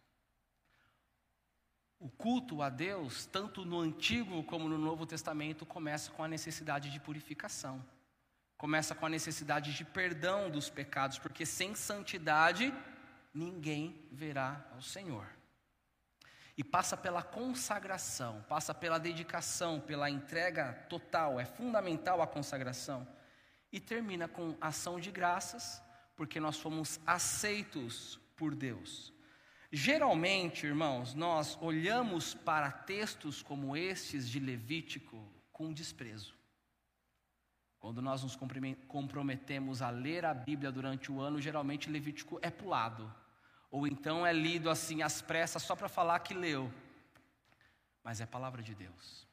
O 1.99 2.09
culto 2.09 2.61
a 2.61 2.69
Deus, 2.69 3.25
tanto 3.25 3.65
no 3.65 3.77
Antigo 3.77 4.41
como 4.45 4.69
no 4.69 4.77
Novo 4.77 5.05
Testamento, 5.05 5.65
começa 5.65 6.09
com 6.11 6.23
a 6.23 6.29
necessidade 6.29 6.89
de 6.89 6.99
purificação. 6.99 7.85
Começa 8.57 8.95
com 8.95 9.05
a 9.05 9.09
necessidade 9.09 9.73
de 9.73 9.83
perdão 9.83 10.49
dos 10.49 10.69
pecados, 10.69 11.19
porque 11.19 11.45
sem 11.45 11.75
santidade 11.75 12.73
ninguém 13.33 14.07
verá 14.11 14.65
ao 14.73 14.81
Senhor. 14.81 15.27
E 16.57 16.63
passa 16.63 16.95
pela 16.95 17.21
consagração, 17.21 18.45
passa 18.47 18.73
pela 18.73 18.97
dedicação, 18.97 19.81
pela 19.81 20.09
entrega 20.09 20.73
total, 20.89 21.37
é 21.37 21.45
fundamental 21.45 22.21
a 22.21 22.27
consagração. 22.27 23.05
E 23.73 23.79
termina 23.79 24.27
com 24.27 24.57
ação 24.61 24.99
de 25.01 25.11
graças, 25.11 25.81
porque 26.15 26.39
nós 26.39 26.57
fomos 26.57 26.99
aceitos 27.05 28.19
por 28.37 28.55
Deus. 28.55 29.13
Geralmente, 29.71 30.65
irmãos, 30.65 31.13
nós 31.13 31.55
olhamos 31.61 32.33
para 32.33 32.71
textos 32.71 33.43
como 33.43 33.77
estes 33.77 34.27
de 34.27 34.39
Levítico 34.39 35.31
com 35.51 35.71
desprezo. 35.71 36.33
Quando 37.79 38.01
nós 38.01 38.23
nos 38.23 38.35
comprometemos 38.87 39.81
a 39.81 39.89
ler 39.89 40.25
a 40.25 40.33
Bíblia 40.33 40.71
durante 40.71 41.11
o 41.11 41.21
ano, 41.21 41.39
geralmente 41.39 41.89
Levítico 41.89 42.39
é 42.41 42.49
pulado. 42.49 43.13
ou 43.71 43.85
então 43.85 44.25
é 44.25 44.33
lido 44.33 44.67
assim 44.69 45.03
às 45.03 45.21
pressas 45.21 45.61
só 45.61 45.75
para 45.75 45.87
falar 45.87 46.19
que 46.19 46.33
leu. 46.33 46.73
Mas 48.03 48.19
é 48.19 48.25
palavra 48.25 48.63
de 48.63 48.73
Deus, 48.73 49.27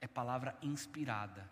é 0.00 0.08
palavra 0.08 0.58
inspirada. 0.60 1.48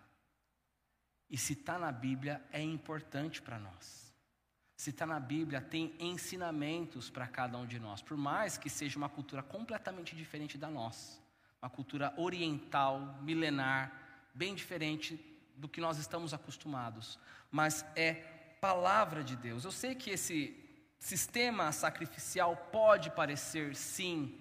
E 1.29 1.37
se 1.37 1.53
está 1.53 1.79
na 1.79 1.91
Bíblia, 1.91 2.43
é 2.51 2.61
importante 2.61 3.41
para 3.41 3.57
nós. 3.57 4.10
Se 4.81 4.89
está 4.89 5.05
na 5.05 5.19
Bíblia, 5.19 5.61
tem 5.61 5.93
ensinamentos 5.99 7.07
para 7.07 7.27
cada 7.27 7.55
um 7.55 7.67
de 7.67 7.77
nós, 7.77 8.01
por 8.01 8.17
mais 8.17 8.57
que 8.57 8.67
seja 8.67 8.97
uma 8.97 9.07
cultura 9.07 9.43
completamente 9.43 10.15
diferente 10.15 10.57
da 10.57 10.71
nossa, 10.71 11.19
uma 11.61 11.69
cultura 11.69 12.11
oriental, 12.17 13.19
milenar, 13.21 13.91
bem 14.33 14.55
diferente 14.55 15.23
do 15.55 15.69
que 15.69 15.79
nós 15.79 15.99
estamos 15.99 16.33
acostumados, 16.33 17.19
mas 17.51 17.85
é 17.95 18.13
palavra 18.59 19.23
de 19.23 19.35
Deus. 19.35 19.65
Eu 19.65 19.71
sei 19.71 19.93
que 19.93 20.09
esse 20.09 20.59
sistema 20.97 21.71
sacrificial 21.71 22.57
pode 22.71 23.11
parecer, 23.11 23.75
sim, 23.75 24.35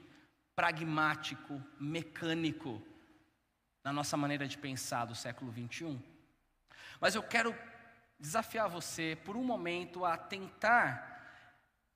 pragmático, 0.57 1.62
mecânico, 1.79 2.81
na 3.85 3.92
nossa 3.92 4.16
maneira 4.16 4.48
de 4.48 4.57
pensar 4.57 5.05
do 5.05 5.14
século 5.14 5.53
21. 5.53 6.00
Mas 6.98 7.14
eu 7.14 7.22
quero 7.22 7.55
desafiar 8.20 8.68
você 8.68 9.18
por 9.24 9.37
um 9.37 9.42
momento 9.42 10.04
a 10.04 10.16
tentar 10.16 11.09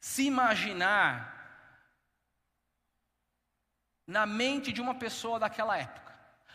se 0.00 0.24
imaginar 0.24 1.32
na 4.06 4.26
mente 4.26 4.72
de 4.72 4.80
uma 4.80 4.94
pessoa 4.94 5.38
daquela 5.38 5.76
época, 5.78 6.14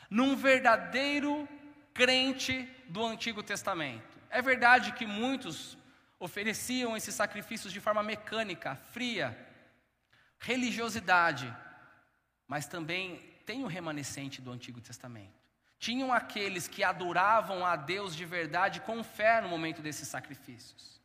num 0.10 0.36
verdadeiro 0.36 1.48
crente 1.94 2.64
do 2.88 3.06
Antigo 3.06 3.42
Testamento. 3.42 4.20
É 4.30 4.42
verdade 4.42 4.92
que 4.94 5.06
muitos 5.06 5.78
ofereciam 6.20 6.98
esses 6.98 7.16
sacrifícios 7.16 7.72
de 7.72 7.80
forma 7.80 8.04
mecânica, 8.04 8.76
fria, 8.76 9.38
religiosidade, 10.40 11.56
mas 12.48 12.68
também 12.68 13.18
tem 13.46 13.64
o 13.64 13.68
remanescente 13.68 14.42
do 14.42 14.52
Antigo 14.52 14.82
Testamento. 14.82 15.39
Tinham 15.80 16.12
aqueles 16.12 16.68
que 16.68 16.84
adoravam 16.84 17.66
a 17.66 17.78
Deus 17.78 18.14
de 18.14 18.26
verdade 18.26 18.82
com 18.82 19.02
fé 19.04 19.42
no 19.42 19.48
momento 19.48 19.82
desses 19.82 20.10
sacrifícios. 20.10 21.02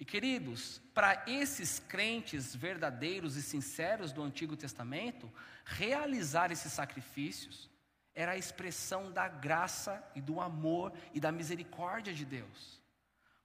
E 0.00 0.04
queridos, 0.04 0.82
para 0.92 1.22
esses 1.28 1.78
crentes 1.78 2.56
verdadeiros 2.56 3.36
e 3.36 3.42
sinceros 3.42 4.12
do 4.12 4.20
Antigo 4.20 4.56
Testamento, 4.56 5.32
realizar 5.64 6.50
esses 6.50 6.72
sacrifícios 6.72 7.70
era 8.12 8.32
a 8.32 8.36
expressão 8.36 9.12
da 9.12 9.28
graça 9.28 10.04
e 10.16 10.20
do 10.20 10.40
amor 10.40 10.92
e 11.14 11.20
da 11.20 11.30
misericórdia 11.30 12.12
de 12.12 12.24
Deus. 12.24 12.82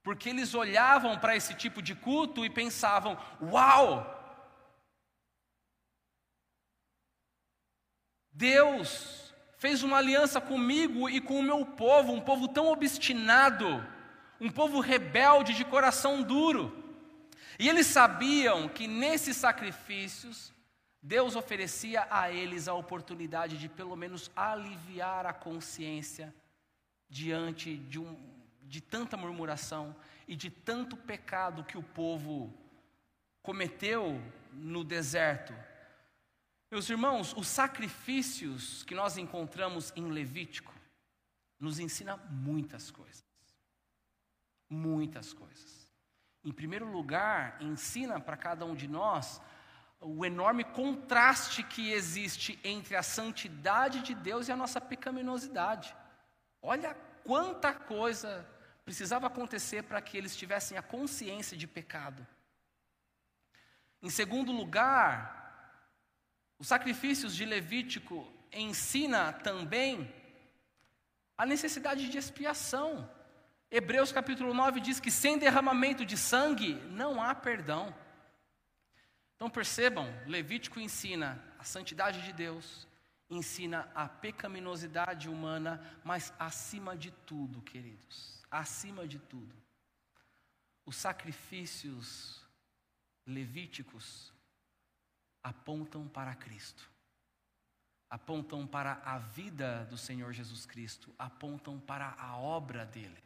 Porque 0.02 0.30
eles 0.30 0.56
olhavam 0.56 1.20
para 1.20 1.36
esse 1.36 1.54
tipo 1.54 1.80
de 1.80 1.94
culto 1.94 2.44
e 2.44 2.50
pensavam: 2.50 3.18
uau! 3.40 4.16
Deus 8.32 9.17
fez 9.58 9.84
uma 9.84 9.98
aliança 9.98 10.40
comigo 10.40 11.10
e 11.10 11.20
com 11.20 11.40
o 11.40 11.44
meu 11.44 11.66
povo, 11.66 12.14
um 12.14 12.22
povo 12.22 12.48
tão 12.48 12.68
obstinado, 12.68 13.86
um 14.40 14.50
povo 14.50 14.80
rebelde 14.80 15.54
de 15.54 15.66
coração 15.66 16.22
duro. 16.22 16.84
E 17.60 17.68
eles 17.68 17.88
sabiam 17.88 18.70
que 18.70 18.88
nesses 18.88 19.36
sacrifícios, 19.36 20.54
Deus 21.02 21.36
oferecia 21.36 22.08
a 22.10 22.32
eles 22.32 22.68
a 22.68 22.74
oportunidade 22.74 23.58
de 23.58 23.68
pelo 23.68 23.96
menos 23.96 24.30
aliviar 24.36 25.26
a 25.26 25.34
consciência 25.34 26.34
diante 27.10 27.78
de, 27.78 27.98
um, 27.98 28.16
de 28.62 28.80
tanta 28.80 29.18
murmuração 29.18 29.96
e 30.28 30.36
de 30.36 30.52
tanto 30.52 30.96
pecado 30.96 31.64
que 31.64 31.78
o 31.78 31.84
povo 31.84 32.54
cometeu 33.42 34.22
no 34.54 34.84
deserto 34.84 35.54
meus 36.70 36.90
irmãos, 36.90 37.34
os 37.38 37.48
sacrifícios 37.48 38.84
que 38.84 38.94
nós 38.94 39.18
encontramos 39.18 39.94
em 39.96 40.10
Levítico 40.10 40.74
nos 41.60 41.80
ensina 41.80 42.18
muitas 42.18 42.92
coisas. 42.92 43.26
Muitas 44.70 45.34
coisas. 45.34 45.92
Em 46.44 46.52
primeiro 46.52 46.92
lugar, 46.92 47.58
ensina 47.62 48.20
para 48.20 48.38
cada 48.38 48.66
um 48.66 48.76
de 48.76 48.88
nós 48.88 49.42
o 50.00 50.26
enorme 50.26 50.64
contraste 50.64 51.64
que 51.64 51.92
existe 51.92 52.60
entre 52.64 52.96
a 52.96 53.02
santidade 53.02 54.02
de 54.02 54.14
Deus 54.14 54.48
e 54.48 54.52
a 54.52 54.56
nossa 54.56 54.80
pecaminosidade. 54.80 55.96
Olha 56.62 56.94
quanta 57.24 57.74
coisa 57.74 58.48
precisava 58.86 59.28
acontecer 59.28 59.84
para 59.84 60.02
que 60.02 60.18
eles 60.18 60.36
tivessem 60.36 60.78
a 60.78 60.82
consciência 60.82 61.58
de 61.58 61.68
pecado. 61.68 62.26
Em 64.02 64.10
segundo 64.10 64.52
lugar, 64.52 65.47
os 66.60 66.68
sacrifícios 66.68 67.36
de 67.36 67.46
Levítico 67.46 68.28
ensina 68.52 69.32
também 69.32 70.14
a 71.38 71.46
necessidade 71.46 72.10
de 72.10 72.18
expiação. 72.18 73.10
Hebreus 73.70 74.12
capítulo 74.12 74.54
9 74.54 74.80
diz 74.80 75.00
que 75.00 75.12
sem 75.12 75.38
derramamento 75.38 76.06
de 76.06 76.18
sangue 76.18 76.74
não 76.90 77.22
há 77.22 77.36
perdão. 77.36 77.94
Então 79.36 79.50
percebam, 79.50 80.08
Levítico 80.26 80.80
ensina 80.80 81.44
a 81.60 81.64
santidade 81.64 82.24
de 82.24 82.34
Deus, 82.34 82.88
ensina 83.30 83.88
a 83.94 84.08
pecaminosidade 84.08 85.30
humana, 85.30 85.80
mas 86.04 86.34
acima 86.40 86.98
de 86.98 87.12
tudo, 87.12 87.62
queridos, 87.62 88.44
acima 88.50 89.08
de 89.08 89.20
tudo, 89.20 89.54
os 90.86 90.96
sacrifícios 90.96 92.42
levíticos 93.28 94.34
apontam 95.48 96.06
para 96.10 96.36
Cristo, 96.36 96.92
apontam 98.10 98.68
para 98.68 99.02
a 99.06 99.18
vida 99.18 99.86
do 99.86 99.98
Senhor 99.98 100.34
Jesus 100.34 100.66
Cristo, 100.66 101.14
apontam 101.18 101.80
para 101.80 102.10
a 102.18 102.36
obra 102.38 102.86
dele. 102.86 103.24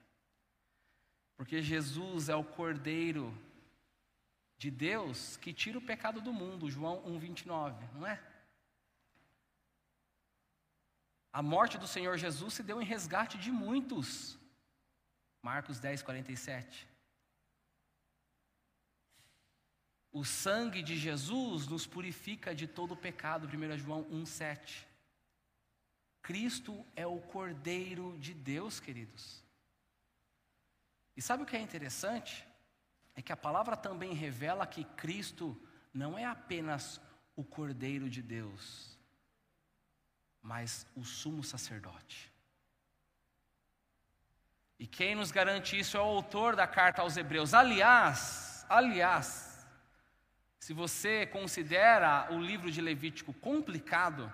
Porque 1.35 1.63
Jesus 1.63 2.29
é 2.29 2.35
o 2.35 2.43
Cordeiro 2.43 3.35
de 4.55 4.69
Deus 4.69 5.35
que 5.37 5.51
tira 5.51 5.79
o 5.79 5.81
pecado 5.81 6.21
do 6.21 6.31
mundo, 6.31 6.69
João 6.69 7.01
1,29, 7.01 7.91
não 7.93 8.05
é? 8.05 8.21
A 11.33 11.41
morte 11.41 11.79
do 11.79 11.87
Senhor 11.87 12.19
Jesus 12.19 12.53
se 12.53 12.61
deu 12.61 12.79
em 12.79 12.85
resgate 12.85 13.39
de 13.39 13.51
muitos, 13.51 14.37
Marcos 15.41 15.79
10, 15.79 16.03
47. 16.03 16.87
O 20.11 20.25
sangue 20.25 20.83
de 20.83 20.97
Jesus 20.97 21.67
nos 21.67 21.87
purifica 21.87 22.53
de 22.53 22.67
todo 22.67 22.95
pecado, 22.95 23.47
1 23.47 23.77
João 23.77 24.03
1,7. 24.05 24.85
Cristo 26.21 26.85
é 26.95 27.07
o 27.07 27.19
Cordeiro 27.19 28.17
de 28.19 28.33
Deus, 28.33 28.79
queridos. 28.79 29.43
E 31.15 31.21
sabe 31.21 31.43
o 31.43 31.45
que 31.45 31.55
é 31.55 31.61
interessante? 31.61 32.47
É 33.15 33.21
que 33.21 33.31
a 33.31 33.37
palavra 33.37 33.75
também 33.75 34.13
revela 34.13 34.67
que 34.67 34.83
Cristo 34.83 35.59
não 35.93 36.17
é 36.17 36.25
apenas 36.25 37.01
o 37.35 37.43
Cordeiro 37.43 38.09
de 38.09 38.21
Deus, 38.21 38.97
mas 40.41 40.85
o 40.95 41.03
sumo 41.03 41.43
sacerdote. 41.43 42.31
E 44.77 44.87
quem 44.87 45.15
nos 45.15 45.31
garante 45.31 45.77
isso 45.77 45.95
é 45.95 45.99
o 45.99 46.03
autor 46.03 46.55
da 46.55 46.67
carta 46.67 47.01
aos 47.01 47.15
Hebreus. 47.15 47.53
Aliás, 47.53 48.65
aliás, 48.67 49.50
se 50.61 50.73
você 50.73 51.25
considera 51.25 52.27
o 52.31 52.39
livro 52.39 52.71
de 52.71 52.79
Levítico 52.79 53.33
complicado 53.33 54.31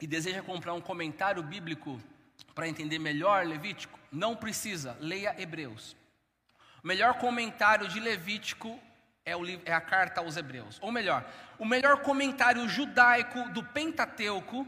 e 0.00 0.06
deseja 0.08 0.42
comprar 0.42 0.74
um 0.74 0.80
comentário 0.80 1.40
bíblico 1.40 2.00
para 2.56 2.66
entender 2.66 2.98
melhor 2.98 3.46
Levítico, 3.46 3.96
não 4.10 4.34
precisa, 4.34 4.96
leia 4.98 5.40
Hebreus. 5.40 5.96
O 6.82 6.86
melhor 6.86 7.14
comentário 7.18 7.86
de 7.86 8.00
Levítico 8.00 8.80
é, 9.24 9.36
o, 9.36 9.46
é 9.64 9.72
a 9.72 9.80
carta 9.80 10.20
aos 10.20 10.36
Hebreus. 10.36 10.80
Ou 10.82 10.90
melhor, 10.90 11.24
o 11.60 11.64
melhor 11.64 12.02
comentário 12.02 12.68
judaico 12.68 13.48
do 13.50 13.62
Pentateuco, 13.62 14.66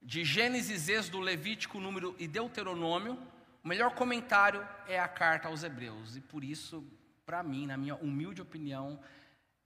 de 0.00 0.24
Gênesis, 0.24 0.88
Êxodo, 0.88 1.20
Levítico, 1.20 1.78
Número 1.78 2.16
e 2.18 2.26
Deuteronômio, 2.26 3.35
o 3.66 3.68
melhor 3.68 3.96
comentário 3.96 4.64
é 4.86 4.96
a 4.96 5.08
carta 5.08 5.48
aos 5.48 5.64
Hebreus, 5.64 6.16
e 6.16 6.20
por 6.20 6.44
isso, 6.44 6.86
para 7.26 7.42
mim, 7.42 7.66
na 7.66 7.76
minha 7.76 7.96
humilde 7.96 8.40
opinião, 8.40 9.00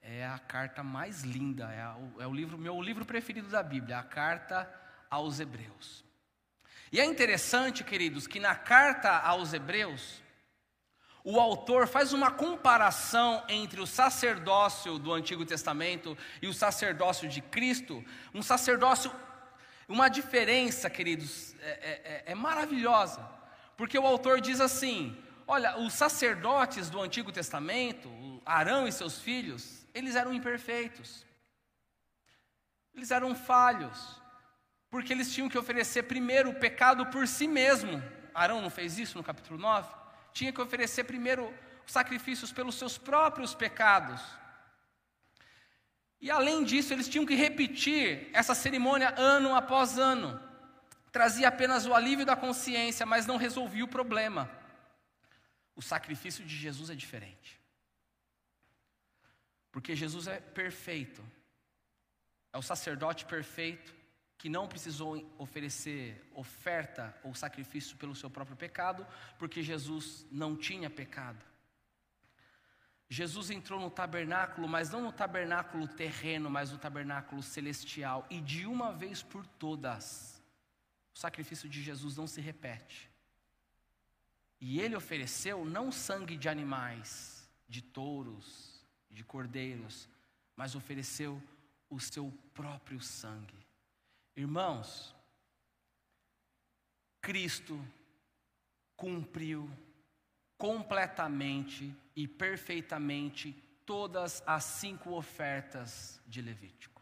é 0.00 0.26
a 0.26 0.38
carta 0.38 0.82
mais 0.82 1.20
linda, 1.20 1.70
é, 1.70 1.82
a, 1.82 1.98
é 2.18 2.26
o 2.26 2.32
livro, 2.32 2.56
meu 2.56 2.80
livro 2.80 3.04
preferido 3.04 3.48
da 3.48 3.62
Bíblia, 3.62 3.98
a 3.98 4.02
carta 4.02 4.66
aos 5.10 5.38
Hebreus. 5.38 6.02
E 6.90 6.98
é 6.98 7.04
interessante, 7.04 7.84
queridos, 7.84 8.26
que 8.26 8.40
na 8.40 8.54
carta 8.54 9.18
aos 9.18 9.52
Hebreus, 9.52 10.22
o 11.22 11.38
autor 11.38 11.86
faz 11.86 12.14
uma 12.14 12.30
comparação 12.30 13.44
entre 13.50 13.82
o 13.82 13.86
sacerdócio 13.86 14.98
do 14.98 15.12
Antigo 15.12 15.44
Testamento 15.44 16.16
e 16.40 16.48
o 16.48 16.54
sacerdócio 16.54 17.28
de 17.28 17.42
Cristo, 17.42 18.02
um 18.32 18.42
sacerdócio, 18.42 19.12
uma 19.86 20.08
diferença, 20.08 20.88
queridos, 20.88 21.54
é, 21.60 21.68
é, 21.68 22.24
é, 22.28 22.32
é 22.32 22.34
maravilhosa. 22.34 23.39
Porque 23.80 23.98
o 23.98 24.06
autor 24.06 24.42
diz 24.42 24.60
assim: 24.60 25.16
Olha, 25.46 25.78
os 25.78 25.94
sacerdotes 25.94 26.90
do 26.90 27.00
Antigo 27.00 27.32
Testamento, 27.32 28.10
Arão 28.44 28.86
e 28.86 28.92
seus 28.92 29.18
filhos, 29.18 29.86
eles 29.94 30.16
eram 30.16 30.34
imperfeitos. 30.34 31.24
Eles 32.94 33.10
eram 33.10 33.34
falhos. 33.34 34.20
Porque 34.90 35.14
eles 35.14 35.32
tinham 35.32 35.48
que 35.48 35.56
oferecer 35.56 36.02
primeiro 36.02 36.50
o 36.50 36.54
pecado 36.56 37.06
por 37.06 37.26
si 37.26 37.48
mesmo. 37.48 38.02
Arão 38.34 38.60
não 38.60 38.68
fez 38.68 38.98
isso 38.98 39.16
no 39.16 39.24
capítulo 39.24 39.58
9? 39.58 39.88
Tinha 40.34 40.52
que 40.52 40.60
oferecer 40.60 41.04
primeiro 41.04 41.50
sacrifícios 41.86 42.52
pelos 42.52 42.74
seus 42.74 42.98
próprios 42.98 43.54
pecados. 43.54 44.20
E 46.20 46.30
além 46.30 46.64
disso, 46.64 46.92
eles 46.92 47.08
tinham 47.08 47.24
que 47.24 47.34
repetir 47.34 48.28
essa 48.34 48.54
cerimônia 48.54 49.14
ano 49.16 49.54
após 49.54 49.98
ano. 49.98 50.49
Trazia 51.12 51.48
apenas 51.48 51.86
o 51.86 51.94
alívio 51.94 52.24
da 52.24 52.36
consciência, 52.36 53.04
mas 53.04 53.26
não 53.26 53.36
resolvia 53.36 53.84
o 53.84 53.88
problema. 53.88 54.50
O 55.74 55.82
sacrifício 55.82 56.44
de 56.44 56.56
Jesus 56.56 56.90
é 56.90 56.94
diferente. 56.94 57.60
Porque 59.72 59.96
Jesus 59.96 60.26
é 60.26 60.40
perfeito. 60.40 61.22
É 62.52 62.58
o 62.58 62.62
sacerdote 62.62 63.24
perfeito 63.24 63.94
que 64.36 64.48
não 64.48 64.66
precisou 64.66 65.22
oferecer 65.36 66.26
oferta 66.34 67.14
ou 67.22 67.34
sacrifício 67.34 67.96
pelo 67.98 68.14
seu 68.14 68.30
próprio 68.30 68.56
pecado, 68.56 69.06
porque 69.38 69.62
Jesus 69.62 70.26
não 70.32 70.56
tinha 70.56 70.88
pecado. 70.88 71.44
Jesus 73.06 73.50
entrou 73.50 73.78
no 73.78 73.90
tabernáculo, 73.90 74.66
mas 74.66 74.88
não 74.88 75.02
no 75.02 75.12
tabernáculo 75.12 75.86
terreno, 75.86 76.48
mas 76.48 76.70
no 76.70 76.78
tabernáculo 76.78 77.42
celestial, 77.42 78.26
e 78.30 78.40
de 78.40 78.66
uma 78.66 78.92
vez 78.92 79.22
por 79.22 79.44
todas, 79.46 80.39
o 81.14 81.18
sacrifício 81.18 81.68
de 81.68 81.82
Jesus 81.82 82.16
não 82.16 82.26
se 82.26 82.40
repete. 82.40 83.10
E 84.60 84.80
ele 84.80 84.94
ofereceu 84.94 85.64
não 85.64 85.90
sangue 85.90 86.36
de 86.36 86.48
animais, 86.48 87.48
de 87.68 87.80
touros, 87.80 88.84
de 89.10 89.24
cordeiros, 89.24 90.08
mas 90.54 90.74
ofereceu 90.74 91.42
o 91.88 91.98
seu 91.98 92.32
próprio 92.54 93.00
sangue. 93.00 93.56
Irmãos, 94.36 95.14
Cristo 97.20 97.82
cumpriu 98.96 99.70
completamente 100.56 101.94
e 102.14 102.28
perfeitamente 102.28 103.52
todas 103.86 104.42
as 104.46 104.64
cinco 104.64 105.12
ofertas 105.14 106.20
de 106.26 106.42
Levítico. 106.42 106.99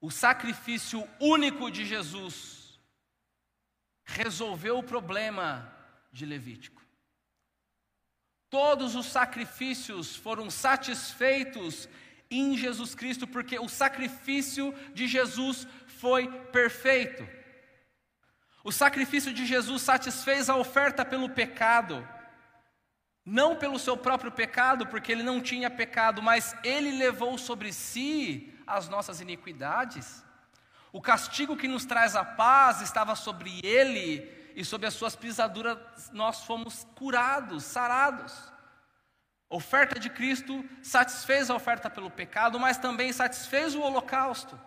O 0.00 0.10
sacrifício 0.10 1.06
único 1.20 1.70
de 1.70 1.84
Jesus 1.84 2.80
resolveu 4.04 4.78
o 4.78 4.82
problema 4.82 5.70
de 6.12 6.24
Levítico. 6.24 6.82
Todos 8.48 8.96
os 8.96 9.06
sacrifícios 9.06 10.16
foram 10.16 10.50
satisfeitos 10.50 11.88
em 12.30 12.56
Jesus 12.56 12.94
Cristo, 12.94 13.26
porque 13.26 13.58
o 13.58 13.68
sacrifício 13.68 14.74
de 14.94 15.06
Jesus 15.06 15.66
foi 15.86 16.28
perfeito. 16.46 17.26
O 18.64 18.72
sacrifício 18.72 19.32
de 19.32 19.46
Jesus 19.46 19.82
satisfez 19.82 20.48
a 20.48 20.56
oferta 20.56 21.04
pelo 21.04 21.30
pecado, 21.30 22.06
não 23.24 23.56
pelo 23.56 23.78
seu 23.78 23.96
próprio 23.96 24.32
pecado, 24.32 24.86
porque 24.86 25.12
ele 25.12 25.22
não 25.22 25.40
tinha 25.40 25.70
pecado, 25.70 26.22
mas 26.22 26.56
ele 26.64 26.90
levou 26.92 27.36
sobre 27.36 27.72
si 27.72 28.52
as 28.66 28.88
nossas 28.88 29.20
iniquidades. 29.20 30.24
O 30.92 31.00
castigo 31.00 31.56
que 31.56 31.68
nos 31.68 31.84
traz 31.84 32.16
a 32.16 32.24
paz 32.24 32.80
estava 32.80 33.14
sobre 33.14 33.60
ele, 33.62 34.52
e 34.56 34.64
sob 34.64 34.86
as 34.86 34.94
suas 34.94 35.14
pisaduras 35.14 35.78
nós 36.12 36.44
fomos 36.44 36.86
curados, 36.94 37.64
sarados. 37.64 38.50
A 39.48 39.56
oferta 39.56 39.98
de 39.98 40.08
Cristo 40.10 40.64
satisfez 40.82 41.50
a 41.50 41.54
oferta 41.54 41.90
pelo 41.90 42.10
pecado, 42.10 42.58
mas 42.58 42.78
também 42.78 43.12
satisfez 43.12 43.74
o 43.74 43.80
holocausto. 43.80 44.58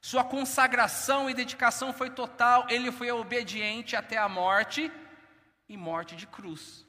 Sua 0.00 0.24
consagração 0.24 1.28
e 1.28 1.34
dedicação 1.34 1.92
foi 1.92 2.10
total, 2.10 2.66
ele 2.70 2.90
foi 2.90 3.10
obediente 3.10 3.94
até 3.94 4.16
a 4.16 4.28
morte 4.28 4.90
e 5.68 5.76
morte 5.76 6.16
de 6.16 6.26
cruz. 6.26 6.86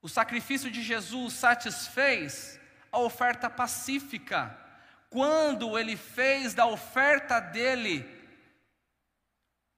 O 0.00 0.08
sacrifício 0.08 0.70
de 0.70 0.82
Jesus 0.82 1.34
satisfez 1.34 2.58
a 2.90 2.98
oferta 2.98 3.50
pacífica, 3.50 4.56
quando 5.10 5.78
ele 5.78 5.96
fez 5.96 6.54
da 6.54 6.66
oferta 6.66 7.40
dele 7.40 8.06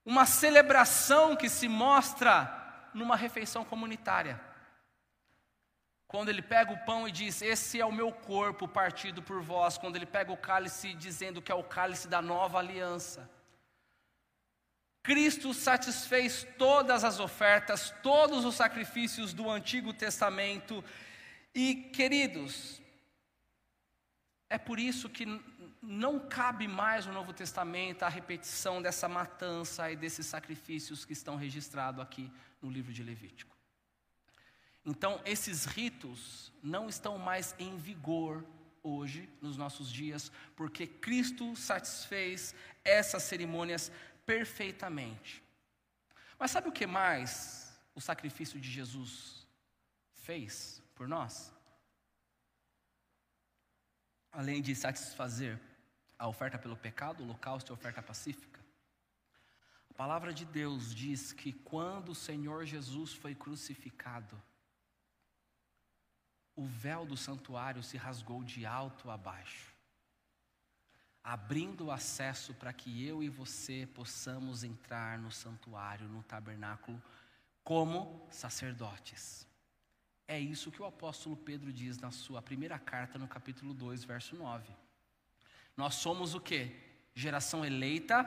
uma 0.05 0.25
celebração 0.25 1.35
que 1.35 1.49
se 1.49 1.67
mostra 1.67 2.89
numa 2.93 3.15
refeição 3.15 3.63
comunitária. 3.63 4.39
Quando 6.07 6.29
ele 6.29 6.41
pega 6.41 6.73
o 6.73 6.85
pão 6.85 7.07
e 7.07 7.11
diz: 7.11 7.41
Esse 7.41 7.79
é 7.79 7.85
o 7.85 7.91
meu 7.91 8.11
corpo 8.11 8.67
partido 8.67 9.21
por 9.21 9.41
vós. 9.41 9.77
Quando 9.77 9.95
ele 9.95 10.05
pega 10.05 10.31
o 10.31 10.37
cálice, 10.37 10.93
dizendo 10.93 11.41
que 11.41 11.51
é 11.51 11.55
o 11.55 11.63
cálice 11.63 12.07
da 12.07 12.21
nova 12.21 12.57
aliança. 12.57 13.29
Cristo 15.03 15.53
satisfez 15.53 16.45
todas 16.57 17.03
as 17.03 17.19
ofertas, 17.19 17.93
todos 18.03 18.45
os 18.45 18.55
sacrifícios 18.55 19.33
do 19.33 19.49
Antigo 19.49 19.93
Testamento. 19.93 20.83
E, 21.55 21.75
queridos, 21.75 22.81
é 24.49 24.57
por 24.57 24.79
isso 24.79 25.09
que 25.09 25.25
não 25.81 26.19
cabe 26.19 26.67
mais 26.67 27.05
no 27.07 27.13
Novo 27.13 27.33
Testamento 27.33 28.03
a 28.03 28.09
repetição 28.09 28.81
dessa 28.81 29.07
matança 29.07 29.91
e 29.91 29.95
desses 29.95 30.27
sacrifícios 30.27 31.03
que 31.03 31.13
estão 31.13 31.35
registrados 31.35 32.01
aqui 32.01 32.31
no 32.61 32.69
livro 32.69 32.93
de 32.93 33.01
Levítico. 33.01 33.55
Então, 34.85 35.19
esses 35.25 35.65
ritos 35.65 36.51
não 36.61 36.87
estão 36.87 37.17
mais 37.17 37.55
em 37.57 37.77
vigor 37.77 38.45
hoje, 38.83 39.29
nos 39.41 39.57
nossos 39.57 39.91
dias, 39.91 40.31
porque 40.55 40.87
Cristo 40.87 41.55
satisfez 41.55 42.55
essas 42.83 43.23
cerimônias 43.23 43.91
perfeitamente. 44.25 45.43
Mas 46.37 46.51
sabe 46.51 46.69
o 46.69 46.71
que 46.71 46.87
mais 46.87 47.79
o 47.93 48.01
sacrifício 48.01 48.59
de 48.59 48.69
Jesus 48.69 49.47
fez 50.13 50.81
por 50.95 51.07
nós? 51.07 51.53
Além 54.31 54.61
de 54.61 54.73
satisfazer 54.75 55.59
a 56.17 56.27
oferta 56.27 56.57
pelo 56.57 56.77
pecado, 56.77 57.21
o 57.21 57.23
holocausto 57.23 57.71
e 57.71 57.73
a 57.73 57.77
oferta 57.77 58.01
pacífica. 58.01 58.59
A 59.89 59.93
palavra 59.93 60.33
de 60.33 60.45
Deus 60.45 60.95
diz 60.95 61.33
que 61.33 61.51
quando 61.51 62.09
o 62.09 62.15
Senhor 62.15 62.65
Jesus 62.65 63.13
foi 63.13 63.35
crucificado, 63.35 64.41
o 66.55 66.65
véu 66.65 67.05
do 67.05 67.17
santuário 67.17 67.83
se 67.83 67.97
rasgou 67.97 68.43
de 68.43 68.65
alto 68.65 69.09
a 69.09 69.17
baixo, 69.17 69.70
abrindo 71.23 71.91
acesso 71.91 72.53
para 72.53 72.73
que 72.73 73.05
eu 73.05 73.21
e 73.21 73.29
você 73.29 73.87
possamos 73.93 74.63
entrar 74.63 75.19
no 75.19 75.31
santuário, 75.31 76.07
no 76.07 76.23
tabernáculo, 76.23 77.01
como 77.63 78.27
sacerdotes. 78.31 79.47
É 80.27 80.39
isso 80.39 80.71
que 80.71 80.81
o 80.81 80.85
apóstolo 80.85 81.35
Pedro 81.35 81.71
diz 81.71 81.97
na 81.99 82.09
sua 82.09 82.41
primeira 82.41 82.79
carta, 82.79 83.19
no 83.19 83.27
capítulo 83.27 83.73
2, 83.73 84.03
verso 84.03 84.35
9. 84.35 84.73
Nós 85.75 85.95
somos 85.95 86.33
o 86.33 86.39
que? 86.39 86.75
Geração 87.13 87.65
eleita, 87.65 88.25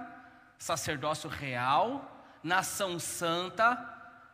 sacerdócio 0.58 1.28
real, 1.28 2.38
nação 2.42 2.98
santa, 2.98 3.74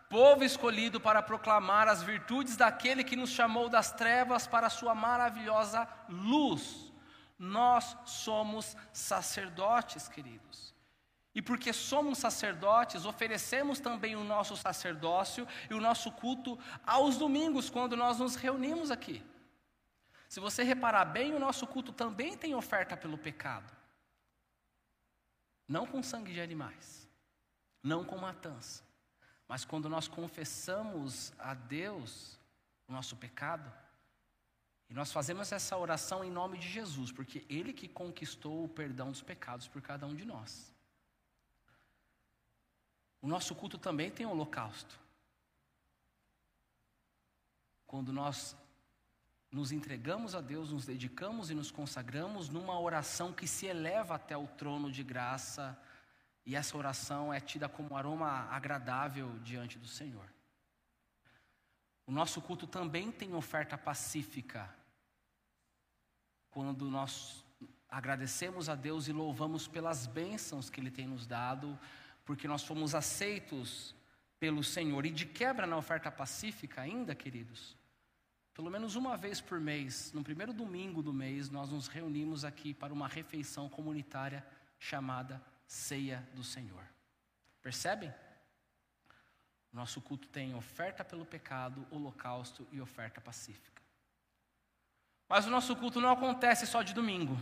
povo 0.08 0.42
escolhido 0.42 1.00
para 1.00 1.22
proclamar 1.22 1.86
as 1.86 2.02
virtudes 2.02 2.56
daquele 2.56 3.04
que 3.04 3.14
nos 3.14 3.30
chamou 3.30 3.68
das 3.68 3.92
trevas 3.92 4.46
para 4.46 4.66
a 4.66 4.70
sua 4.70 4.94
maravilhosa 4.94 5.88
luz. 6.08 6.89
Nós 7.40 7.96
somos 8.04 8.76
sacerdotes, 8.92 10.06
queridos. 10.06 10.74
E 11.34 11.40
porque 11.40 11.72
somos 11.72 12.18
sacerdotes, 12.18 13.06
oferecemos 13.06 13.80
também 13.80 14.14
o 14.14 14.22
nosso 14.22 14.54
sacerdócio 14.58 15.48
e 15.70 15.72
o 15.72 15.80
nosso 15.80 16.12
culto 16.12 16.58
aos 16.84 17.16
domingos, 17.16 17.70
quando 17.70 17.96
nós 17.96 18.18
nos 18.18 18.34
reunimos 18.34 18.90
aqui. 18.90 19.24
Se 20.28 20.38
você 20.38 20.62
reparar 20.62 21.06
bem, 21.06 21.34
o 21.34 21.38
nosso 21.38 21.66
culto 21.66 21.94
também 21.94 22.36
tem 22.36 22.54
oferta 22.54 22.94
pelo 22.94 23.16
pecado. 23.16 23.74
Não 25.66 25.86
com 25.86 26.02
sangue 26.02 26.34
de 26.34 26.42
animais, 26.42 27.08
não 27.82 28.04
com 28.04 28.18
matança, 28.18 28.84
mas 29.48 29.64
quando 29.64 29.88
nós 29.88 30.08
confessamos 30.08 31.32
a 31.38 31.54
Deus 31.54 32.38
o 32.86 32.92
nosso 32.92 33.16
pecado, 33.16 33.72
e 34.90 34.94
nós 34.94 35.12
fazemos 35.12 35.52
essa 35.52 35.76
oração 35.76 36.24
em 36.24 36.30
nome 36.30 36.58
de 36.58 36.68
Jesus, 36.68 37.12
porque 37.12 37.46
Ele 37.48 37.72
que 37.72 37.86
conquistou 37.86 38.64
o 38.64 38.68
perdão 38.68 39.12
dos 39.12 39.22
pecados 39.22 39.68
por 39.68 39.80
cada 39.80 40.04
um 40.04 40.16
de 40.16 40.24
nós. 40.24 40.74
O 43.22 43.28
nosso 43.28 43.54
culto 43.54 43.78
também 43.78 44.10
tem 44.10 44.26
holocausto. 44.26 44.98
Quando 47.86 48.12
nós 48.12 48.56
nos 49.50 49.70
entregamos 49.70 50.34
a 50.34 50.40
Deus, 50.40 50.72
nos 50.72 50.86
dedicamos 50.86 51.50
e 51.50 51.54
nos 51.54 51.70
consagramos 51.70 52.48
numa 52.48 52.78
oração 52.78 53.32
que 53.32 53.46
se 53.46 53.66
eleva 53.66 54.14
até 54.16 54.36
o 54.36 54.46
trono 54.46 54.90
de 54.90 55.02
graça 55.02 55.80
E 56.46 56.56
essa 56.56 56.76
oração 56.76 57.32
é 57.32 57.38
tida 57.38 57.68
como 57.68 57.96
aroma 57.96 58.48
agradável 58.50 59.38
diante 59.40 59.78
do 59.78 59.86
Senhor. 59.86 60.32
O 62.06 62.12
nosso 62.12 62.40
culto 62.40 62.66
também 62.66 63.12
tem 63.12 63.34
oferta 63.34 63.76
pacífica. 63.76 64.79
Quando 66.50 66.90
nós 66.90 67.44
agradecemos 67.88 68.68
a 68.68 68.74
Deus 68.74 69.08
e 69.08 69.12
louvamos 69.12 69.66
pelas 69.66 70.06
bênçãos 70.06 70.70
que 70.70 70.80
Ele 70.80 70.90
tem 70.90 71.06
nos 71.06 71.26
dado, 71.26 71.78
porque 72.24 72.46
nós 72.46 72.62
fomos 72.62 72.94
aceitos 72.94 73.94
pelo 74.38 74.62
Senhor. 74.62 75.04
E 75.04 75.10
de 75.10 75.26
quebra 75.26 75.66
na 75.66 75.76
oferta 75.76 76.10
pacífica, 76.10 76.80
ainda, 76.80 77.14
queridos, 77.14 77.76
pelo 78.54 78.70
menos 78.70 78.94
uma 78.94 79.16
vez 79.16 79.40
por 79.40 79.60
mês, 79.60 80.12
no 80.12 80.22
primeiro 80.22 80.52
domingo 80.52 81.02
do 81.02 81.12
mês, 81.12 81.50
nós 81.50 81.70
nos 81.70 81.88
reunimos 81.88 82.44
aqui 82.44 82.74
para 82.74 82.92
uma 82.92 83.08
refeição 83.08 83.68
comunitária 83.68 84.46
chamada 84.78 85.42
Ceia 85.66 86.28
do 86.34 86.42
Senhor. 86.42 86.84
Percebem? 87.62 88.12
Nosso 89.72 90.00
culto 90.00 90.26
tem 90.28 90.54
oferta 90.54 91.04
pelo 91.04 91.24
pecado, 91.24 91.86
holocausto 91.90 92.66
e 92.72 92.80
oferta 92.80 93.20
pacífica. 93.20 93.79
Mas 95.30 95.46
o 95.46 95.50
nosso 95.50 95.74
culto 95.74 95.98
não 95.98 96.10
acontece 96.10 96.66
só 96.66 96.82
de 96.82 96.92
domingo. 96.92 97.40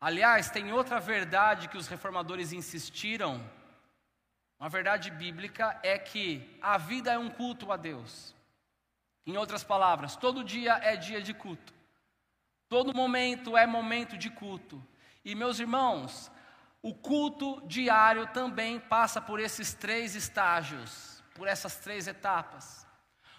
Aliás, 0.00 0.50
tem 0.50 0.72
outra 0.72 0.98
verdade 0.98 1.68
que 1.68 1.76
os 1.76 1.86
reformadores 1.86 2.52
insistiram. 2.52 3.32
Uma 4.58 4.68
verdade 4.68 5.10
bíblica 5.10 5.78
é 5.82 5.96
que 5.98 6.58
a 6.60 6.76
vida 6.78 7.12
é 7.12 7.18
um 7.18 7.30
culto 7.30 7.70
a 7.70 7.76
Deus. 7.76 8.34
Em 9.24 9.36
outras 9.36 9.62
palavras, 9.62 10.16
todo 10.16 10.42
dia 10.42 10.72
é 10.82 10.96
dia 10.96 11.22
de 11.22 11.34
culto. 11.34 11.72
Todo 12.68 12.92
momento 12.92 13.56
é 13.56 13.66
momento 13.66 14.18
de 14.18 14.30
culto. 14.30 14.82
E 15.24 15.34
meus 15.34 15.60
irmãos, 15.60 16.32
o 16.82 16.92
culto 16.94 17.62
diário 17.66 18.26
também 18.28 18.80
passa 18.80 19.20
por 19.20 19.38
esses 19.38 19.74
três 19.74 20.16
estágios 20.16 21.18
por 21.38 21.46
essas 21.46 21.76
três 21.76 22.08
etapas. 22.08 22.84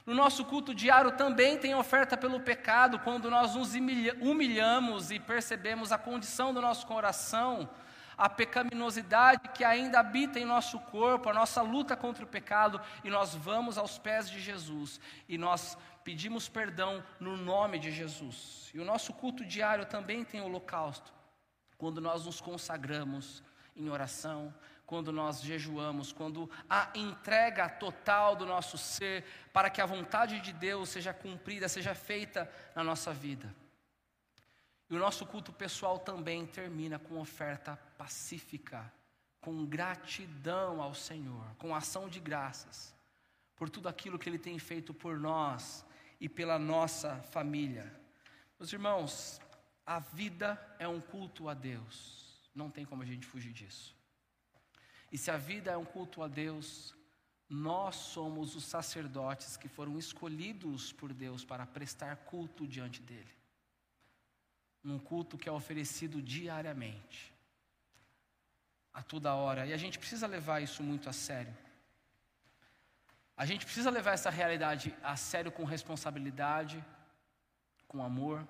No 0.09 0.15
nosso 0.15 0.43
culto 0.43 0.73
diário 0.73 1.11
também 1.11 1.55
tem 1.55 1.75
oferta 1.75 2.17
pelo 2.17 2.39
pecado, 2.39 2.97
quando 2.97 3.29
nós 3.29 3.53
nos 3.53 3.75
humilhamos 3.75 5.11
e 5.11 5.19
percebemos 5.19 5.91
a 5.91 5.99
condição 5.99 6.51
do 6.51 6.59
nosso 6.59 6.87
coração, 6.87 7.69
a 8.17 8.27
pecaminosidade 8.27 9.49
que 9.49 9.63
ainda 9.63 9.99
habita 9.99 10.39
em 10.39 10.45
nosso 10.45 10.79
corpo, 10.79 11.29
a 11.29 11.33
nossa 11.33 11.61
luta 11.61 11.95
contra 11.95 12.23
o 12.23 12.27
pecado, 12.27 12.81
e 13.03 13.09
nós 13.11 13.35
vamos 13.35 13.77
aos 13.77 13.99
pés 13.99 14.27
de 14.27 14.41
Jesus 14.41 14.99
e 15.27 15.37
nós 15.37 15.77
pedimos 16.03 16.49
perdão 16.49 17.03
no 17.19 17.37
nome 17.37 17.77
de 17.77 17.91
Jesus. 17.91 18.71
E 18.73 18.79
o 18.79 18.85
nosso 18.85 19.13
culto 19.13 19.45
diário 19.45 19.85
também 19.85 20.25
tem 20.25 20.41
holocausto, 20.41 21.13
quando 21.77 22.01
nós 22.01 22.25
nos 22.25 22.41
consagramos 22.41 23.43
em 23.75 23.89
oração, 23.89 24.51
quando 24.89 25.11
nós 25.11 25.43
jejuamos, 25.43 26.11
quando 26.11 26.49
a 26.67 26.89
entrega 26.95 27.69
total 27.69 28.35
do 28.35 28.43
nosso 28.43 28.75
ser 28.75 29.23
para 29.53 29.69
que 29.69 29.79
a 29.79 29.85
vontade 29.85 30.39
de 30.39 30.51
Deus 30.51 30.89
seja 30.89 31.13
cumprida, 31.13 31.69
seja 31.69 31.93
feita 31.93 32.51
na 32.75 32.83
nossa 32.83 33.13
vida. 33.13 33.55
E 34.89 34.95
o 34.95 34.97
nosso 34.97 35.27
culto 35.27 35.53
pessoal 35.53 35.99
também 35.99 36.43
termina 36.47 36.97
com 36.97 37.19
oferta 37.19 37.77
pacífica, 37.99 38.91
com 39.39 39.63
gratidão 39.63 40.81
ao 40.81 40.95
Senhor, 40.95 41.45
com 41.59 41.75
ação 41.75 42.09
de 42.09 42.19
graças 42.19 42.91
por 43.55 43.69
tudo 43.69 43.87
aquilo 43.87 44.17
que 44.17 44.27
Ele 44.27 44.39
tem 44.39 44.57
feito 44.57 44.91
por 44.91 45.19
nós 45.19 45.85
e 46.19 46.27
pela 46.27 46.57
nossa 46.57 47.17
família. 47.29 47.93
Meus 48.59 48.73
irmãos, 48.73 49.39
a 49.85 49.99
vida 49.99 50.59
é 50.79 50.87
um 50.87 50.99
culto 50.99 51.47
a 51.47 51.53
Deus, 51.53 52.41
não 52.55 52.71
tem 52.71 52.85
como 52.85 53.03
a 53.03 53.05
gente 53.05 53.27
fugir 53.27 53.53
disso. 53.53 53.98
E 55.11 55.17
se 55.17 55.31
a 55.31 55.37
vida 55.37 55.71
é 55.71 55.77
um 55.77 55.85
culto 55.85 56.21
a 56.21 56.27
Deus, 56.27 56.95
nós 57.49 57.95
somos 57.95 58.55
os 58.55 58.63
sacerdotes 58.63 59.57
que 59.57 59.67
foram 59.67 59.97
escolhidos 59.97 60.93
por 60.93 61.11
Deus 61.11 61.43
para 61.43 61.65
prestar 61.65 62.15
culto 62.17 62.67
diante 62.67 63.01
dele. 63.01 63.33
Um 64.83 64.99
culto 64.99 65.37
que 65.37 65.49
é 65.49 65.51
oferecido 65.51 66.21
diariamente, 66.21 67.33
a 68.93 69.01
toda 69.01 69.33
hora. 69.33 69.65
E 69.65 69.73
a 69.73 69.77
gente 69.77 69.97
precisa 69.97 70.27
levar 70.27 70.61
isso 70.61 70.83
muito 70.83 71.09
a 71.09 71.13
sério. 71.13 71.55
A 73.35 73.45
gente 73.45 73.65
precisa 73.65 73.89
levar 73.89 74.11
essa 74.11 74.29
realidade 74.29 74.95
a 75.01 75.15
sério 75.15 75.51
com 75.51 75.63
responsabilidade, 75.63 76.83
com 77.87 78.03
amor. 78.03 78.47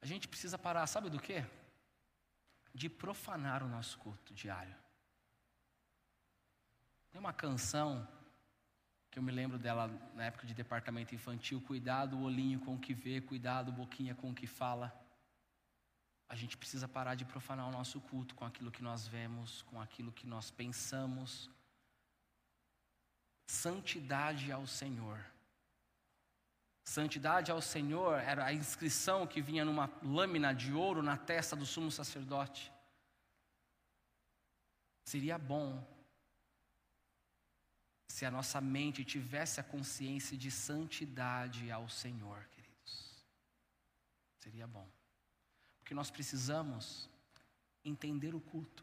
A 0.00 0.06
gente 0.06 0.26
precisa 0.26 0.56
parar, 0.56 0.86
sabe 0.86 1.10
do 1.10 1.20
quê? 1.20 1.44
De 2.78 2.88
profanar 2.88 3.60
o 3.64 3.68
nosso 3.68 3.98
culto 3.98 4.32
diário. 4.32 4.76
Tem 7.10 7.20
uma 7.20 7.32
canção 7.32 8.06
que 9.10 9.18
eu 9.18 9.22
me 9.22 9.32
lembro 9.32 9.58
dela 9.58 9.88
na 10.14 10.24
época 10.30 10.46
de 10.46 10.54
departamento 10.54 11.12
infantil: 11.14 11.60
cuidado 11.60 12.16
o 12.16 12.22
olhinho 12.22 12.60
com 12.60 12.74
o 12.76 12.78
que 12.78 12.94
vê, 12.94 13.20
cuidado 13.20 13.72
boquinha 13.72 14.14
com 14.14 14.30
o 14.30 14.34
que 14.34 14.46
fala. 14.46 14.86
A 16.28 16.36
gente 16.36 16.56
precisa 16.56 16.86
parar 16.86 17.16
de 17.16 17.24
profanar 17.24 17.66
o 17.68 17.72
nosso 17.72 18.00
culto 18.00 18.34
com 18.36 18.44
aquilo 18.44 18.70
que 18.70 18.82
nós 18.82 19.08
vemos, 19.08 19.62
com 19.62 19.80
aquilo 19.80 20.12
que 20.12 20.26
nós 20.26 20.50
pensamos. 20.50 21.50
Santidade 23.46 24.52
ao 24.52 24.66
Senhor. 24.66 25.18
Santidade 26.88 27.50
ao 27.50 27.60
Senhor 27.60 28.18
era 28.18 28.46
a 28.46 28.52
inscrição 28.54 29.26
que 29.26 29.42
vinha 29.42 29.62
numa 29.62 29.92
lâmina 30.02 30.54
de 30.54 30.72
ouro 30.72 31.02
na 31.02 31.18
testa 31.18 31.54
do 31.54 31.66
sumo 31.66 31.90
sacerdote. 31.90 32.72
Seria 35.04 35.36
bom 35.36 35.86
se 38.06 38.24
a 38.24 38.30
nossa 38.30 38.58
mente 38.58 39.04
tivesse 39.04 39.60
a 39.60 39.62
consciência 39.62 40.34
de 40.34 40.50
santidade 40.50 41.70
ao 41.70 41.90
Senhor, 41.90 42.42
queridos. 42.46 43.22
Seria 44.38 44.66
bom. 44.66 44.88
Porque 45.80 45.92
nós 45.92 46.10
precisamos 46.10 47.10
entender 47.84 48.34
o 48.34 48.40
culto. 48.40 48.82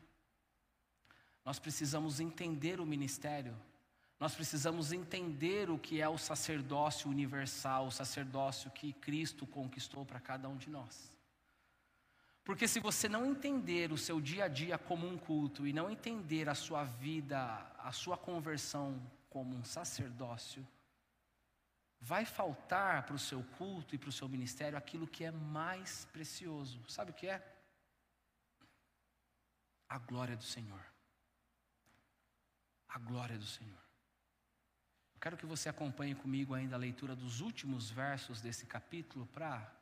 Nós 1.43 1.57
precisamos 1.57 2.19
entender 2.19 2.79
o 2.79 2.85
ministério 2.85 3.59
nós 4.26 4.34
precisamos 4.34 4.91
entender 4.91 5.69
o 5.69 5.78
que 5.78 6.01
é 6.01 6.09
o 6.09 6.17
sacerdócio 6.17 7.07
universal, 7.11 7.86
o 7.86 7.91
sacerdócio 7.91 8.71
que 8.71 8.91
Cristo 8.91 9.45
conquistou 9.45 10.03
para 10.03 10.19
cada 10.19 10.49
um 10.49 10.57
de 10.57 10.67
nós. 10.67 11.15
Porque 12.43 12.67
se 12.67 12.80
você 12.80 13.07
não 13.07 13.23
entender 13.23 13.91
o 13.91 13.97
seu 13.99 14.19
dia 14.19 14.45
a 14.45 14.47
dia 14.47 14.80
como 14.80 15.07
um 15.07 15.15
culto 15.15 15.67
e 15.67 15.71
não 15.71 15.91
entender 15.91 16.49
a 16.49 16.55
sua 16.55 16.84
vida, 16.84 17.38
a 17.78 17.91
sua 17.91 18.17
conversão 18.17 18.99
como 19.30 19.55
um 19.55 19.63
sacerdócio, 19.63 20.67
vai 22.01 22.26
faltar 22.26 23.05
para 23.05 23.15
o 23.15 23.19
seu 23.19 23.43
culto 23.59 23.93
e 23.93 23.99
para 23.99 24.09
o 24.09 24.17
seu 24.19 24.28
ministério 24.28 24.76
aquilo 24.76 25.05
que 25.05 25.23
é 25.23 25.30
mais 25.30 26.05
precioso. 26.05 26.84
Sabe 26.89 27.11
o 27.11 27.13
que 27.13 27.28
é? 27.28 27.47
A 29.88 29.99
glória 29.99 30.36
do 30.36 30.43
Senhor. 30.43 30.84
A 32.89 32.97
glória 32.97 33.38
do 33.38 33.45
Senhor. 33.45 33.84
Quero 35.26 35.38
que 35.38 35.45
você 35.47 35.67
acompanhe 35.69 36.13
comigo 36.13 36.53
ainda 36.53 36.76
a 36.76 36.78
leitura 36.78 37.15
dos 37.15 37.41
últimos 37.41 37.89
versos 37.89 38.41
desse 38.41 38.67
capítulo 38.67 39.26
para 39.34 39.73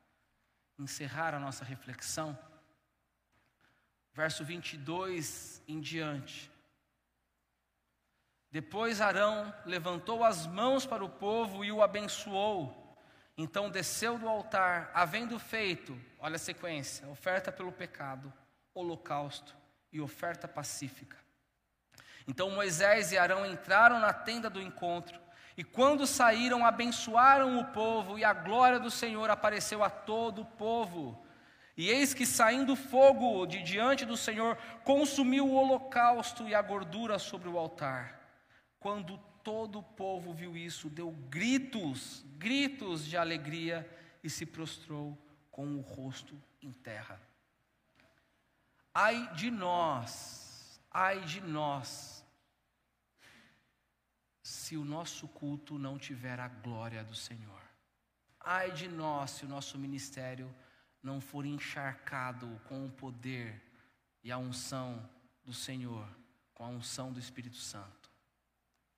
encerrar 0.79 1.33
a 1.33 1.39
nossa 1.39 1.65
reflexão. 1.65 2.39
Verso 4.13 4.45
22 4.45 5.61
em 5.67 5.81
diante. 5.81 6.49
Depois 8.51 9.01
Arão 9.01 9.53
levantou 9.65 10.23
as 10.23 10.47
mãos 10.47 10.85
para 10.85 11.03
o 11.03 11.09
povo 11.09 11.65
e 11.65 11.73
o 11.73 11.83
abençoou. 11.83 12.97
Então 13.37 13.69
desceu 13.69 14.17
do 14.17 14.29
altar, 14.29 14.91
havendo 14.93 15.37
feito, 15.37 15.99
olha 16.19 16.37
a 16.37 16.39
sequência: 16.39 17.05
oferta 17.09 17.51
pelo 17.51 17.73
pecado, 17.73 18.31
holocausto 18.73 19.53
e 19.91 19.99
oferta 19.99 20.47
pacífica. 20.47 21.17
Então 22.25 22.49
Moisés 22.49 23.11
e 23.11 23.17
Arão 23.17 23.45
entraram 23.45 23.99
na 23.99 24.13
tenda 24.13 24.49
do 24.49 24.61
encontro 24.61 25.21
e 25.55 25.63
quando 25.63 26.07
saíram, 26.07 26.65
abençoaram 26.65 27.59
o 27.59 27.65
povo, 27.65 28.17
e 28.17 28.23
a 28.23 28.33
glória 28.33 28.79
do 28.79 28.89
Senhor 28.89 29.29
apareceu 29.29 29.83
a 29.83 29.89
todo 29.89 30.41
o 30.41 30.45
povo. 30.45 31.23
E 31.75 31.89
eis 31.89 32.13
que 32.13 32.25
saindo 32.25 32.75
fogo 32.75 33.45
de 33.45 33.61
diante 33.61 34.05
do 34.05 34.17
Senhor, 34.17 34.57
consumiu 34.83 35.47
o 35.47 35.55
holocausto 35.55 36.47
e 36.47 36.53
a 36.53 36.61
gordura 36.61 37.17
sobre 37.17 37.49
o 37.49 37.57
altar. 37.57 38.19
Quando 38.79 39.17
todo 39.43 39.79
o 39.79 39.83
povo 39.83 40.33
viu 40.33 40.55
isso, 40.55 40.89
deu 40.89 41.11
gritos, 41.29 42.23
gritos 42.37 43.05
de 43.05 43.17
alegria 43.17 43.89
e 44.23 44.29
se 44.29 44.45
prostrou 44.45 45.17
com 45.51 45.75
o 45.75 45.81
rosto 45.81 46.39
em 46.61 46.71
terra. 46.71 47.19
Ai 48.93 49.33
de 49.33 49.49
nós, 49.49 50.79
ai 50.91 51.21
de 51.21 51.41
nós, 51.41 52.12
se 54.43 54.77
o 54.77 54.83
nosso 54.83 55.27
culto 55.29 55.79
não 55.79 55.97
tiver 55.97 56.39
a 56.39 56.47
glória 56.47 57.03
do 57.03 57.15
Senhor. 57.15 57.61
Ai 58.39 58.71
de 58.71 58.89
nós 58.89 59.31
se 59.31 59.45
o 59.45 59.47
nosso 59.47 59.79
ministério 59.79 60.53
não 61.01 61.21
for 61.21 61.45
encharcado 61.45 62.61
com 62.67 62.85
o 62.85 62.91
poder 62.91 63.61
e 64.21 64.31
a 64.31 64.37
unção 64.37 65.09
do 65.45 65.53
Senhor 65.53 66.07
com 66.53 66.63
a 66.63 66.67
unção 66.67 67.11
do 67.11 67.19
Espírito 67.19 67.57
Santo. 67.57 68.11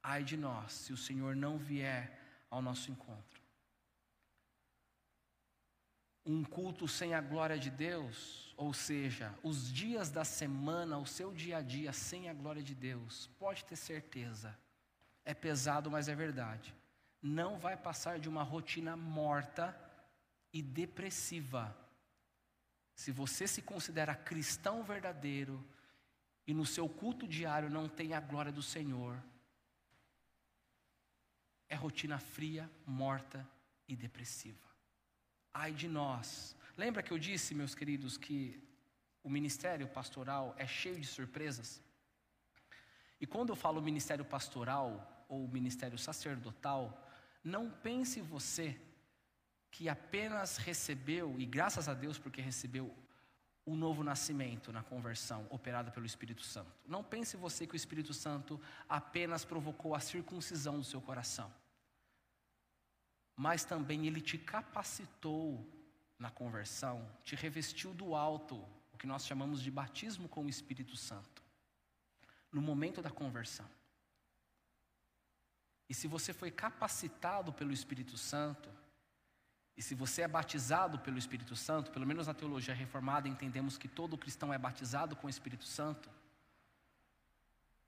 Ai 0.01 0.23
de 0.23 0.35
nós 0.35 0.71
se 0.71 0.93
o 0.93 0.97
Senhor 0.97 1.35
não 1.35 1.57
vier 1.57 2.19
ao 2.49 2.61
nosso 2.61 2.91
encontro. 2.91 3.41
Um 6.25 6.43
culto 6.43 6.87
sem 6.87 7.13
a 7.13 7.21
glória 7.21 7.57
de 7.57 7.69
Deus, 7.69 8.53
ou 8.57 8.73
seja, 8.73 9.33
os 9.43 9.71
dias 9.71 10.09
da 10.09 10.25
semana, 10.25 10.97
o 10.97 11.05
seu 11.05 11.31
dia 11.31 11.57
a 11.57 11.61
dia 11.61 11.93
sem 11.93 12.29
a 12.29 12.33
glória 12.33 12.63
de 12.63 12.73
Deus, 12.73 13.29
pode 13.37 13.63
ter 13.63 13.75
certeza, 13.75 14.57
é 15.25 15.33
pesado, 15.33 15.89
mas 15.89 16.07
é 16.07 16.15
verdade. 16.15 16.73
Não 17.21 17.57
vai 17.57 17.75
passar 17.75 18.19
de 18.19 18.29
uma 18.29 18.43
rotina 18.43 18.95
morta 18.95 19.75
e 20.53 20.61
depressiva. 20.61 21.75
Se 22.93 23.11
você 23.11 23.47
se 23.47 23.61
considera 23.61 24.15
cristão 24.15 24.83
verdadeiro 24.83 25.61
e 26.45 26.53
no 26.53 26.65
seu 26.65 26.87
culto 26.87 27.27
diário 27.27 27.69
não 27.69 27.89
tem 27.89 28.13
a 28.13 28.19
glória 28.19 28.51
do 28.51 28.61
Senhor, 28.61 29.21
é 31.67 31.75
rotina 31.75 32.19
fria, 32.19 32.69
morta 32.85 33.45
e 33.87 33.95
depressiva. 33.95 34.69
Ai 35.51 35.73
de 35.73 35.87
nós. 35.87 36.55
Lembra 36.77 37.01
que 37.01 37.11
eu 37.11 37.17
disse, 37.17 37.55
meus 37.55 37.73
queridos, 37.73 38.17
que 38.17 38.61
o 39.23 39.29
ministério 39.29 39.87
pastoral 39.87 40.53
é 40.57 40.67
cheio 40.67 40.99
de 40.99 41.07
surpresas? 41.07 41.81
E 43.19 43.25
quando 43.25 43.49
eu 43.49 43.55
falo 43.55 43.81
ministério 43.81 44.23
pastoral 44.23 45.14
ou 45.27 45.47
ministério 45.47 45.97
sacerdotal, 45.97 47.09
não 47.43 47.69
pense 47.69 48.21
você 48.21 48.79
que 49.71 49.89
apenas 49.89 50.57
recebeu, 50.57 51.35
e 51.39 51.45
graças 51.45 51.89
a 51.89 51.93
Deus 51.93 52.17
porque 52.17 52.41
recebeu, 52.41 52.95
o 53.65 53.75
novo 53.75 54.03
nascimento 54.03 54.71
na 54.71 54.83
conversão 54.83 55.47
operada 55.49 55.89
pelo 55.89 56.05
Espírito 56.05 56.43
Santo. 56.43 56.71
Não 56.87 57.03
pense 57.03 57.35
você 57.35 57.65
que 57.65 57.73
o 57.73 57.75
Espírito 57.75 58.13
Santo 58.13 58.61
apenas 58.87 59.43
provocou 59.43 59.95
a 59.95 59.99
circuncisão 59.99 60.77
do 60.77 60.85
seu 60.85 61.01
coração, 61.01 61.51
mas 63.35 63.65
também 63.65 64.05
ele 64.05 64.21
te 64.21 64.37
capacitou 64.37 65.67
na 66.17 66.29
conversão, 66.29 67.05
te 67.23 67.35
revestiu 67.35 67.93
do 67.93 68.15
alto, 68.15 68.63
o 68.93 68.97
que 68.97 69.07
nós 69.07 69.25
chamamos 69.25 69.61
de 69.61 69.71
batismo 69.71 70.29
com 70.29 70.45
o 70.45 70.49
Espírito 70.49 70.95
Santo, 70.95 71.43
no 72.51 72.61
momento 72.61 73.01
da 73.01 73.09
conversão. 73.09 73.69
E 75.89 75.93
se 75.93 76.07
você 76.07 76.33
foi 76.33 76.51
capacitado 76.51 77.53
pelo 77.53 77.71
Espírito 77.71 78.17
Santo, 78.17 78.69
e 79.77 79.81
se 79.81 79.93
você 79.93 80.21
é 80.21 80.27
batizado 80.27 80.99
pelo 80.99 81.17
Espírito 81.17 81.55
Santo, 81.55 81.91
pelo 81.91 82.07
menos 82.07 82.27
na 82.27 82.33
teologia 82.33 82.73
reformada 82.73 83.27
entendemos 83.27 83.77
que 83.77 83.87
todo 83.87 84.17
cristão 84.17 84.53
é 84.53 84.57
batizado 84.57 85.15
com 85.15 85.27
o 85.27 85.29
Espírito 85.29 85.65
Santo, 85.65 86.09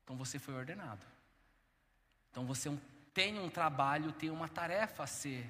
então 0.03 0.15
você 0.15 0.39
foi 0.39 0.53
ordenado. 0.53 1.05
Então 2.31 2.45
você 2.45 2.69
tem 3.13 3.39
um 3.39 3.49
trabalho, 3.49 4.11
tem 4.11 4.29
uma 4.29 4.47
tarefa 4.47 5.03
a 5.03 5.07
ser 5.07 5.49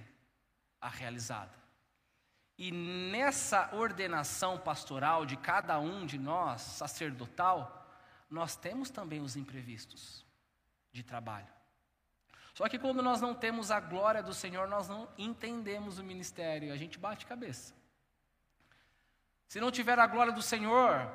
a 0.80 0.89
realizada. 0.89 1.56
E 2.58 2.72
nessa 2.72 3.76
ordenação 3.76 4.58
pastoral 4.58 5.26
de 5.26 5.38
cada 5.38 5.80
um 5.80 6.06
de 6.06 6.18
nós, 6.18 6.62
sacerdotal, 6.62 7.88
nós 8.30 8.56
temos 8.56 8.89
também 8.89 9.22
os 9.22 9.36
imprevistos 9.36 10.26
de 10.91 11.04
trabalho. 11.04 11.57
Só 12.58 12.68
que 12.68 12.80
quando 12.80 13.03
nós 13.03 13.22
não 13.22 13.36
temos 13.36 13.70
a 13.70 13.80
glória 13.80 14.24
do 14.24 14.34
Senhor, 14.34 14.68
nós 14.68 14.89
não 14.89 15.08
entendemos 15.16 15.99
o 15.99 16.03
ministério, 16.03 16.74
a 16.74 16.76
gente 16.76 16.97
bate 16.97 17.24
cabeça. 17.24 17.72
Se 19.47 19.60
não 19.60 19.70
tiver 19.70 19.99
a 19.99 20.08
glória 20.08 20.34
do 20.34 20.41
Senhor, 20.41 21.08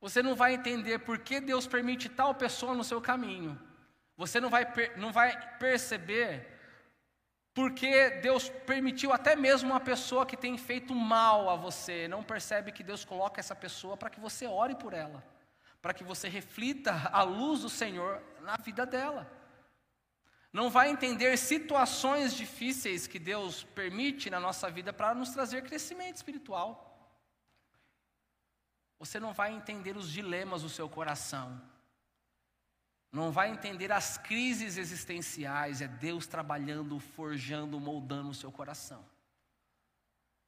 você 0.00 0.20
não 0.20 0.34
vai 0.34 0.54
entender 0.54 0.98
por 0.98 1.20
que 1.20 1.38
Deus 1.38 1.68
permite 1.68 2.08
tal 2.08 2.34
pessoa 2.34 2.74
no 2.74 2.82
seu 2.82 3.00
caminho. 3.00 3.56
Você 4.16 4.40
não 4.40 4.50
vai, 4.50 4.66
não 4.96 5.12
vai 5.12 5.40
perceber 5.58 6.52
porque 7.54 8.10
Deus 8.20 8.48
permitiu 8.48 9.12
até 9.12 9.36
mesmo 9.36 9.70
uma 9.70 9.78
pessoa 9.78 10.26
que 10.26 10.36
tem 10.36 10.58
feito 10.58 10.92
mal 10.92 11.48
a 11.48 11.54
você. 11.54 12.08
Não 12.08 12.24
percebe 12.24 12.72
que 12.72 12.82
Deus 12.82 13.04
coloca 13.04 13.38
essa 13.38 13.54
pessoa 13.54 13.96
para 13.96 14.10
que 14.10 14.18
você 14.18 14.48
ore 14.48 14.74
por 14.74 14.92
ela, 14.92 15.22
para 15.80 15.94
que 15.94 16.02
você 16.02 16.28
reflita 16.28 17.08
a 17.12 17.22
luz 17.22 17.60
do 17.60 17.68
Senhor 17.68 18.20
na 18.40 18.56
vida 18.56 18.84
dela 18.84 19.35
não 20.56 20.70
vai 20.70 20.88
entender 20.88 21.36
situações 21.36 22.32
difíceis 22.34 23.06
que 23.06 23.18
Deus 23.18 23.62
permite 23.62 24.30
na 24.30 24.40
nossa 24.40 24.70
vida 24.70 24.90
para 24.90 25.14
nos 25.14 25.28
trazer 25.28 25.62
crescimento 25.62 26.16
espiritual. 26.16 26.66
Você 28.98 29.20
não 29.20 29.34
vai 29.34 29.52
entender 29.52 29.98
os 29.98 30.10
dilemas 30.10 30.62
do 30.62 30.70
seu 30.70 30.88
coração. 30.88 31.60
Não 33.12 33.30
vai 33.30 33.50
entender 33.50 33.92
as 33.92 34.16
crises 34.16 34.78
existenciais, 34.78 35.82
é 35.82 35.88
Deus 35.88 36.26
trabalhando, 36.26 36.98
forjando, 36.98 37.78
moldando 37.78 38.30
o 38.30 38.34
seu 38.42 38.50
coração. 38.50 39.04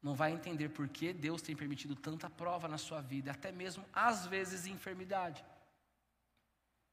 Não 0.02 0.14
vai 0.14 0.32
entender 0.32 0.70
por 0.70 0.88
que 0.88 1.12
Deus 1.12 1.42
tem 1.42 1.54
permitido 1.54 1.94
tanta 1.94 2.30
prova 2.30 2.66
na 2.66 2.78
sua 2.78 3.02
vida, 3.02 3.32
até 3.32 3.52
mesmo 3.52 3.84
às 3.92 4.26
vezes 4.26 4.64
enfermidade, 4.64 5.44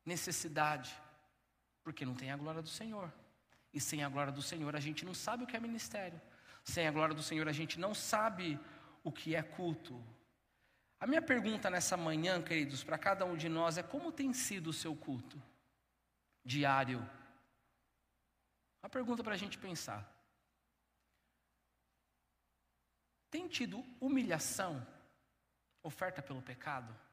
necessidade 0.05 1.04
porque 1.85 2.03
não 2.03 2.15
tem 2.15 2.31
a 2.31 2.35
glória 2.35 2.63
do 2.63 2.67
Senhor. 2.67 3.13
E 3.71 3.79
sem 3.79 4.03
a 4.03 4.09
glória 4.09 4.33
do 4.33 4.41
Senhor 4.41 4.75
a 4.75 4.79
gente 4.79 5.05
não 5.05 5.13
sabe 5.13 5.43
o 5.43 5.47
que 5.47 5.55
é 5.55 5.59
ministério. 5.59 6.19
Sem 6.63 6.87
a 6.87 6.91
glória 6.91 7.13
do 7.13 7.21
Senhor 7.21 7.47
a 7.47 7.51
gente 7.51 7.79
não 7.79 7.93
sabe 7.93 8.59
o 9.03 9.11
que 9.11 9.35
é 9.35 9.43
culto. 9.43 10.03
A 10.99 11.05
minha 11.05 11.21
pergunta 11.21 11.69
nessa 11.69 11.95
manhã, 11.95 12.41
queridos, 12.41 12.83
para 12.83 12.97
cada 12.97 13.23
um 13.23 13.37
de 13.37 13.47
nós 13.47 13.77
é 13.77 13.83
como 13.83 14.11
tem 14.11 14.33
sido 14.33 14.71
o 14.71 14.73
seu 14.73 14.95
culto 14.95 15.39
diário? 16.43 17.07
Uma 18.81 18.89
pergunta 18.89 19.23
para 19.23 19.35
a 19.35 19.37
gente 19.37 19.59
pensar. 19.59 20.11
Tem 23.29 23.47
tido 23.47 23.85
humilhação, 23.99 24.85
oferta 25.83 26.19
pelo 26.19 26.41
pecado? 26.41 27.04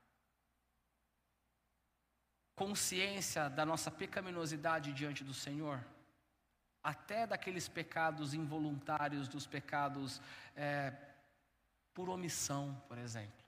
Consciência 2.55 3.49
da 3.49 3.65
nossa 3.65 3.91
pecaminosidade 3.91 4.93
diante 4.93 5.25
do 5.25 5.35
Senhor, 5.35 5.85
até 6.83 7.27
daqueles 7.27 7.69
pecados 7.69 8.35
involuntários, 8.35 9.29
dos 9.29 9.47
pecados 9.47 10.21
é, 10.57 10.93
por 11.95 12.09
omissão, 12.09 12.81
por 12.89 12.99
exemplo. 12.99 13.43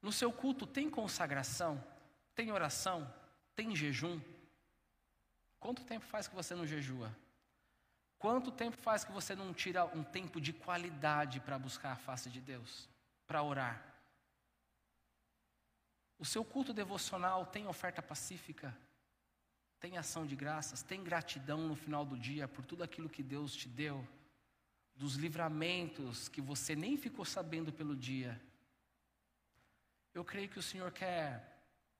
No 0.00 0.12
seu 0.12 0.32
culto 0.32 0.66
tem 0.66 0.90
consagração, 0.90 1.82
tem 2.34 2.52
oração, 2.52 3.12
tem 3.54 3.74
jejum. 3.74 4.20
Quanto 5.60 5.84
tempo 5.84 6.04
faz 6.04 6.28
que 6.28 6.34
você 6.34 6.54
não 6.54 6.66
jejua? 6.66 7.14
Quanto 8.18 8.50
tempo 8.50 8.76
faz 8.76 9.04
que 9.04 9.12
você 9.12 9.34
não 9.34 9.52
tira 9.52 9.84
um 9.86 10.02
tempo 10.02 10.40
de 10.40 10.52
qualidade 10.52 11.40
para 11.40 11.58
buscar 11.58 11.92
a 11.92 11.96
face 11.96 12.30
de 12.30 12.40
Deus, 12.40 12.88
para 13.26 13.42
orar? 13.42 13.93
O 16.18 16.24
seu 16.24 16.44
culto 16.44 16.72
devocional 16.72 17.46
tem 17.46 17.66
oferta 17.66 18.00
pacífica? 18.02 18.76
Tem 19.80 19.98
ação 19.98 20.26
de 20.26 20.36
graças? 20.36 20.82
Tem 20.82 21.02
gratidão 21.02 21.68
no 21.68 21.74
final 21.74 22.04
do 22.04 22.16
dia 22.16 22.48
por 22.48 22.64
tudo 22.64 22.82
aquilo 22.82 23.08
que 23.08 23.22
Deus 23.22 23.54
te 23.54 23.68
deu? 23.68 24.06
Dos 24.94 25.16
livramentos 25.16 26.28
que 26.28 26.40
você 26.40 26.76
nem 26.76 26.96
ficou 26.96 27.24
sabendo 27.24 27.72
pelo 27.72 27.96
dia? 27.96 28.40
Eu 30.14 30.24
creio 30.24 30.48
que 30.48 30.58
o 30.58 30.62
Senhor 30.62 30.92
quer 30.92 31.54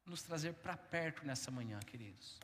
nos 0.07 0.23
trazer 0.23 0.55
para 0.55 0.77
perto 0.77 1.27
nessa 1.27 1.51
manhã, 1.51 1.81
queridos. 1.81 2.39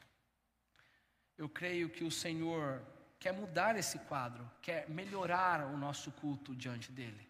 Eu 1.38 1.48
creio 1.48 1.88
que 1.88 2.02
o 2.04 2.10
Senhor 2.10 2.82
quer 3.18 3.32
mudar 3.32 3.76
esse 3.76 3.98
quadro, 4.00 4.50
quer 4.60 4.88
melhorar 4.90 5.66
o 5.66 5.76
nosso 5.76 6.10
culto 6.10 6.54
diante 6.56 6.90
dEle. 6.90 7.29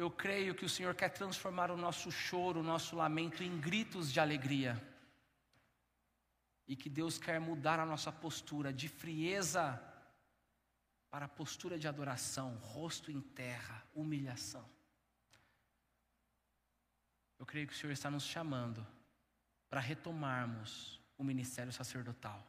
Eu 0.00 0.10
creio 0.10 0.54
que 0.54 0.64
o 0.64 0.68
Senhor 0.76 0.94
quer 0.94 1.10
transformar 1.10 1.70
o 1.70 1.76
nosso 1.76 2.10
choro, 2.10 2.60
o 2.60 2.62
nosso 2.62 2.96
lamento 2.96 3.42
em 3.42 3.60
gritos 3.60 4.10
de 4.10 4.18
alegria. 4.18 4.82
E 6.66 6.74
que 6.74 6.88
Deus 6.88 7.18
quer 7.18 7.38
mudar 7.38 7.78
a 7.78 7.84
nossa 7.84 8.10
postura 8.10 8.72
de 8.72 8.88
frieza 8.88 9.78
para 11.10 11.26
a 11.26 11.28
postura 11.28 11.78
de 11.78 11.86
adoração, 11.86 12.56
rosto 12.62 13.12
em 13.12 13.20
terra, 13.20 13.84
humilhação. 13.94 14.66
Eu 17.38 17.44
creio 17.44 17.66
que 17.66 17.74
o 17.74 17.76
Senhor 17.76 17.92
está 17.92 18.10
nos 18.10 18.24
chamando 18.24 18.86
para 19.68 19.80
retomarmos 19.80 20.98
o 21.18 21.22
ministério 21.22 21.74
sacerdotal, 21.74 22.42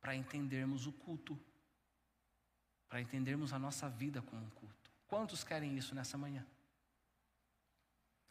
para 0.00 0.16
entendermos 0.16 0.86
o 0.86 0.92
culto, 0.92 1.38
para 2.88 3.02
entendermos 3.02 3.52
a 3.52 3.58
nossa 3.58 3.86
vida 3.86 4.22
como 4.22 4.46
um 4.46 4.50
culto. 4.50 4.90
Quantos 5.06 5.44
querem 5.44 5.76
isso 5.76 5.94
nessa 5.94 6.16
manhã? 6.16 6.46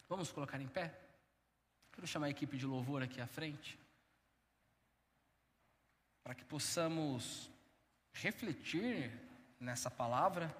Vamos 0.08 0.30
colocar 0.30 0.60
em 0.60 0.68
pé? 0.68 0.94
Quero 1.92 2.06
chamar 2.06 2.26
a 2.26 2.30
equipe 2.30 2.56
de 2.56 2.64
louvor 2.64 3.02
aqui 3.02 3.20
à 3.20 3.26
frente. 3.26 3.78
Para 6.22 6.34
que 6.34 6.44
possamos 6.44 7.50
refletir 8.12 9.10
nessa 9.58 9.90
palavra 9.90 10.54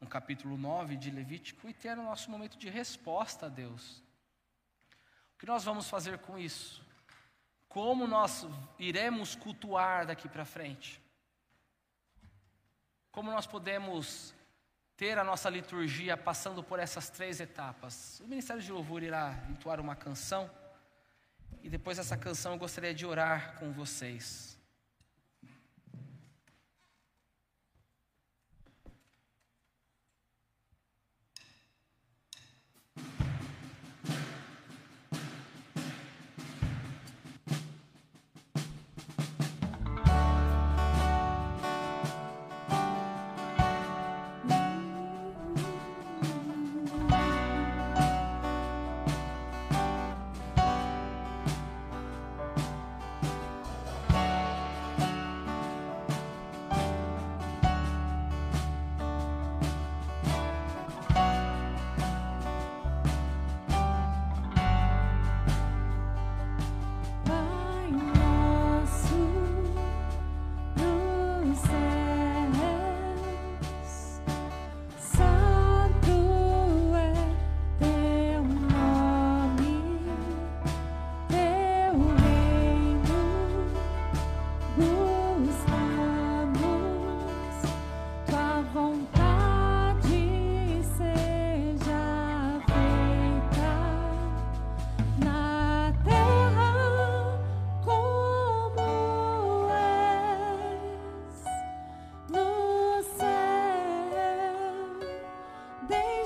no 0.00 0.08
capítulo 0.08 0.56
9 0.56 0.96
de 0.96 1.10
Levítico, 1.10 1.68
e 1.68 1.74
ter 1.74 1.98
o 1.98 2.02
nosso 2.02 2.30
momento 2.30 2.56
de 2.56 2.70
resposta 2.70 3.46
a 3.46 3.48
Deus. 3.48 4.02
O 5.34 5.38
que 5.38 5.46
nós 5.46 5.64
vamos 5.64 5.88
fazer 5.88 6.18
com 6.18 6.38
isso? 6.38 6.82
Como 7.68 8.06
nós 8.06 8.46
iremos 8.78 9.34
cultuar 9.34 10.06
daqui 10.06 10.28
para 10.28 10.44
frente? 10.44 11.00
Como 13.12 13.30
nós 13.30 13.46
podemos 13.46 14.34
ter 15.00 15.18
a 15.18 15.24
nossa 15.24 15.48
liturgia 15.48 16.14
passando 16.14 16.62
por 16.62 16.78
essas 16.78 17.08
três 17.08 17.40
etapas? 17.40 18.20
O 18.20 18.28
Ministério 18.28 18.62
de 18.62 18.70
Louvor 18.70 19.02
irá 19.02 19.34
entoar 19.48 19.80
uma 19.80 19.96
canção, 19.96 20.50
e 21.62 21.70
depois 21.70 21.96
dessa 21.96 22.18
canção 22.18 22.52
eu 22.52 22.58
gostaria 22.58 22.92
de 22.92 23.06
orar 23.06 23.54
com 23.58 23.72
vocês. 23.72 24.59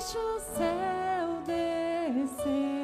deixa 0.05 0.19
o 0.19 0.39
céu 0.39 1.41
descer. 1.47 2.74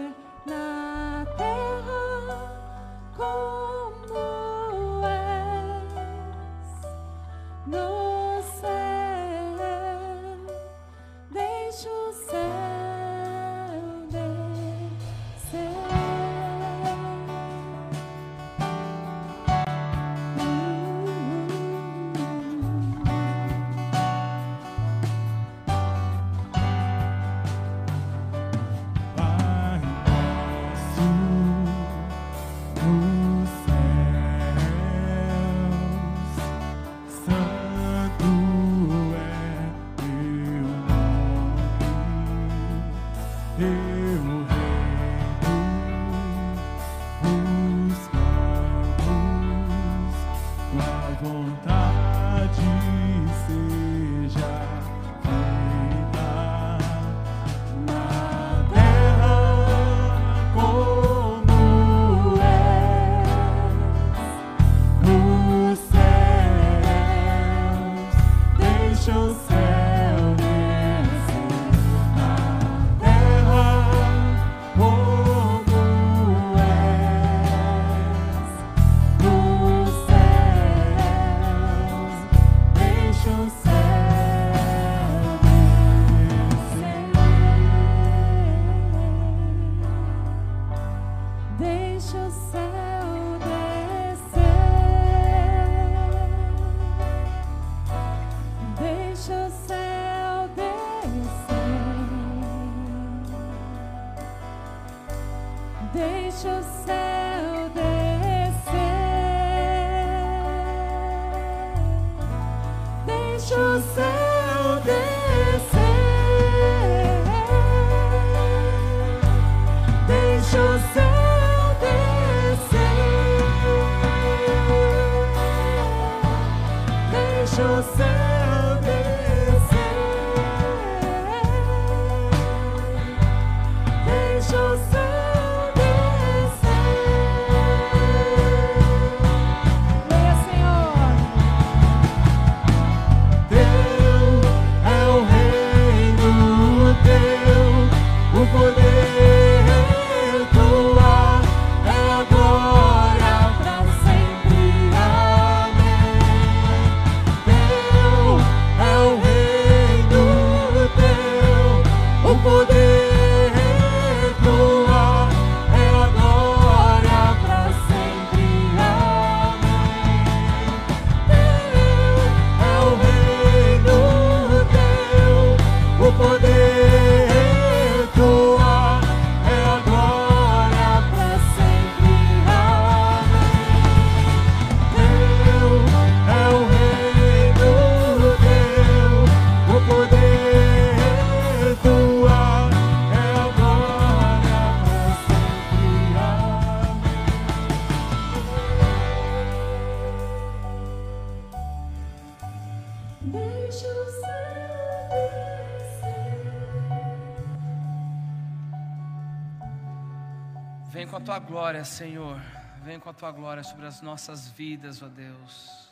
A 211.21 211.23
tua 211.23 211.39
glória, 211.39 211.85
Senhor. 211.85 212.41
Vem 212.83 212.99
com 212.99 213.07
a 213.07 213.13
tua 213.13 213.31
glória 213.31 213.63
sobre 213.63 213.85
as 213.85 214.01
nossas 214.01 214.49
vidas, 214.49 215.03
ó 215.03 215.07
Deus. 215.07 215.91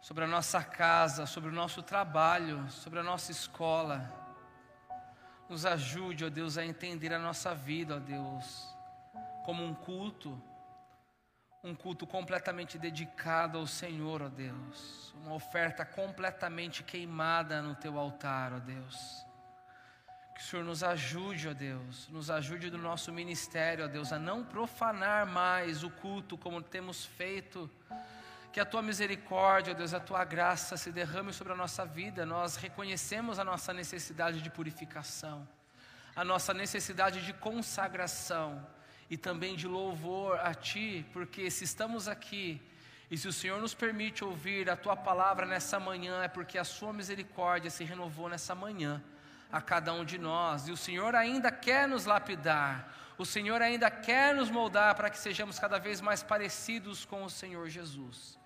Sobre 0.00 0.24
a 0.24 0.26
nossa 0.26 0.64
casa, 0.64 1.26
sobre 1.26 1.50
o 1.50 1.52
nosso 1.52 1.82
trabalho, 1.82 2.70
sobre 2.70 2.98
a 3.00 3.02
nossa 3.02 3.30
escola. 3.30 4.10
Nos 5.46 5.66
ajude, 5.66 6.24
ó 6.24 6.30
Deus, 6.30 6.56
a 6.56 6.64
entender 6.64 7.12
a 7.12 7.18
nossa 7.18 7.54
vida, 7.54 7.96
ó 7.96 7.98
Deus, 7.98 8.74
como 9.44 9.62
um 9.62 9.74
culto, 9.74 10.42
um 11.62 11.74
culto 11.74 12.06
completamente 12.06 12.78
dedicado 12.78 13.58
ao 13.58 13.66
Senhor, 13.66 14.22
ó 14.22 14.28
Deus, 14.30 15.14
uma 15.22 15.34
oferta 15.34 15.84
completamente 15.84 16.82
queimada 16.82 17.60
no 17.60 17.74
teu 17.74 17.98
altar, 17.98 18.54
ó 18.54 18.58
Deus. 18.58 19.27
Que 20.38 20.44
o 20.44 20.46
Senhor 20.46 20.64
nos 20.64 20.84
ajude, 20.84 21.48
ó 21.48 21.52
Deus, 21.52 22.08
nos 22.10 22.30
ajude 22.30 22.70
do 22.70 22.78
nosso 22.78 23.12
ministério, 23.12 23.84
ó 23.84 23.88
Deus, 23.88 24.12
a 24.12 24.20
não 24.20 24.44
profanar 24.44 25.26
mais 25.26 25.82
o 25.82 25.90
culto 25.90 26.38
como 26.38 26.62
temos 26.62 27.04
feito. 27.04 27.68
Que 28.52 28.60
a 28.60 28.64
tua 28.64 28.80
misericórdia, 28.80 29.72
ó 29.72 29.76
Deus, 29.76 29.92
a 29.92 29.98
tua 29.98 30.24
graça 30.24 30.76
se 30.76 30.92
derrame 30.92 31.32
sobre 31.32 31.54
a 31.54 31.56
nossa 31.56 31.84
vida. 31.84 32.24
Nós 32.24 32.54
reconhecemos 32.54 33.40
a 33.40 33.44
nossa 33.44 33.72
necessidade 33.74 34.40
de 34.40 34.48
purificação, 34.48 35.46
a 36.14 36.22
nossa 36.22 36.54
necessidade 36.54 37.26
de 37.26 37.32
consagração 37.32 38.64
e 39.10 39.16
também 39.16 39.56
de 39.56 39.66
louvor 39.66 40.38
a 40.38 40.54
Ti, 40.54 41.04
porque 41.12 41.50
se 41.50 41.64
estamos 41.64 42.06
aqui 42.06 42.62
e 43.10 43.18
se 43.18 43.26
o 43.26 43.32
Senhor 43.32 43.60
nos 43.60 43.74
permite 43.74 44.24
ouvir 44.24 44.70
a 44.70 44.76
Tua 44.76 44.94
palavra 44.94 45.44
nessa 45.44 45.80
manhã, 45.80 46.22
é 46.22 46.28
porque 46.28 46.56
a 46.56 46.64
Sua 46.64 46.92
misericórdia 46.92 47.70
se 47.70 47.82
renovou 47.82 48.28
nessa 48.28 48.54
manhã 48.54 49.02
a 49.50 49.60
cada 49.60 49.92
um 49.92 50.04
de 50.04 50.18
nós, 50.18 50.68
e 50.68 50.72
o 50.72 50.76
Senhor 50.76 51.14
ainda 51.14 51.50
quer 51.50 51.88
nos 51.88 52.04
lapidar, 52.04 52.92
o 53.16 53.24
Senhor 53.24 53.60
ainda 53.62 53.90
quer 53.90 54.34
nos 54.34 54.50
moldar 54.50 54.94
para 54.94 55.10
que 55.10 55.18
sejamos 55.18 55.58
cada 55.58 55.78
vez 55.78 56.00
mais 56.00 56.22
parecidos 56.22 57.04
com 57.04 57.24
o 57.24 57.30
Senhor 57.30 57.68
Jesus, 57.68 58.38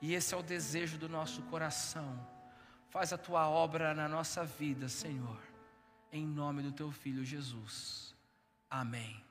e 0.00 0.14
esse 0.14 0.34
é 0.34 0.36
o 0.36 0.42
desejo 0.42 0.98
do 0.98 1.08
nosso 1.08 1.42
coração. 1.42 2.28
Faz 2.90 3.12
a 3.12 3.18
tua 3.18 3.48
obra 3.48 3.94
na 3.94 4.08
nossa 4.08 4.44
vida, 4.44 4.88
Senhor, 4.88 5.40
em 6.10 6.26
nome 6.26 6.62
do 6.62 6.72
teu 6.72 6.90
filho 6.90 7.24
Jesus. 7.24 8.14
Amém. 8.68 9.21